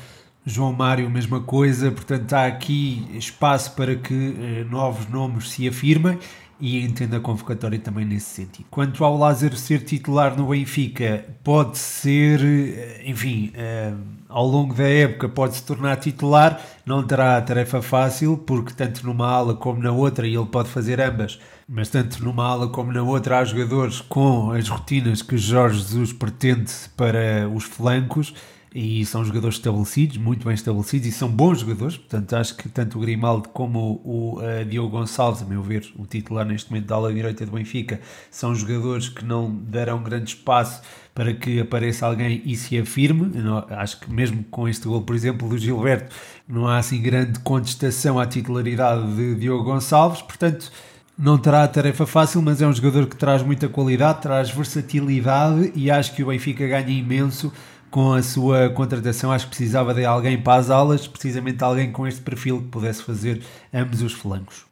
João 0.44 0.74
Mário, 0.74 1.08
mesma 1.10 1.40
coisa, 1.40 1.92
portanto 1.92 2.34
há 2.34 2.48
aqui 2.48 3.08
espaço 3.14 3.76
para 3.76 3.96
que 3.96 4.36
eh, 4.40 4.64
novos 4.68 5.08
nomes 5.08 5.52
se 5.52 5.68
afirmem 5.68 6.18
e 6.60 6.84
entendo 6.84 7.16
a 7.16 7.20
convocatória 7.20 7.78
também 7.80 8.06
nesse 8.06 8.28
sentido. 8.28 8.66
Quanto 8.70 9.04
ao 9.04 9.18
Lázaro 9.18 9.56
ser 9.56 9.84
titular 9.84 10.36
no 10.38 10.48
Benfica, 10.48 11.26
pode 11.44 11.78
ser, 11.78 12.40
eh, 12.44 13.04
enfim, 13.06 13.52
eh, 13.54 13.94
ao 14.30 14.48
longo 14.48 14.74
da 14.74 14.88
época 14.88 15.30
pode 15.30 15.56
se 15.56 15.64
tornar 15.64 15.98
titular, 15.98 16.60
não 16.86 17.04
terá 17.04 17.40
tarefa 17.42 17.82
fácil, 17.82 18.38
porque 18.38 18.74
tanto 18.74 19.06
numa 19.06 19.28
ala 19.28 19.56
como 19.56 19.82
na 19.82 19.92
outra, 19.92 20.28
e 20.28 20.36
ele 20.36 20.46
pode 20.46 20.70
fazer 20.70 21.02
ambas, 21.02 21.40
mas 21.68 21.90
tanto 21.90 22.24
numa 22.24 22.46
ala 22.46 22.68
como 22.68 22.92
na 22.92 23.04
outra 23.04 23.40
há 23.40 23.44
jogadores 23.44 24.02
com 24.02 24.52
as 24.52 24.68
rotinas 24.68 25.22
que 25.22 25.38
Jorge 25.38 25.80
Jesus 25.80 26.14
pretende 26.14 26.72
para 26.96 27.48
os 27.54 27.64
flancos 27.64 28.34
e 28.74 29.06
são 29.06 29.26
jogadores 29.26 29.58
estabelecidos, 29.58 30.16
muito 30.16 30.46
bem 30.46 30.54
estabelecidos 30.54 31.08
e 31.08 31.12
são 31.12 31.28
bons 31.30 31.60
jogadores. 31.60 31.98
Portanto, 31.98 32.36
acho 32.36 32.56
que 32.56 32.70
tanto 32.70 32.98
o 32.98 33.02
Grimaldo 33.02 33.50
como 33.50 34.02
o 34.04 34.40
uh, 34.40 34.64
Diogo 34.64 34.98
Gonçalves, 34.98 35.42
a 35.42 35.46
meu 35.46 35.62
ver, 35.62 35.92
o 35.98 36.06
titular 36.06 36.46
neste 36.46 36.72
momento 36.72 36.88
da 36.88 36.96
ala 36.96 37.14
direita 37.14 37.46
do 37.46 37.52
Benfica, 37.52 38.00
são 38.30 38.56
jogadores 38.56 39.10
que 39.10 39.26
não 39.26 39.54
darão 39.54 40.02
grande 40.02 40.30
espaço 40.30 40.82
para 41.14 41.34
que 41.34 41.60
apareça 41.60 42.06
alguém 42.06 42.42
e 42.46 42.56
se 42.56 42.78
afirme. 42.80 43.30
Não, 43.38 43.66
acho 43.70 44.00
que 44.00 44.12
mesmo 44.12 44.44
com 44.46 44.70
este 44.70 44.88
gol, 44.88 45.02
por 45.02 45.16
exemplo, 45.18 45.50
do 45.50 45.58
Gilberto, 45.58 46.16
não 46.48 46.66
há 46.66 46.78
assim 46.78 47.02
grande 47.02 47.40
contestação 47.42 48.18
à 48.18 48.26
titularidade 48.26 49.16
de 49.16 49.36
Diogo 49.36 49.66
Gonçalves. 49.66 50.22
Portanto, 50.22 50.72
não 51.18 51.38
terá 51.38 51.64
a 51.64 51.68
tarefa 51.68 52.06
fácil, 52.06 52.42
mas 52.42 52.62
é 52.62 52.68
um 52.68 52.74
jogador 52.74 53.06
que 53.06 53.18
traz 53.18 53.44
muita 53.44 53.68
qualidade, 53.68 54.22
traz 54.22 54.50
versatilidade 54.50 55.74
e 55.76 55.92
acho 55.92 56.16
que 56.16 56.24
o 56.24 56.28
Benfica 56.28 56.66
ganha 56.66 56.90
imenso 56.90 57.52
com 57.92 58.14
a 58.14 58.24
sua 58.24 58.70
contratação, 58.70 59.32
acho 59.32 59.46
que 59.46 59.52
precisava 59.52 59.94
de 59.94 60.06
alguém 60.06 60.42
para 60.42 60.60
as 60.60 60.70
alas, 60.70 61.06
precisamente 61.06 61.62
alguém 61.64 61.92
com 61.92 62.08
este 62.08 62.22
perfil 62.22 62.62
que 62.62 62.70
pudesse 62.70 63.04
fazer 63.04 63.44
ambos 63.74 64.02
os 64.02 64.14
flancos. 64.14 64.72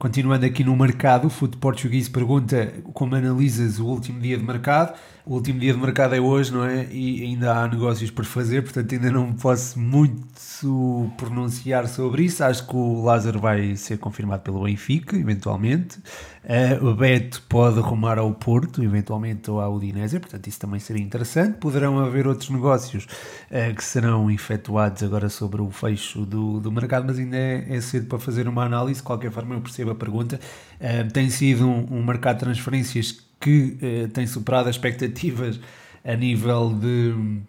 Continuando 0.00 0.46
aqui 0.46 0.64
no 0.64 0.74
mercado, 0.74 1.26
o 1.26 1.30
Foot 1.30 1.58
Português 1.58 2.08
pergunta 2.08 2.72
como 2.94 3.14
analisas 3.14 3.78
o 3.78 3.84
último 3.84 4.18
dia 4.18 4.38
de 4.38 4.42
mercado. 4.42 4.98
O 5.26 5.34
último 5.34 5.60
dia 5.60 5.74
de 5.74 5.78
mercado 5.78 6.14
é 6.14 6.20
hoje, 6.20 6.50
não 6.54 6.64
é? 6.64 6.88
E 6.90 7.22
ainda 7.22 7.52
há 7.52 7.68
negócios 7.68 8.10
por 8.10 8.24
fazer, 8.24 8.62
portanto 8.62 8.94
ainda 8.94 9.10
não 9.10 9.34
posso 9.34 9.78
muito 9.78 11.12
pronunciar 11.18 11.86
sobre 11.86 12.24
isso. 12.24 12.42
Acho 12.42 12.66
que 12.66 12.74
o 12.74 13.02
Lázaro 13.02 13.38
vai 13.40 13.76
ser 13.76 13.98
confirmado 13.98 14.42
pelo 14.42 14.64
Benfica, 14.64 15.18
eventualmente. 15.18 15.98
Uh, 16.42 16.86
o 16.86 16.94
Beto 16.94 17.42
pode 17.48 17.78
arrumar 17.78 18.18
ao 18.18 18.32
Porto, 18.32 18.82
eventualmente, 18.82 19.50
ou 19.50 19.60
à 19.60 19.68
Udinese, 19.68 20.18
portanto 20.18 20.46
isso 20.46 20.58
também 20.58 20.80
seria 20.80 21.02
interessante. 21.02 21.58
Poderão 21.58 21.98
haver 21.98 22.26
outros 22.26 22.48
negócios 22.48 23.04
uh, 23.04 23.74
que 23.74 23.84
serão 23.84 24.30
efetuados 24.30 25.02
agora 25.02 25.28
sobre 25.28 25.60
o 25.60 25.70
fecho 25.70 26.24
do, 26.24 26.58
do 26.58 26.72
mercado, 26.72 27.06
mas 27.06 27.18
ainda 27.18 27.36
é, 27.36 27.76
é 27.76 27.80
cedo 27.80 28.06
para 28.06 28.18
fazer 28.18 28.48
uma 28.48 28.64
análise. 28.64 29.00
De 29.00 29.04
qualquer 29.06 29.30
forma, 29.30 29.54
eu 29.54 29.60
percebo 29.60 29.90
a 29.90 29.94
pergunta. 29.94 30.40
Uh, 30.80 31.12
tem 31.12 31.28
sido 31.28 31.68
um, 31.68 31.86
um 31.90 32.04
mercado 32.04 32.38
de 32.38 32.44
transferências 32.44 33.18
que 33.38 33.78
tem 34.12 34.26
superado 34.26 34.68
as 34.68 34.74
expectativas 34.74 35.58
a 36.04 36.14
nível 36.14 36.74
de 36.74 37.40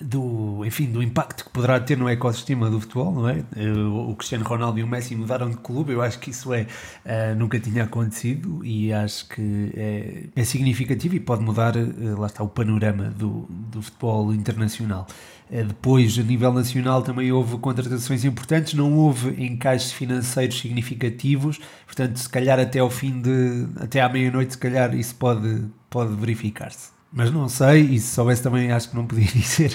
do, 0.00 0.64
enfim, 0.64 0.86
do 0.86 1.02
impacto 1.02 1.44
que 1.44 1.50
poderá 1.50 1.78
ter 1.78 1.96
no 1.96 2.08
ecossistema 2.08 2.70
do 2.70 2.80
futebol, 2.80 3.12
não 3.12 3.28
é? 3.28 3.44
Eh, 3.54 3.70
o 3.72 4.14
Cristiano 4.16 4.44
Ronaldo 4.44 4.78
e 4.78 4.82
o 4.82 4.86
Messi 4.86 5.14
mudaram 5.14 5.50
de 5.50 5.56
clube, 5.56 5.92
eu 5.92 6.00
acho 6.00 6.18
que 6.18 6.30
isso 6.30 6.52
é, 6.54 6.62
uh, 7.04 7.34
nunca 7.36 7.60
tinha 7.60 7.84
acontecido 7.84 8.64
e 8.64 8.92
acho 8.92 9.28
que 9.28 9.72
é, 9.76 10.24
é 10.34 10.44
significativo 10.44 11.16
e 11.16 11.20
pode 11.20 11.42
mudar, 11.42 11.76
uh, 11.76 12.18
lá 12.18 12.26
está, 12.26 12.42
o 12.42 12.48
panorama 12.48 13.10
do, 13.10 13.46
do 13.50 13.82
futebol 13.82 14.32
internacional. 14.32 15.06
Uh, 15.50 15.64
depois, 15.64 16.18
a 16.18 16.22
nível 16.22 16.52
nacional, 16.52 17.02
também 17.02 17.30
houve 17.30 17.58
contratações 17.58 18.24
importantes, 18.24 18.74
não 18.74 18.94
houve 18.94 19.44
encaixes 19.44 19.92
financeiros 19.92 20.58
significativos, 20.58 21.60
portanto, 21.84 22.16
se 22.16 22.28
calhar 22.28 22.58
até 22.58 22.78
ao 22.78 22.88
fim 22.88 23.20
de, 23.20 23.66
até 23.76 24.00
à 24.00 24.08
meia-noite, 24.08 24.52
se 24.52 24.58
calhar 24.58 24.94
isso 24.94 25.14
pode, 25.16 25.66
pode 25.90 26.14
verificar-se 26.14 26.99
mas 27.12 27.30
não 27.30 27.48
sei, 27.48 27.82
e 27.82 27.98
se 27.98 28.14
soubesse 28.14 28.42
também 28.42 28.70
acho 28.70 28.90
que 28.90 28.96
não 28.96 29.06
podia 29.06 29.26
dizer. 29.32 29.74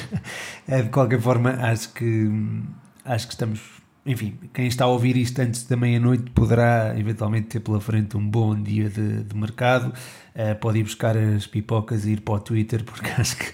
É, 0.68 0.82
de 0.82 0.90
qualquer 0.90 1.20
forma, 1.20 1.52
acho 1.52 1.92
que 1.94 2.30
acho 3.04 3.28
que 3.28 3.34
estamos. 3.34 3.62
Enfim, 4.06 4.38
quem 4.54 4.68
está 4.68 4.86
a 4.86 4.88
ouvir 4.88 5.18
isto 5.18 5.40
antes 5.42 5.64
da 5.64 5.76
meia-noite 5.76 6.30
poderá 6.32 6.94
eventualmente 6.98 7.48
ter 7.48 7.60
pela 7.60 7.82
frente 7.82 8.16
um 8.16 8.28
bom 8.28 8.56
dia 8.56 8.90
de, 8.90 9.24
de 9.24 9.36
mercado. 9.36 9.94
Uh, 10.36 10.56
pode 10.60 10.80
ir 10.80 10.84
buscar 10.84 11.18
as 11.18 11.48
pipocas 11.48 12.06
e 12.06 12.12
ir 12.12 12.22
para 12.22 12.36
o 12.36 12.40
Twitter, 12.40 12.84
porque 12.84 13.10
acho 13.20 13.36
que 13.36 13.52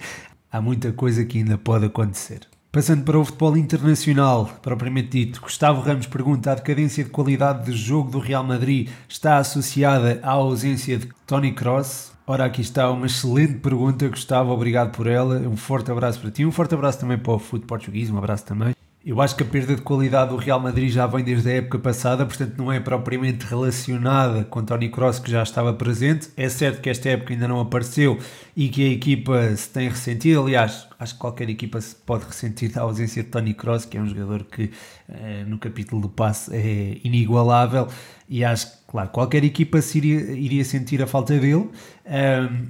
há 0.51 0.61
muita 0.61 0.91
coisa 0.91 1.23
que 1.23 1.37
ainda 1.37 1.57
pode 1.57 1.85
acontecer. 1.85 2.41
Passando 2.71 3.03
para 3.03 3.19
o 3.19 3.25
futebol 3.25 3.57
internacional, 3.57 4.45
propriamente 4.61 5.09
dito, 5.09 5.41
Gustavo 5.41 5.81
Ramos 5.81 6.07
pergunta: 6.07 6.51
a 6.51 6.55
decadência 6.55 7.03
de 7.03 7.09
qualidade 7.09 7.65
de 7.65 7.73
jogo 7.77 8.11
do 8.11 8.19
Real 8.19 8.43
Madrid 8.43 8.89
está 9.09 9.37
associada 9.37 10.19
à 10.21 10.31
ausência 10.31 10.97
de 10.97 11.09
Tony 11.25 11.53
Cross? 11.53 12.10
Ora, 12.31 12.45
aqui 12.45 12.61
está 12.61 12.89
uma 12.89 13.07
excelente 13.07 13.55
pergunta, 13.55 14.07
Gustavo, 14.07 14.53
obrigado 14.53 14.95
por 14.95 15.05
ela. 15.05 15.35
Um 15.39 15.57
forte 15.57 15.91
abraço 15.91 16.17
para 16.21 16.31
ti, 16.31 16.45
um 16.45 16.51
forte 16.51 16.73
abraço 16.73 16.97
também 16.97 17.17
para 17.17 17.33
o 17.33 17.37
futebol 17.37 17.77
português, 17.77 18.09
um 18.09 18.17
abraço 18.17 18.45
também. 18.45 18.73
Eu 19.05 19.19
acho 19.19 19.35
que 19.35 19.43
a 19.43 19.45
perda 19.45 19.75
de 19.75 19.81
qualidade 19.81 20.29
do 20.29 20.37
Real 20.37 20.57
Madrid 20.57 20.89
já 20.89 21.05
vem 21.07 21.25
desde 21.25 21.49
a 21.49 21.53
época 21.55 21.77
passada, 21.77 22.25
portanto 22.25 22.55
não 22.57 22.71
é 22.71 22.79
propriamente 22.79 23.45
relacionada 23.45 24.45
com 24.45 24.63
Tony 24.63 24.87
Kroos 24.87 25.19
que 25.19 25.29
já 25.29 25.43
estava 25.43 25.73
presente. 25.73 26.29
É 26.37 26.47
certo 26.47 26.79
que 26.79 26.89
esta 26.89 27.09
época 27.09 27.33
ainda 27.33 27.49
não 27.49 27.59
apareceu 27.59 28.17
e 28.55 28.69
que 28.69 28.85
a 28.85 28.93
equipa 28.93 29.53
se 29.57 29.67
tem 29.67 29.89
ressentido. 29.89 30.41
Aliás, 30.41 30.87
acho 31.01 31.15
que 31.15 31.19
qualquer 31.19 31.49
equipa 31.49 31.81
se 31.81 31.95
pode 31.95 32.25
ressentir 32.25 32.71
da 32.71 32.81
ausência 32.81 33.23
de 33.23 33.29
Tony 33.29 33.53
Kroos, 33.55 33.85
que 33.85 33.97
é 33.97 34.01
um 34.01 34.07
jogador 34.07 34.43
que 34.43 34.69
eh, 35.09 35.43
no 35.47 35.57
capítulo 35.57 36.01
do 36.01 36.09
passe 36.09 36.55
é 36.55 36.99
inigualável. 37.03 37.87
E 38.29 38.45
acho 38.45 38.67
que, 38.67 38.77
claro, 38.87 39.09
qualquer 39.09 39.43
equipa 39.43 39.79
iria, 39.95 40.31
iria 40.31 40.63
sentir 40.63 41.01
a 41.01 41.07
falta 41.07 41.37
dele. 41.37 41.69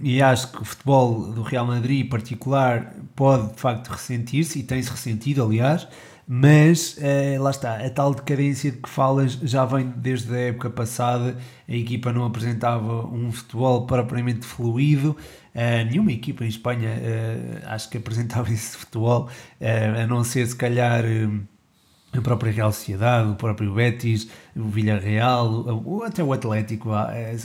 E 0.01 0.21
acho 0.21 0.51
que 0.51 0.61
o 0.61 0.65
futebol 0.65 1.31
do 1.31 1.43
Real 1.43 1.67
Madrid 1.67 2.05
em 2.05 2.09
particular 2.09 2.95
pode 3.15 3.53
de 3.53 3.59
facto 3.59 3.89
ressentir-se 3.89 4.59
e 4.59 4.63
tem-se 4.63 4.89
ressentido, 4.89 5.43
aliás. 5.43 5.87
Mas 6.33 6.97
uh, 6.97 7.43
lá 7.43 7.49
está, 7.49 7.85
a 7.85 7.89
tal 7.89 8.13
decadência 8.13 8.71
de 8.71 8.77
que 8.77 8.89
falas 8.89 9.33
já 9.33 9.65
vem 9.65 9.91
desde 9.97 10.33
a 10.33 10.39
época 10.39 10.69
passada, 10.69 11.35
a 11.67 11.73
equipa 11.73 12.13
não 12.13 12.23
apresentava 12.23 13.05
um 13.05 13.33
futebol 13.33 13.85
propriamente 13.85 14.45
fluido, 14.45 15.17
uh, 15.55 15.85
nenhuma 15.89 16.11
equipa 16.11 16.43
em 16.43 16.47
Espanha 16.47 16.89
uh, 16.89 17.67
acho 17.67 17.89
que 17.89 17.97
apresentava 17.97 18.49
esse 18.53 18.77
futebol, 18.77 19.29
a 19.59 20.07
não 20.07 20.23
ser 20.23 20.45
se 20.47 20.55
calhar 20.55 21.03
a 22.13 22.21
própria 22.21 22.51
Real 22.51 22.71
Sociedade, 22.71 23.29
o 23.29 23.35
próprio 23.35 23.73
Betis, 23.73 24.29
o 24.55 24.63
Villarreal, 24.63 26.03
até 26.05 26.21
o 26.21 26.33
Atlético, 26.33 26.89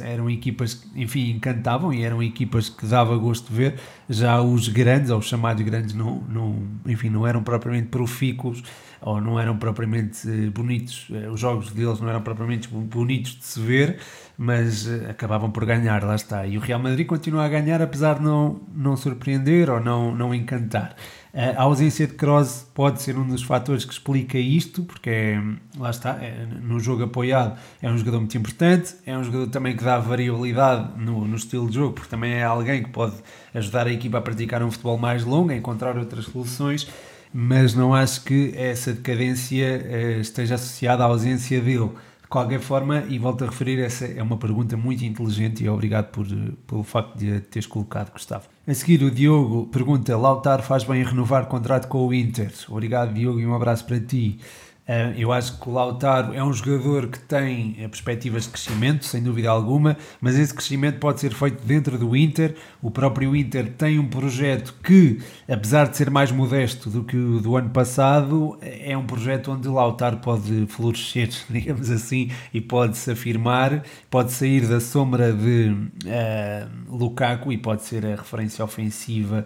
eram 0.03 0.29
equipas 0.29 0.75
que, 0.75 1.03
enfim, 1.03 1.31
encantavam 1.31 1.93
e 1.93 2.03
eram 2.03 2.23
equipas 2.23 2.69
que 2.69 2.85
dava 2.85 3.17
gosto 3.17 3.49
de 3.49 3.55
ver. 3.55 3.75
Já 4.09 4.41
os 4.41 4.69
grandes, 4.69 5.11
ou 5.11 5.19
os 5.19 5.27
chamados 5.27 5.65
grandes, 5.65 5.95
não, 5.95 6.21
não, 6.29 6.63
enfim, 6.85 7.11
não 7.11 7.27
eram 7.27 7.43
propriamente 7.43 7.89
profícuos 7.89 8.63
ou 9.01 9.21
não 9.21 9.39
eram 9.39 9.57
propriamente 9.57 10.29
eh, 10.29 10.51
bonitos, 10.51 11.07
eh, 11.13 11.29
os 11.29 11.39
jogos 11.39 11.71
deles 11.71 12.01
não 12.01 12.09
eram 12.09 12.23
propriamente 12.23 12.69
bonitos 12.69 13.37
de 13.37 13.45
se 13.45 13.61
ver, 13.61 13.99
mas 14.37 14.89
eh, 14.89 15.11
acabavam 15.11 15.51
por 15.51 15.65
ganhar, 15.65 16.03
lá 16.03 16.15
está. 16.15 16.47
E 16.47 16.57
o 16.57 16.61
Real 16.61 16.81
Madrid 16.81 17.07
continua 17.07 17.45
a 17.45 17.49
ganhar, 17.49 17.81
apesar 17.81 18.15
de 18.15 18.23
não, 18.23 18.61
não 18.75 18.97
surpreender 18.97 19.71
ou 19.71 19.81
não, 19.81 20.15
não 20.15 20.35
encantar. 20.35 20.97
A 21.35 21.63
ausência 21.63 22.07
de 22.07 22.15
Kroos 22.15 22.67
pode 22.75 23.03
ser 23.03 23.17
um 23.19 23.27
dos 23.27 23.43
fatores 23.43 23.85
que 23.85 23.93
explica 23.93 24.39
isto, 24.39 24.83
porque 24.85 25.11
é, 25.11 25.43
lá 25.79 25.91
está, 25.91 26.13
é, 26.23 26.47
no 26.63 26.81
jogo 26.81 27.05
apoiado 27.05 27.59
é 27.83 27.91
um 27.91 27.99
jogador 27.99 28.21
muito 28.21 28.39
importante, 28.39 28.95
é 29.05 29.17
um 29.17 29.23
jogador 29.23 29.49
também 29.49 29.77
que 29.77 29.85
dá 29.85 29.99
variabilidade 29.99 30.99
no, 30.99 31.27
no 31.27 31.37
estilo 31.37 31.69
de 31.69 31.75
jogo, 31.75 31.93
porque 31.93 32.09
também 32.09 32.33
é 32.33 32.43
alguém 32.43 32.83
que 32.83 32.91
pode 32.91 33.17
ajudar 33.53 33.87
a 33.87 33.93
equipa 33.93 34.19
a 34.19 34.21
praticar 34.23 34.63
um 34.63 34.71
futebol 34.71 34.97
mais 34.97 35.25
longo, 35.25 35.51
a 35.51 35.55
encontrar 35.55 35.99
outras 35.99 36.25
soluções, 36.25 36.89
mas 37.33 37.75
não 37.75 37.95
acho 37.95 38.25
que 38.25 38.55
essa 38.57 38.95
decadência 38.95 39.65
eh, 39.65 40.19
esteja 40.21 40.55
associada 40.55 41.03
à 41.05 41.07
ausência 41.07 41.61
dele. 41.61 41.91
De 42.27 42.31
qualquer 42.31 42.59
forma, 42.59 43.05
e 43.09 43.21
volto 43.21 43.45
a 43.45 43.47
referir, 43.47 43.81
essa 43.81 44.05
é 44.05 44.21
uma 44.21 44.37
pergunta 44.37 44.77
muito 44.77 45.05
inteligente 45.05 45.63
e 45.63 45.69
obrigado 45.69 46.11
por, 46.11 46.27
pelo 46.67 46.83
facto 46.83 47.17
de 47.17 47.37
a 47.37 47.41
teres 47.41 47.69
colocado, 47.69 48.11
Gustavo. 48.11 48.49
A 48.67 48.75
seguir, 48.75 49.01
o 49.05 49.13
Diogo 49.13 49.67
pergunta: 49.67 50.17
Lautaro 50.17 50.61
faz 50.61 50.83
bem 50.83 51.03
em 51.03 51.05
renovar 51.05 51.47
contrato 51.47 51.87
com 51.87 52.05
o 52.05 52.13
Inter? 52.13 52.53
Obrigado, 52.69 53.15
Diogo, 53.15 53.39
e 53.39 53.47
um 53.47 53.55
abraço 53.55 53.87
para 53.87 54.01
ti. 54.01 54.41
Uh, 54.89 55.19
eu 55.19 55.33
acho 55.33 55.59
que 55.59 55.69
o 55.69 55.73
Lautaro 55.73 56.33
é 56.33 56.45
um 56.45 56.53
jogador 56.53 57.09
que 57.09 57.19
tem 57.19 57.75
eh, 57.81 57.89
perspectivas 57.89 58.45
de 58.45 58.51
crescimento, 58.51 59.05
sem 59.05 59.21
dúvida 59.21 59.51
alguma, 59.51 59.97
mas 60.21 60.39
esse 60.39 60.55
crescimento 60.55 61.01
pode 61.01 61.19
ser 61.19 61.35
feito 61.35 61.67
dentro 61.67 61.99
do 61.99 62.17
Inter. 62.17 62.55
O 62.81 62.89
próprio 62.89 63.35
Inter 63.35 63.73
tem 63.73 63.99
um 63.99 64.07
projeto 64.07 64.77
que, 64.85 65.21
apesar 65.49 65.89
de 65.89 65.97
ser 65.97 66.09
mais 66.09 66.31
modesto 66.31 66.89
do 66.89 67.03
que 67.03 67.17
o 67.17 67.41
do 67.41 67.57
ano 67.57 67.71
passado, 67.71 68.57
é 68.63 68.97
um 68.97 69.05
projeto 69.05 69.51
onde 69.51 69.67
o 69.67 69.73
Lautaro 69.73 70.19
pode 70.19 70.67
florescer, 70.69 71.31
digamos 71.51 71.91
assim, 71.91 72.31
e 72.55 72.61
pode 72.61 72.97
se 72.97 73.11
afirmar, 73.11 73.83
pode 74.09 74.31
sair 74.31 74.69
da 74.69 74.79
sombra 74.79 75.33
de 75.33 75.75
uh, 76.05 76.97
Lukaku 76.97 77.53
e 77.53 77.59
pode 77.59 77.83
ser 77.83 78.07
a 78.07 78.11
referência 78.11 78.65
ofensiva 78.65 79.45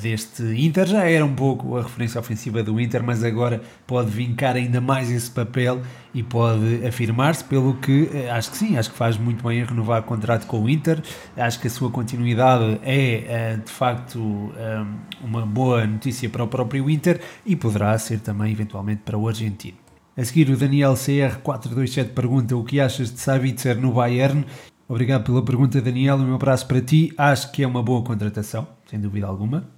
deste 0.00 0.42
Inter. 0.42 0.86
Já 0.86 1.04
era 1.04 1.24
um 1.24 1.34
pouco 1.34 1.76
a 1.76 1.82
referência 1.82 2.18
ofensiva 2.20 2.62
do 2.62 2.80
Inter, 2.80 3.02
mas 3.02 3.22
agora 3.22 3.62
pode 3.86 4.10
vincar 4.10 4.56
ainda 4.56 4.80
mais 4.80 5.10
esse 5.10 5.30
papel 5.30 5.80
e 6.14 6.22
pode 6.22 6.86
afirmar-se, 6.86 7.44
pelo 7.44 7.74
que 7.74 8.10
eh, 8.12 8.30
acho 8.30 8.50
que 8.50 8.56
sim, 8.56 8.76
acho 8.76 8.90
que 8.90 8.96
faz 8.96 9.16
muito 9.16 9.46
bem 9.46 9.60
em 9.60 9.64
renovar 9.64 10.00
o 10.00 10.04
contrato 10.04 10.46
com 10.46 10.62
o 10.62 10.68
Inter. 10.68 11.02
Acho 11.36 11.60
que 11.60 11.66
a 11.66 11.70
sua 11.70 11.90
continuidade 11.90 12.80
é 12.82 13.24
eh, 13.28 13.56
de 13.64 13.70
facto 13.70 14.52
eh, 14.56 14.84
uma 15.22 15.44
boa 15.44 15.86
notícia 15.86 16.28
para 16.28 16.42
o 16.42 16.48
próprio 16.48 16.88
Inter 16.90 17.20
e 17.44 17.54
poderá 17.54 17.96
ser 17.98 18.20
também 18.20 18.52
eventualmente 18.52 19.02
para 19.04 19.16
o 19.16 19.28
argentino. 19.28 19.76
A 20.16 20.24
seguir, 20.24 20.50
o 20.50 20.56
Daniel 20.56 20.94
CR427 20.94 22.08
pergunta 22.08 22.56
o 22.56 22.64
que 22.64 22.80
achas 22.80 23.12
de 23.12 23.20
Sabitzer 23.20 23.78
no 23.78 23.92
Bayern. 23.92 24.44
Obrigado 24.88 25.24
pela 25.24 25.44
pergunta, 25.44 25.80
Daniel. 25.80 26.16
Um 26.16 26.34
abraço 26.34 26.66
para 26.66 26.80
ti. 26.80 27.12
Acho 27.16 27.52
que 27.52 27.62
é 27.62 27.66
uma 27.66 27.82
boa 27.82 28.02
contratação, 28.02 28.66
sem 28.88 28.98
dúvida 28.98 29.26
alguma. 29.26 29.68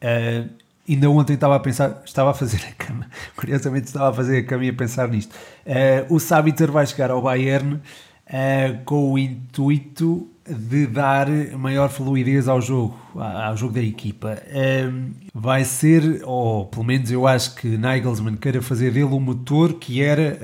Uh, 0.00 0.48
Ainda 0.90 1.08
ontem 1.08 1.34
estava 1.34 1.54
a 1.54 1.60
pensar, 1.60 2.02
estava 2.04 2.30
a 2.30 2.34
fazer 2.34 2.60
a 2.68 2.72
cama, 2.72 3.06
curiosamente 3.36 3.86
estava 3.86 4.10
a 4.10 4.12
fazer 4.12 4.38
a 4.38 4.44
cama 4.44 4.64
e 4.64 4.70
a 4.70 4.72
pensar 4.72 5.08
nisto. 5.08 5.32
Uh, 5.64 6.12
o 6.12 6.18
Sabitzer 6.18 6.68
vai 6.68 6.84
chegar 6.84 7.12
ao 7.12 7.22
Bayern 7.22 7.74
uh, 7.74 8.84
com 8.84 9.12
o 9.12 9.16
intuito 9.16 10.28
de 10.48 10.88
dar 10.88 11.28
maior 11.56 11.90
fluidez 11.90 12.48
ao 12.48 12.60
jogo, 12.60 12.98
ao 13.14 13.56
jogo 13.56 13.74
da 13.74 13.82
equipa. 13.82 14.42
Uh, 14.48 15.12
vai 15.32 15.64
ser, 15.64 16.22
ou 16.24 16.66
pelo 16.66 16.84
menos 16.84 17.12
eu 17.12 17.24
acho 17.24 17.54
que 17.54 17.76
Nagelsmann 17.76 18.36
queira 18.36 18.60
fazer 18.60 18.90
dele 18.90 19.04
o 19.04 19.20
motor 19.20 19.74
que 19.74 20.02
era 20.02 20.40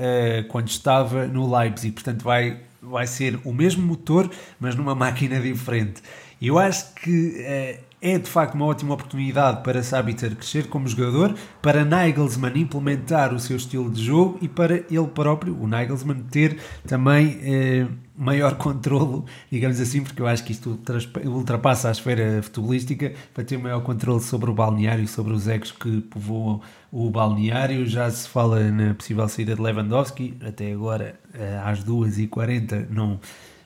quando 0.49 0.69
estava 0.69 1.27
no 1.27 1.53
Leipzig, 1.53 1.93
portanto 1.93 2.23
vai, 2.23 2.61
vai 2.89 3.07
ser 3.07 3.39
o 3.45 3.53
mesmo 3.53 3.83
motor, 3.87 4.31
mas 4.59 4.75
numa 4.75 4.95
máquina 4.95 5.41
diferente. 5.41 6.03
Eu 6.41 6.59
acho 6.59 6.95
que 6.95 7.81
é 8.07 8.19
de 8.21 8.31
facto 8.31 8.55
uma 8.55 8.67
ótima 8.67 8.95
oportunidade 8.95 9.65
para 9.65 9.83
Sabitzer 9.83 10.37
crescer 10.37 10.69
como 10.69 10.87
jogador, 10.87 11.35
para 11.61 11.85
Nagelsmann 11.85 12.57
implementar 12.57 13.35
o 13.35 13.41
seu 13.41 13.57
estilo 13.57 13.91
de 13.91 14.05
jogo 14.05 14.39
e 14.41 14.47
para 14.47 14.77
ele 14.77 15.09
próprio, 15.13 15.61
o 15.61 15.67
Nagelsmann, 15.67 16.23
ter 16.31 16.57
também 16.87 17.37
eh, 17.43 17.87
maior 18.17 18.55
controlo, 18.59 19.25
digamos 19.51 19.81
assim, 19.81 20.05
porque 20.05 20.23
eu 20.23 20.27
acho 20.29 20.45
que 20.45 20.53
isto 20.53 20.79
ultrapassa 21.25 21.89
a 21.89 21.91
esfera 21.91 22.41
futebolística, 22.45 23.13
para 23.35 23.43
ter 23.43 23.59
maior 23.59 23.83
controle 23.83 24.23
sobre 24.23 24.51
o 24.51 24.55
balneário, 24.55 25.09
sobre 25.09 25.33
os 25.33 25.49
egos 25.49 25.73
que 25.73 26.01
povoam 26.03 26.61
o 26.93 27.11
balneário. 27.11 27.85
Já 27.87 28.09
se 28.09 28.29
fala 28.29 28.71
na 28.71 28.95
possível 28.95 29.29
saída 29.29 29.57
de 29.57 29.61
Lewandowski, 29.61 30.37
até 30.47 30.73
agora 30.73 31.19
eh, 31.35 31.61
às 31.65 31.83
2h40 31.83 32.87
não, 32.89 33.19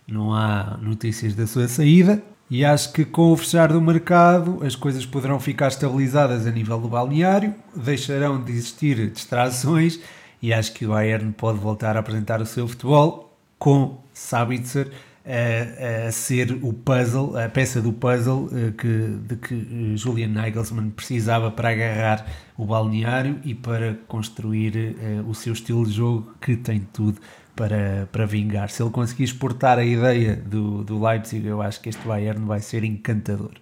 não 0.09 0.33
há 0.35 0.79
notícias 0.81 1.35
da 1.35 1.47
sua 1.47 1.69
saída. 1.69 2.23
E 2.51 2.65
acho 2.65 2.93
que 2.93 3.05
com 3.05 3.31
o 3.31 3.37
fechar 3.37 3.73
do 3.73 3.81
mercado 3.81 4.59
as 4.67 4.75
coisas 4.75 5.07
poderão 5.07 5.39
ficar 5.39 5.69
estabilizadas 5.69 6.47
a 6.49 6.51
nível 6.51 6.81
do 6.81 6.89
balneário, 6.89 7.55
deixarão 7.77 8.43
de 8.43 8.51
existir 8.51 9.09
distrações 9.09 10.01
e 10.43 10.53
acho 10.53 10.73
que 10.73 10.85
o 10.85 10.89
Bayern 10.89 11.33
pode 11.33 11.59
voltar 11.59 11.97
a 11.97 12.01
apresentar 12.01 12.41
o 12.41 12.47
seu 12.47 12.67
futebol 12.67 13.33
com 13.57 13.99
Sabitzer 14.13 14.91
a, 15.25 16.09
a 16.09 16.13
ser 16.13 16.59
o 16.63 16.73
puzzle, 16.73 17.39
a 17.39 17.49
peça 17.49 17.81
do 17.81 17.93
puzzle 17.93 18.49
eh, 18.53 18.73
que, 18.77 19.19
de 19.29 19.37
que 19.37 19.55
eh, 19.55 19.97
Julian 19.97 20.29
Nagelsmann 20.29 20.91
precisava 20.91 21.51
para 21.51 21.69
agarrar 21.69 22.27
o 22.57 22.65
balneário 22.65 23.39
e 23.45 23.55
para 23.55 23.95
construir 24.09 24.77
uh, 24.77 25.29
o 25.29 25.35
seu 25.35 25.53
estilo 25.53 25.87
de 25.87 25.93
jogo 25.93 26.35
que 26.41 26.57
tem 26.57 26.81
tudo 26.93 27.21
para, 27.55 28.09
para 28.11 28.27
vingar. 28.27 28.71
Se 28.71 28.83
ele 28.83 28.91
conseguir 28.91 29.25
exportar 29.25 29.79
a 29.79 29.85
ideia 29.85 30.37
do, 30.37 30.83
do 30.85 31.05
Leipzig, 31.05 31.47
eu 31.47 31.61
acho 31.61 31.81
que 31.81 31.89
este 31.89 32.07
Bayern 32.07 32.45
vai 32.45 32.61
ser 32.61 32.85
encantador. 32.85 33.53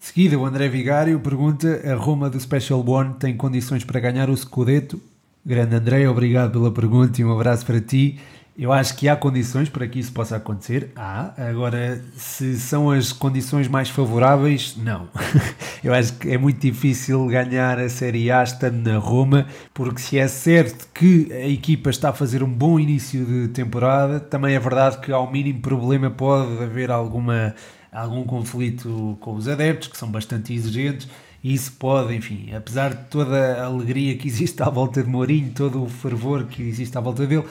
De 0.00 0.06
seguida, 0.06 0.38
o 0.38 0.46
André 0.46 0.68
Vigário 0.68 1.18
pergunta: 1.20 1.80
a 1.84 1.94
Roma 1.94 2.30
do 2.30 2.38
Special 2.38 2.88
One 2.88 3.14
tem 3.14 3.36
condições 3.36 3.84
para 3.84 4.00
ganhar 4.00 4.30
o 4.30 4.36
Scudetto? 4.36 5.00
Grande 5.44 5.74
André, 5.74 6.08
obrigado 6.08 6.52
pela 6.52 6.70
pergunta 6.70 7.20
e 7.20 7.24
um 7.24 7.32
abraço 7.32 7.64
para 7.64 7.80
ti. 7.80 8.18
Eu 8.58 8.72
acho 8.72 8.96
que 8.96 9.08
há 9.08 9.14
condições 9.14 9.68
para 9.68 9.86
que 9.86 10.00
isso 10.00 10.10
possa 10.10 10.34
acontecer. 10.34 10.90
Há. 10.96 11.32
Agora, 11.48 12.02
se 12.16 12.58
são 12.58 12.90
as 12.90 13.12
condições 13.12 13.68
mais 13.68 13.88
favoráveis, 13.88 14.76
não. 14.76 15.08
Eu 15.84 15.94
acho 15.94 16.14
que 16.14 16.28
é 16.28 16.36
muito 16.36 16.58
difícil 16.58 17.24
ganhar 17.28 17.78
a 17.78 17.88
Série 17.88 18.32
A 18.32 18.42
estando 18.42 18.90
na 18.90 18.98
Roma, 18.98 19.46
porque 19.72 20.00
se 20.00 20.18
é 20.18 20.26
certo 20.26 20.88
que 20.92 21.32
a 21.32 21.46
equipa 21.46 21.88
está 21.88 22.08
a 22.08 22.12
fazer 22.12 22.42
um 22.42 22.52
bom 22.52 22.80
início 22.80 23.24
de 23.24 23.46
temporada, 23.46 24.18
também 24.18 24.56
é 24.56 24.58
verdade 24.58 24.98
que 24.98 25.12
ao 25.12 25.30
mínimo 25.30 25.60
problema 25.60 26.10
pode 26.10 26.60
haver 26.60 26.90
alguma, 26.90 27.54
algum 27.92 28.24
conflito 28.24 29.16
com 29.20 29.36
os 29.36 29.46
adeptos, 29.46 29.86
que 29.86 29.96
são 29.96 30.10
bastante 30.10 30.52
exigentes. 30.52 31.06
Isso 31.44 31.70
pode, 31.78 32.12
enfim, 32.12 32.52
apesar 32.52 32.92
de 32.92 33.04
toda 33.04 33.62
a 33.62 33.66
alegria 33.66 34.16
que 34.18 34.26
existe 34.26 34.60
à 34.64 34.68
volta 34.68 35.00
de 35.00 35.08
Mourinho, 35.08 35.52
todo 35.54 35.84
o 35.84 35.88
fervor 35.88 36.46
que 36.46 36.60
existe 36.60 36.98
à 36.98 37.00
volta 37.00 37.24
dele, 37.24 37.44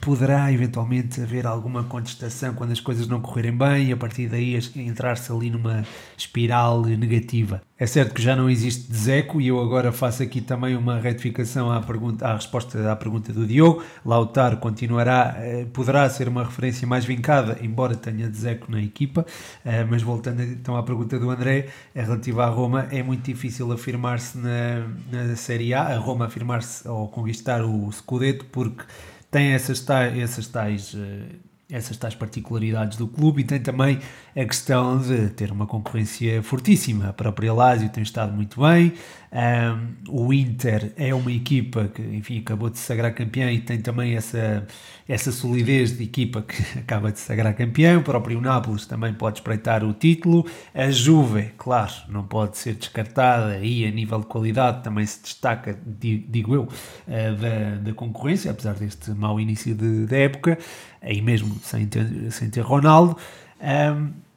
poderá 0.00 0.52
eventualmente 0.52 1.20
haver 1.20 1.46
alguma 1.46 1.84
contestação 1.84 2.54
quando 2.54 2.72
as 2.72 2.80
coisas 2.80 3.06
não 3.06 3.20
correrem 3.20 3.56
bem 3.56 3.88
e 3.88 3.92
a 3.92 3.96
partir 3.96 4.28
daí 4.28 4.58
entrar-se 4.76 5.30
ali 5.32 5.50
numa 5.50 5.84
espiral 6.16 6.82
negativa. 6.82 7.62
É 7.80 7.86
certo 7.86 8.12
que 8.12 8.20
já 8.20 8.34
não 8.34 8.50
existe 8.50 8.92
Zeco 8.92 9.40
e 9.40 9.46
eu 9.48 9.60
agora 9.60 9.92
faço 9.92 10.20
aqui 10.20 10.40
também 10.40 10.76
uma 10.76 10.98
retificação 10.98 11.70
à, 11.70 11.80
pergunta, 11.80 12.26
à 12.26 12.34
resposta 12.34 12.90
à 12.90 12.96
pergunta 12.96 13.32
do 13.32 13.46
Diogo. 13.46 13.84
Lautaro 14.04 14.56
continuará, 14.56 15.36
eh, 15.38 15.64
poderá 15.72 16.10
ser 16.10 16.26
uma 16.26 16.42
referência 16.42 16.88
mais 16.88 17.04
vincada, 17.04 17.56
embora 17.62 17.94
tenha 17.94 18.28
Zeco 18.32 18.68
na 18.68 18.82
equipa, 18.82 19.24
eh, 19.64 19.84
mas 19.84 20.02
voltando 20.02 20.42
então 20.42 20.76
à 20.76 20.82
pergunta 20.82 21.20
do 21.20 21.30
André, 21.30 21.68
relativa 21.94 22.46
à 22.46 22.48
Roma, 22.48 22.88
é 22.90 23.00
muito 23.00 23.22
difícil 23.22 23.70
afirmar-se 23.70 24.38
na, 24.38 24.88
na 25.12 25.36
Série 25.36 25.72
A, 25.72 25.82
a 25.82 25.98
Roma 25.98 26.26
afirmar-se 26.26 26.88
ou 26.88 27.06
conquistar 27.06 27.62
o 27.64 27.92
Scudetto, 27.92 28.44
porque 28.46 28.82
tem 29.30 29.52
essas 29.52 29.80
tais, 29.80 30.18
essas 30.18 30.46
tais, 30.46 30.94
eh, 30.96 31.36
essas 31.70 31.96
tais 31.96 32.14
particularidades 32.14 32.96
do 32.96 33.06
clube 33.06 33.42
e 33.42 33.44
tem 33.44 33.60
também 33.60 33.98
a 34.34 34.44
questão 34.44 34.98
de 34.98 35.28
ter 35.30 35.52
uma 35.52 35.66
concorrência 35.66 36.42
fortíssima. 36.42 37.08
A 37.10 37.12
própria 37.12 37.52
Lazio 37.52 37.88
tem 37.90 38.02
estado 38.02 38.32
muito 38.32 38.60
bem, 38.60 38.94
um, 39.30 40.26
o 40.26 40.32
Inter 40.32 40.92
é 40.96 41.14
uma 41.14 41.30
equipa 41.30 41.88
que, 41.88 42.00
enfim, 42.00 42.38
acabou 42.38 42.70
de 42.70 42.78
se 42.78 42.84
sagrar 42.84 43.14
campeão 43.14 43.50
e 43.50 43.60
tem 43.60 43.78
também 43.80 44.16
essa, 44.16 44.66
essa 45.06 45.30
solidez 45.30 45.96
de 45.96 46.04
equipa 46.04 46.40
que 46.42 46.56
acaba 46.78 47.12
de 47.12 47.18
se 47.18 47.26
sagrar 47.26 47.54
campeão. 47.54 48.00
O 48.00 48.02
próprio 48.02 48.40
Nápoles 48.40 48.86
também 48.86 49.12
pode 49.12 49.38
espreitar 49.38 49.84
o 49.84 49.92
título. 49.92 50.46
A 50.74 50.90
Juve, 50.90 51.52
claro, 51.58 51.92
não 52.08 52.24
pode 52.24 52.56
ser 52.56 52.74
descartada 52.74 53.58
e 53.58 53.84
a 53.84 53.90
nível 53.90 54.20
de 54.20 54.26
qualidade 54.26 54.82
também 54.82 55.04
se 55.04 55.22
destaca, 55.22 55.78
digo 55.86 56.54
eu, 56.54 56.68
eh, 57.06 57.32
da, 57.32 57.74
da 57.82 57.92
concorrência, 57.92 58.50
apesar 58.50 58.74
deste 58.74 59.10
mau 59.10 59.38
início 59.38 59.74
de, 59.74 60.06
da 60.06 60.16
época, 60.16 60.58
aí 61.02 61.20
mesmo 61.20 61.54
sem 61.62 61.86
ter, 61.86 62.30
sem 62.30 62.48
ter 62.48 62.62
Ronaldo. 62.62 63.16
Um, 63.60 64.27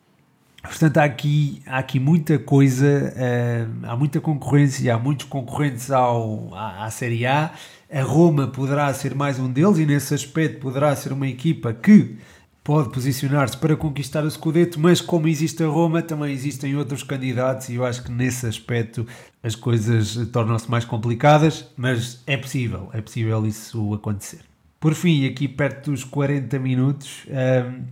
Portanto, 0.61 0.97
há 0.97 1.03
aqui, 1.03 1.61
há 1.65 1.79
aqui 1.79 1.99
muita 1.99 2.37
coisa, 2.37 3.13
uh, 3.15 3.87
há 3.87 3.95
muita 3.95 4.21
concorrência, 4.21 4.93
há 4.93 4.99
muitos 4.99 5.25
concorrentes 5.25 5.89
ao, 5.89 6.53
à, 6.53 6.85
à 6.85 6.91
Série 6.91 7.25
A. 7.25 7.51
A 7.91 8.01
Roma 8.03 8.47
poderá 8.47 8.93
ser 8.93 9.15
mais 9.15 9.39
um 9.39 9.51
deles 9.51 9.79
e, 9.79 9.85
nesse 9.85 10.13
aspecto, 10.13 10.59
poderá 10.59 10.95
ser 10.95 11.11
uma 11.11 11.27
equipa 11.27 11.73
que 11.73 12.15
pode 12.63 12.89
posicionar-se 12.91 13.57
para 13.57 13.75
conquistar 13.75 14.23
o 14.23 14.29
Scudetto, 14.29 14.79
mas 14.79 15.01
como 15.01 15.27
existe 15.27 15.63
a 15.63 15.67
Roma, 15.67 16.01
também 16.01 16.31
existem 16.31 16.75
outros 16.75 17.01
candidatos 17.03 17.69
e 17.69 17.75
eu 17.75 17.85
acho 17.85 18.03
que 18.03 18.11
nesse 18.11 18.45
aspecto 18.45 19.05
as 19.41 19.55
coisas 19.55 20.15
tornam-se 20.31 20.69
mais 20.69 20.85
complicadas, 20.85 21.67
mas 21.75 22.21
é 22.27 22.37
possível, 22.37 22.89
é 22.93 23.01
possível 23.01 23.45
isso 23.47 23.93
acontecer. 23.95 24.50
Por 24.81 24.95
fim, 24.95 25.27
aqui 25.27 25.47
perto 25.47 25.91
dos 25.91 26.03
40 26.03 26.57
minutos, 26.57 27.27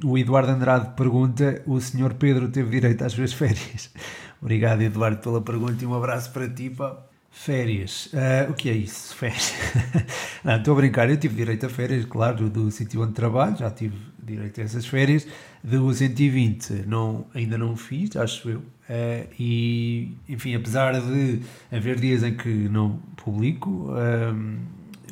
um, 0.04 0.10
o 0.10 0.18
Eduardo 0.18 0.52
Andrade 0.52 0.96
pergunta: 0.96 1.62
o 1.68 1.80
senhor 1.80 2.16
Pedro 2.16 2.50
teve 2.50 2.72
direito 2.72 3.04
às 3.04 3.14
suas 3.14 3.32
férias? 3.32 3.92
Obrigado, 4.42 4.82
Eduardo, 4.82 5.22
pela 5.22 5.40
pergunta 5.40 5.84
e 5.84 5.86
um 5.86 5.94
abraço 5.94 6.32
para 6.32 6.50
ti. 6.50 6.72
Pá. 6.72 6.98
Férias. 7.30 8.08
Uh, 8.08 8.50
o 8.50 8.54
que 8.56 8.72
é 8.72 8.74
isso? 8.74 9.14
Férias. 9.16 9.54
não, 10.44 10.56
estou 10.58 10.74
a 10.74 10.78
brincar. 10.78 11.08
Eu 11.12 11.18
tive 11.18 11.36
direito 11.36 11.68
a 11.68 11.70
férias, 11.70 12.06
claro, 12.06 12.50
do 12.50 12.72
sítio 12.72 13.04
onde 13.04 13.14
trabalho, 13.14 13.56
já 13.56 13.70
tive 13.70 13.96
direito 14.24 14.60
a 14.60 14.64
essas 14.64 14.88
férias. 14.88 15.28
Do 15.64 15.94
120 15.94 16.88
não, 16.88 17.28
ainda 17.36 17.56
não 17.56 17.76
fiz, 17.76 18.16
acho 18.16 18.50
eu. 18.50 18.60
Uh, 18.60 19.30
e, 19.40 20.18
enfim, 20.28 20.56
apesar 20.56 21.00
de 21.00 21.42
haver 21.72 22.00
dias 22.00 22.24
em 22.24 22.36
que 22.36 22.50
não 22.50 22.98
publico, 23.16 23.70
um, 23.92 24.58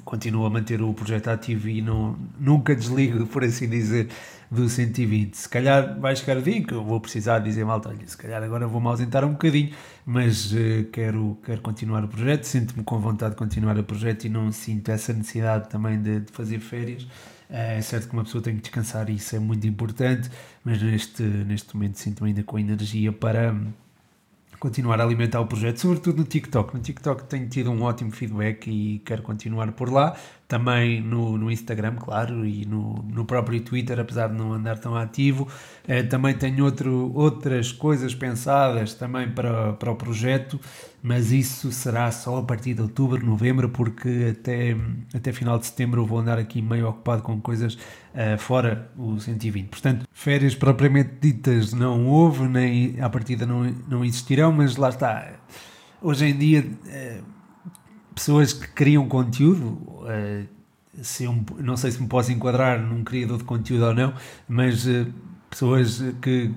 continuo 0.07 0.45
a 0.45 0.49
manter 0.49 0.81
o 0.81 0.93
projeto 0.93 1.27
ativo 1.27 1.67
e 1.67 1.81
não, 1.81 2.17
nunca 2.39 2.73
desligo, 2.73 3.27
por 3.27 3.43
assim 3.43 3.67
dizer, 3.67 4.07
do 4.49 4.69
120. 4.69 5.35
Se 5.35 5.49
calhar 5.49 5.99
vai 5.99 6.15
chegar 6.15 6.37
o 6.37 6.41
dia 6.41 6.63
que 6.63 6.73
eu 6.73 6.81
vou 6.81 7.01
precisar 7.01 7.39
dizer, 7.39 7.65
malta, 7.65 7.89
olha, 7.89 8.07
se 8.07 8.15
calhar 8.15 8.41
agora 8.41 8.65
vou-me 8.65 8.87
ausentar 8.87 9.25
um 9.25 9.33
bocadinho, 9.33 9.73
mas 10.05 10.53
uh, 10.53 10.85
quero, 10.93 11.37
quero 11.43 11.61
continuar 11.61 12.05
o 12.05 12.07
projeto, 12.07 12.45
sinto-me 12.45 12.85
com 12.85 12.97
vontade 12.99 13.31
de 13.31 13.37
continuar 13.37 13.77
o 13.77 13.83
projeto 13.83 14.23
e 14.23 14.29
não 14.29 14.49
sinto 14.49 14.89
essa 14.89 15.11
necessidade 15.11 15.67
também 15.69 16.01
de, 16.01 16.21
de 16.21 16.31
fazer 16.31 16.59
férias. 16.59 17.03
Uh, 17.03 17.77
é 17.77 17.81
certo 17.81 18.07
que 18.07 18.13
uma 18.13 18.23
pessoa 18.23 18.41
tem 18.41 18.55
que 18.55 18.61
descansar 18.61 19.09
e 19.09 19.15
isso 19.15 19.35
é 19.35 19.39
muito 19.39 19.67
importante, 19.67 20.31
mas 20.63 20.81
neste, 20.81 21.21
neste 21.21 21.75
momento 21.75 21.99
sinto-me 21.99 22.29
ainda 22.29 22.43
com 22.43 22.57
energia 22.57 23.11
para 23.11 23.53
continuar 24.59 24.99
a 24.99 25.03
alimentar 25.03 25.39
o 25.39 25.47
projeto, 25.47 25.79
sobretudo 25.79 26.17
no 26.17 26.23
TikTok. 26.23 26.75
No 26.75 26.81
TikTok 26.81 27.23
tenho 27.25 27.47
tido 27.49 27.71
um 27.71 27.83
ótimo 27.83 28.11
feedback 28.11 28.69
e 28.69 28.99
quero 28.99 29.21
continuar 29.23 29.71
por 29.71 29.91
lá. 29.91 30.15
Também 30.47 31.01
no, 31.01 31.37
no 31.37 31.51
Instagram, 31.51 31.95
claro, 31.95 32.45
e 32.45 32.65
no, 32.65 33.03
no 33.11 33.25
próprio 33.25 33.59
Twitter, 33.59 33.99
apesar 33.99 34.29
de 34.29 34.35
não 34.35 34.53
andar 34.53 34.79
tão 34.79 34.95
ativo. 34.95 35.45
Eh, 35.85 36.03
também 36.03 36.33
tenho 36.35 36.63
outro, 36.63 37.11
outras 37.13 37.73
coisas 37.73 38.15
pensadas 38.15 38.93
também 38.93 39.29
para, 39.29 39.73
para 39.73 39.91
o 39.91 39.95
projeto, 39.97 40.57
mas 41.03 41.33
isso 41.33 41.69
será 41.71 42.11
só 42.11 42.37
a 42.37 42.43
partir 42.43 42.73
de 42.73 42.81
outubro, 42.81 43.25
novembro, 43.25 43.69
porque 43.69 44.35
até, 44.37 44.75
até 45.13 45.33
final 45.33 45.59
de 45.59 45.65
setembro 45.65 46.05
vou 46.05 46.19
andar 46.19 46.37
aqui 46.37 46.61
meio 46.61 46.87
ocupado 46.87 47.21
com 47.23 47.41
coisas 47.41 47.75
uh, 47.75 48.37
fora 48.37 48.89
o 48.97 49.19
120. 49.19 49.67
Portanto, 49.67 50.05
férias 50.13 50.55
propriamente 50.55 51.11
ditas 51.19 51.73
não 51.73 52.07
houve, 52.07 52.47
nem 52.47 53.01
à 53.01 53.09
partida 53.09 53.45
não, 53.45 53.63
não 53.87 54.05
existirão, 54.05 54.51
mas 54.51 54.77
lá 54.77 54.89
está. 54.89 55.33
Hoje 56.01 56.25
em 56.25 56.37
dia, 56.37 56.65
uh, 56.65 57.36
pessoas 58.17 58.51
que 58.51 58.67
criam 58.69 59.07
conteúdo. 59.07 59.79
Uh, 60.01 60.47
se 61.01 61.27
um, 61.27 61.45
não 61.59 61.77
sei 61.77 61.91
se 61.91 62.01
me 62.01 62.07
posso 62.07 62.31
enquadrar 62.31 62.81
num 62.81 63.03
criador 63.03 63.37
de 63.37 63.43
conteúdo 63.43 63.85
ou 63.85 63.93
não, 63.93 64.13
mas 64.49 64.83
pessoas 65.47 66.03
que 66.23 66.51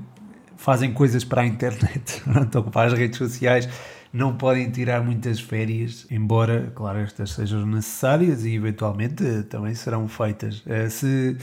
fazem 0.57 0.95
coisas 0.95 1.25
para 1.25 1.43
a 1.43 1.47
internet, 1.47 2.23
ou 2.57 2.63
para 2.65 2.87
as 2.87 2.99
redes 2.99 3.19
sociais, 3.19 3.69
não 4.13 4.37
podem 4.37 4.71
tirar 4.71 5.03
muitas 5.03 5.41
férias, 5.41 6.07
embora, 6.11 6.73
claro, 6.75 6.99
estas 6.99 7.33
sejam 7.33 7.65
necessárias 7.67 8.45
e 8.45 8.55
eventualmente 8.55 9.43
também 9.45 9.75
serão 9.75 10.09
feitas. 10.09 10.63
Eh, 10.67 10.89
se, 10.89 11.37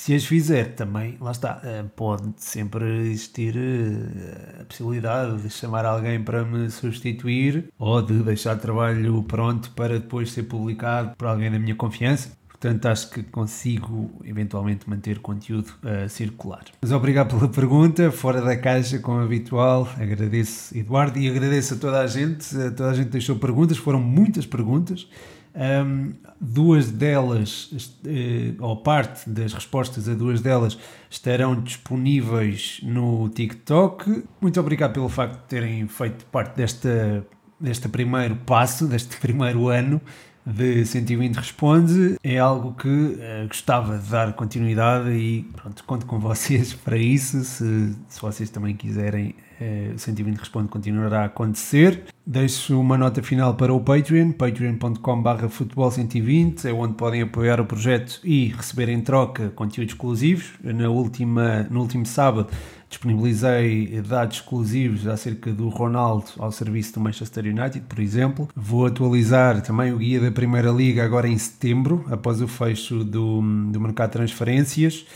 se 0.00 0.14
as 0.14 0.24
fizer, 0.24 0.74
também, 0.74 1.18
lá 1.20 1.30
está, 1.30 1.60
eh, 1.62 1.84
pode 1.94 2.32
sempre 2.38 3.10
existir 3.10 3.54
eh, 3.54 4.62
a 4.62 4.64
possibilidade 4.64 5.42
de 5.42 5.50
chamar 5.50 5.84
alguém 5.84 6.24
para 6.24 6.42
me 6.42 6.70
substituir 6.70 7.66
ou 7.78 8.00
de 8.00 8.22
deixar 8.22 8.56
trabalho 8.56 9.22
pronto 9.24 9.70
para 9.72 10.00
depois 10.00 10.32
ser 10.32 10.44
publicado 10.44 11.14
por 11.18 11.26
alguém 11.26 11.50
da 11.50 11.58
minha 11.58 11.74
confiança. 11.74 12.32
Portanto, 12.48 12.86
acho 12.86 13.10
que 13.10 13.22
consigo 13.24 14.10
eventualmente 14.24 14.88
manter 14.88 15.18
conteúdo 15.18 15.70
uh, 15.84 16.08
circular. 16.08 16.64
Mas 16.80 16.92
obrigado 16.92 17.36
pela 17.36 17.50
pergunta, 17.50 18.10
fora 18.10 18.40
da 18.40 18.56
caixa, 18.56 18.98
como 19.00 19.20
habitual. 19.20 19.86
Agradeço, 19.98 20.76
Eduardo, 20.76 21.18
e 21.18 21.28
agradeço 21.28 21.74
a 21.74 21.76
toda 21.76 22.00
a 22.00 22.06
gente. 22.06 22.56
A 22.56 22.70
toda 22.70 22.90
a 22.90 22.94
gente 22.94 23.10
deixou 23.10 23.36
perguntas, 23.36 23.76
foram 23.76 24.00
muitas 24.00 24.46
perguntas. 24.46 25.06
Um, 25.54 26.12
duas 26.40 26.90
delas, 26.90 27.70
uh, 27.72 28.64
ou 28.64 28.76
parte 28.76 29.28
das 29.28 29.52
respostas 29.52 30.08
a 30.08 30.14
duas 30.14 30.40
delas, 30.40 30.78
estarão 31.10 31.60
disponíveis 31.60 32.80
no 32.82 33.28
TikTok. 33.28 34.24
Muito 34.40 34.60
obrigado 34.60 34.92
pelo 34.92 35.08
facto 35.08 35.40
de 35.40 35.48
terem 35.48 35.88
feito 35.88 36.24
parte 36.26 36.56
desta, 36.56 37.26
deste 37.58 37.88
primeiro 37.88 38.36
passo, 38.36 38.86
deste 38.86 39.16
primeiro 39.20 39.68
ano 39.68 40.00
de 40.46 40.84
120 40.86 41.36
Responde 41.36 42.16
é 42.22 42.38
algo 42.38 42.74
que 42.74 42.88
uh, 42.88 43.46
gostava 43.46 43.98
de 43.98 44.10
dar 44.10 44.32
continuidade 44.32 45.10
e 45.10 45.42
pronto, 45.54 45.84
conto 45.84 46.06
com 46.06 46.18
vocês 46.20 46.72
para 46.72 46.96
isso. 46.96 47.44
Se, 47.44 47.94
se 48.08 48.20
vocês 48.20 48.50
também 48.50 48.74
quiserem, 48.74 49.34
uh, 49.60 49.98
120 49.98 50.38
Responde 50.38 50.68
continuará 50.68 51.22
a 51.22 51.24
acontecer. 51.26 52.04
Deixo 52.26 52.78
uma 52.78 52.96
nota 52.96 53.22
final 53.22 53.54
para 53.54 53.74
o 53.74 53.80
Patreon, 53.80 54.32
patreon.com.br 54.32 55.48
futebol 55.48 55.90
120, 55.90 56.68
é 56.68 56.72
onde 56.72 56.94
podem 56.94 57.22
apoiar 57.22 57.60
o 57.60 57.64
projeto 57.64 58.20
e 58.22 58.48
receber 58.48 58.88
em 58.88 59.00
troca 59.00 59.50
conteúdos 59.50 59.94
exclusivos. 59.94 60.52
Na 60.62 60.88
última, 60.88 61.64
no 61.70 61.80
último 61.80 62.06
sábado 62.06 62.48
disponibilizei 62.88 64.02
dados 64.02 64.38
exclusivos 64.38 65.06
acerca 65.06 65.52
do 65.52 65.68
Ronaldo 65.68 66.26
ao 66.38 66.50
serviço 66.50 66.94
do 66.94 67.00
Manchester 67.00 67.44
United, 67.46 67.80
por 67.88 68.00
exemplo. 68.00 68.48
Vou 68.54 68.86
atualizar 68.86 69.62
também 69.62 69.92
o 69.92 69.98
guia 69.98 70.20
da 70.20 70.30
Primeira 70.30 70.70
Liga 70.70 71.04
agora 71.04 71.28
em 71.28 71.38
setembro, 71.38 72.04
após 72.10 72.40
o 72.40 72.48
fecho 72.48 73.04
do, 73.04 73.40
do 73.70 73.80
mercado 73.80 74.10
de 74.10 74.12
transferências. 74.14 75.06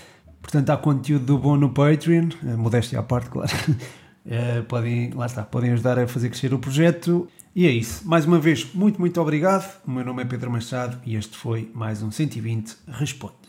Portanto, 0.40 0.70
há 0.70 0.76
conteúdo 0.76 1.24
do 1.24 1.38
bom 1.38 1.57
no 1.57 1.70
Patreon, 1.70 2.28
modéstia 2.57 3.01
à 3.01 3.03
parte, 3.03 3.30
claro. 3.30 3.51
É, 4.27 4.62
podem, 4.62 5.11
lá 5.11 5.27
está, 5.27 5.43
podem 5.43 5.72
ajudar 5.72 5.99
a 5.99 6.07
fazer 6.07 6.29
crescer 6.29 6.55
o 6.55 6.59
projeto. 6.59 7.29
E 7.55 7.66
é 7.66 7.70
isso. 7.70 8.07
Mais 8.07 8.25
uma 8.25 8.39
vez, 8.39 8.72
muito, 8.75 9.01
muito 9.01 9.20
obrigado. 9.20 9.81
O 9.87 9.91
meu 9.91 10.05
nome 10.05 10.22
é 10.22 10.25
Pedro 10.25 10.51
Machado 10.51 10.99
e 11.05 11.14
este 11.14 11.37
foi 11.37 11.70
mais 11.75 12.03
um 12.03 12.11
120 12.11 12.77
Responde. 12.89 13.43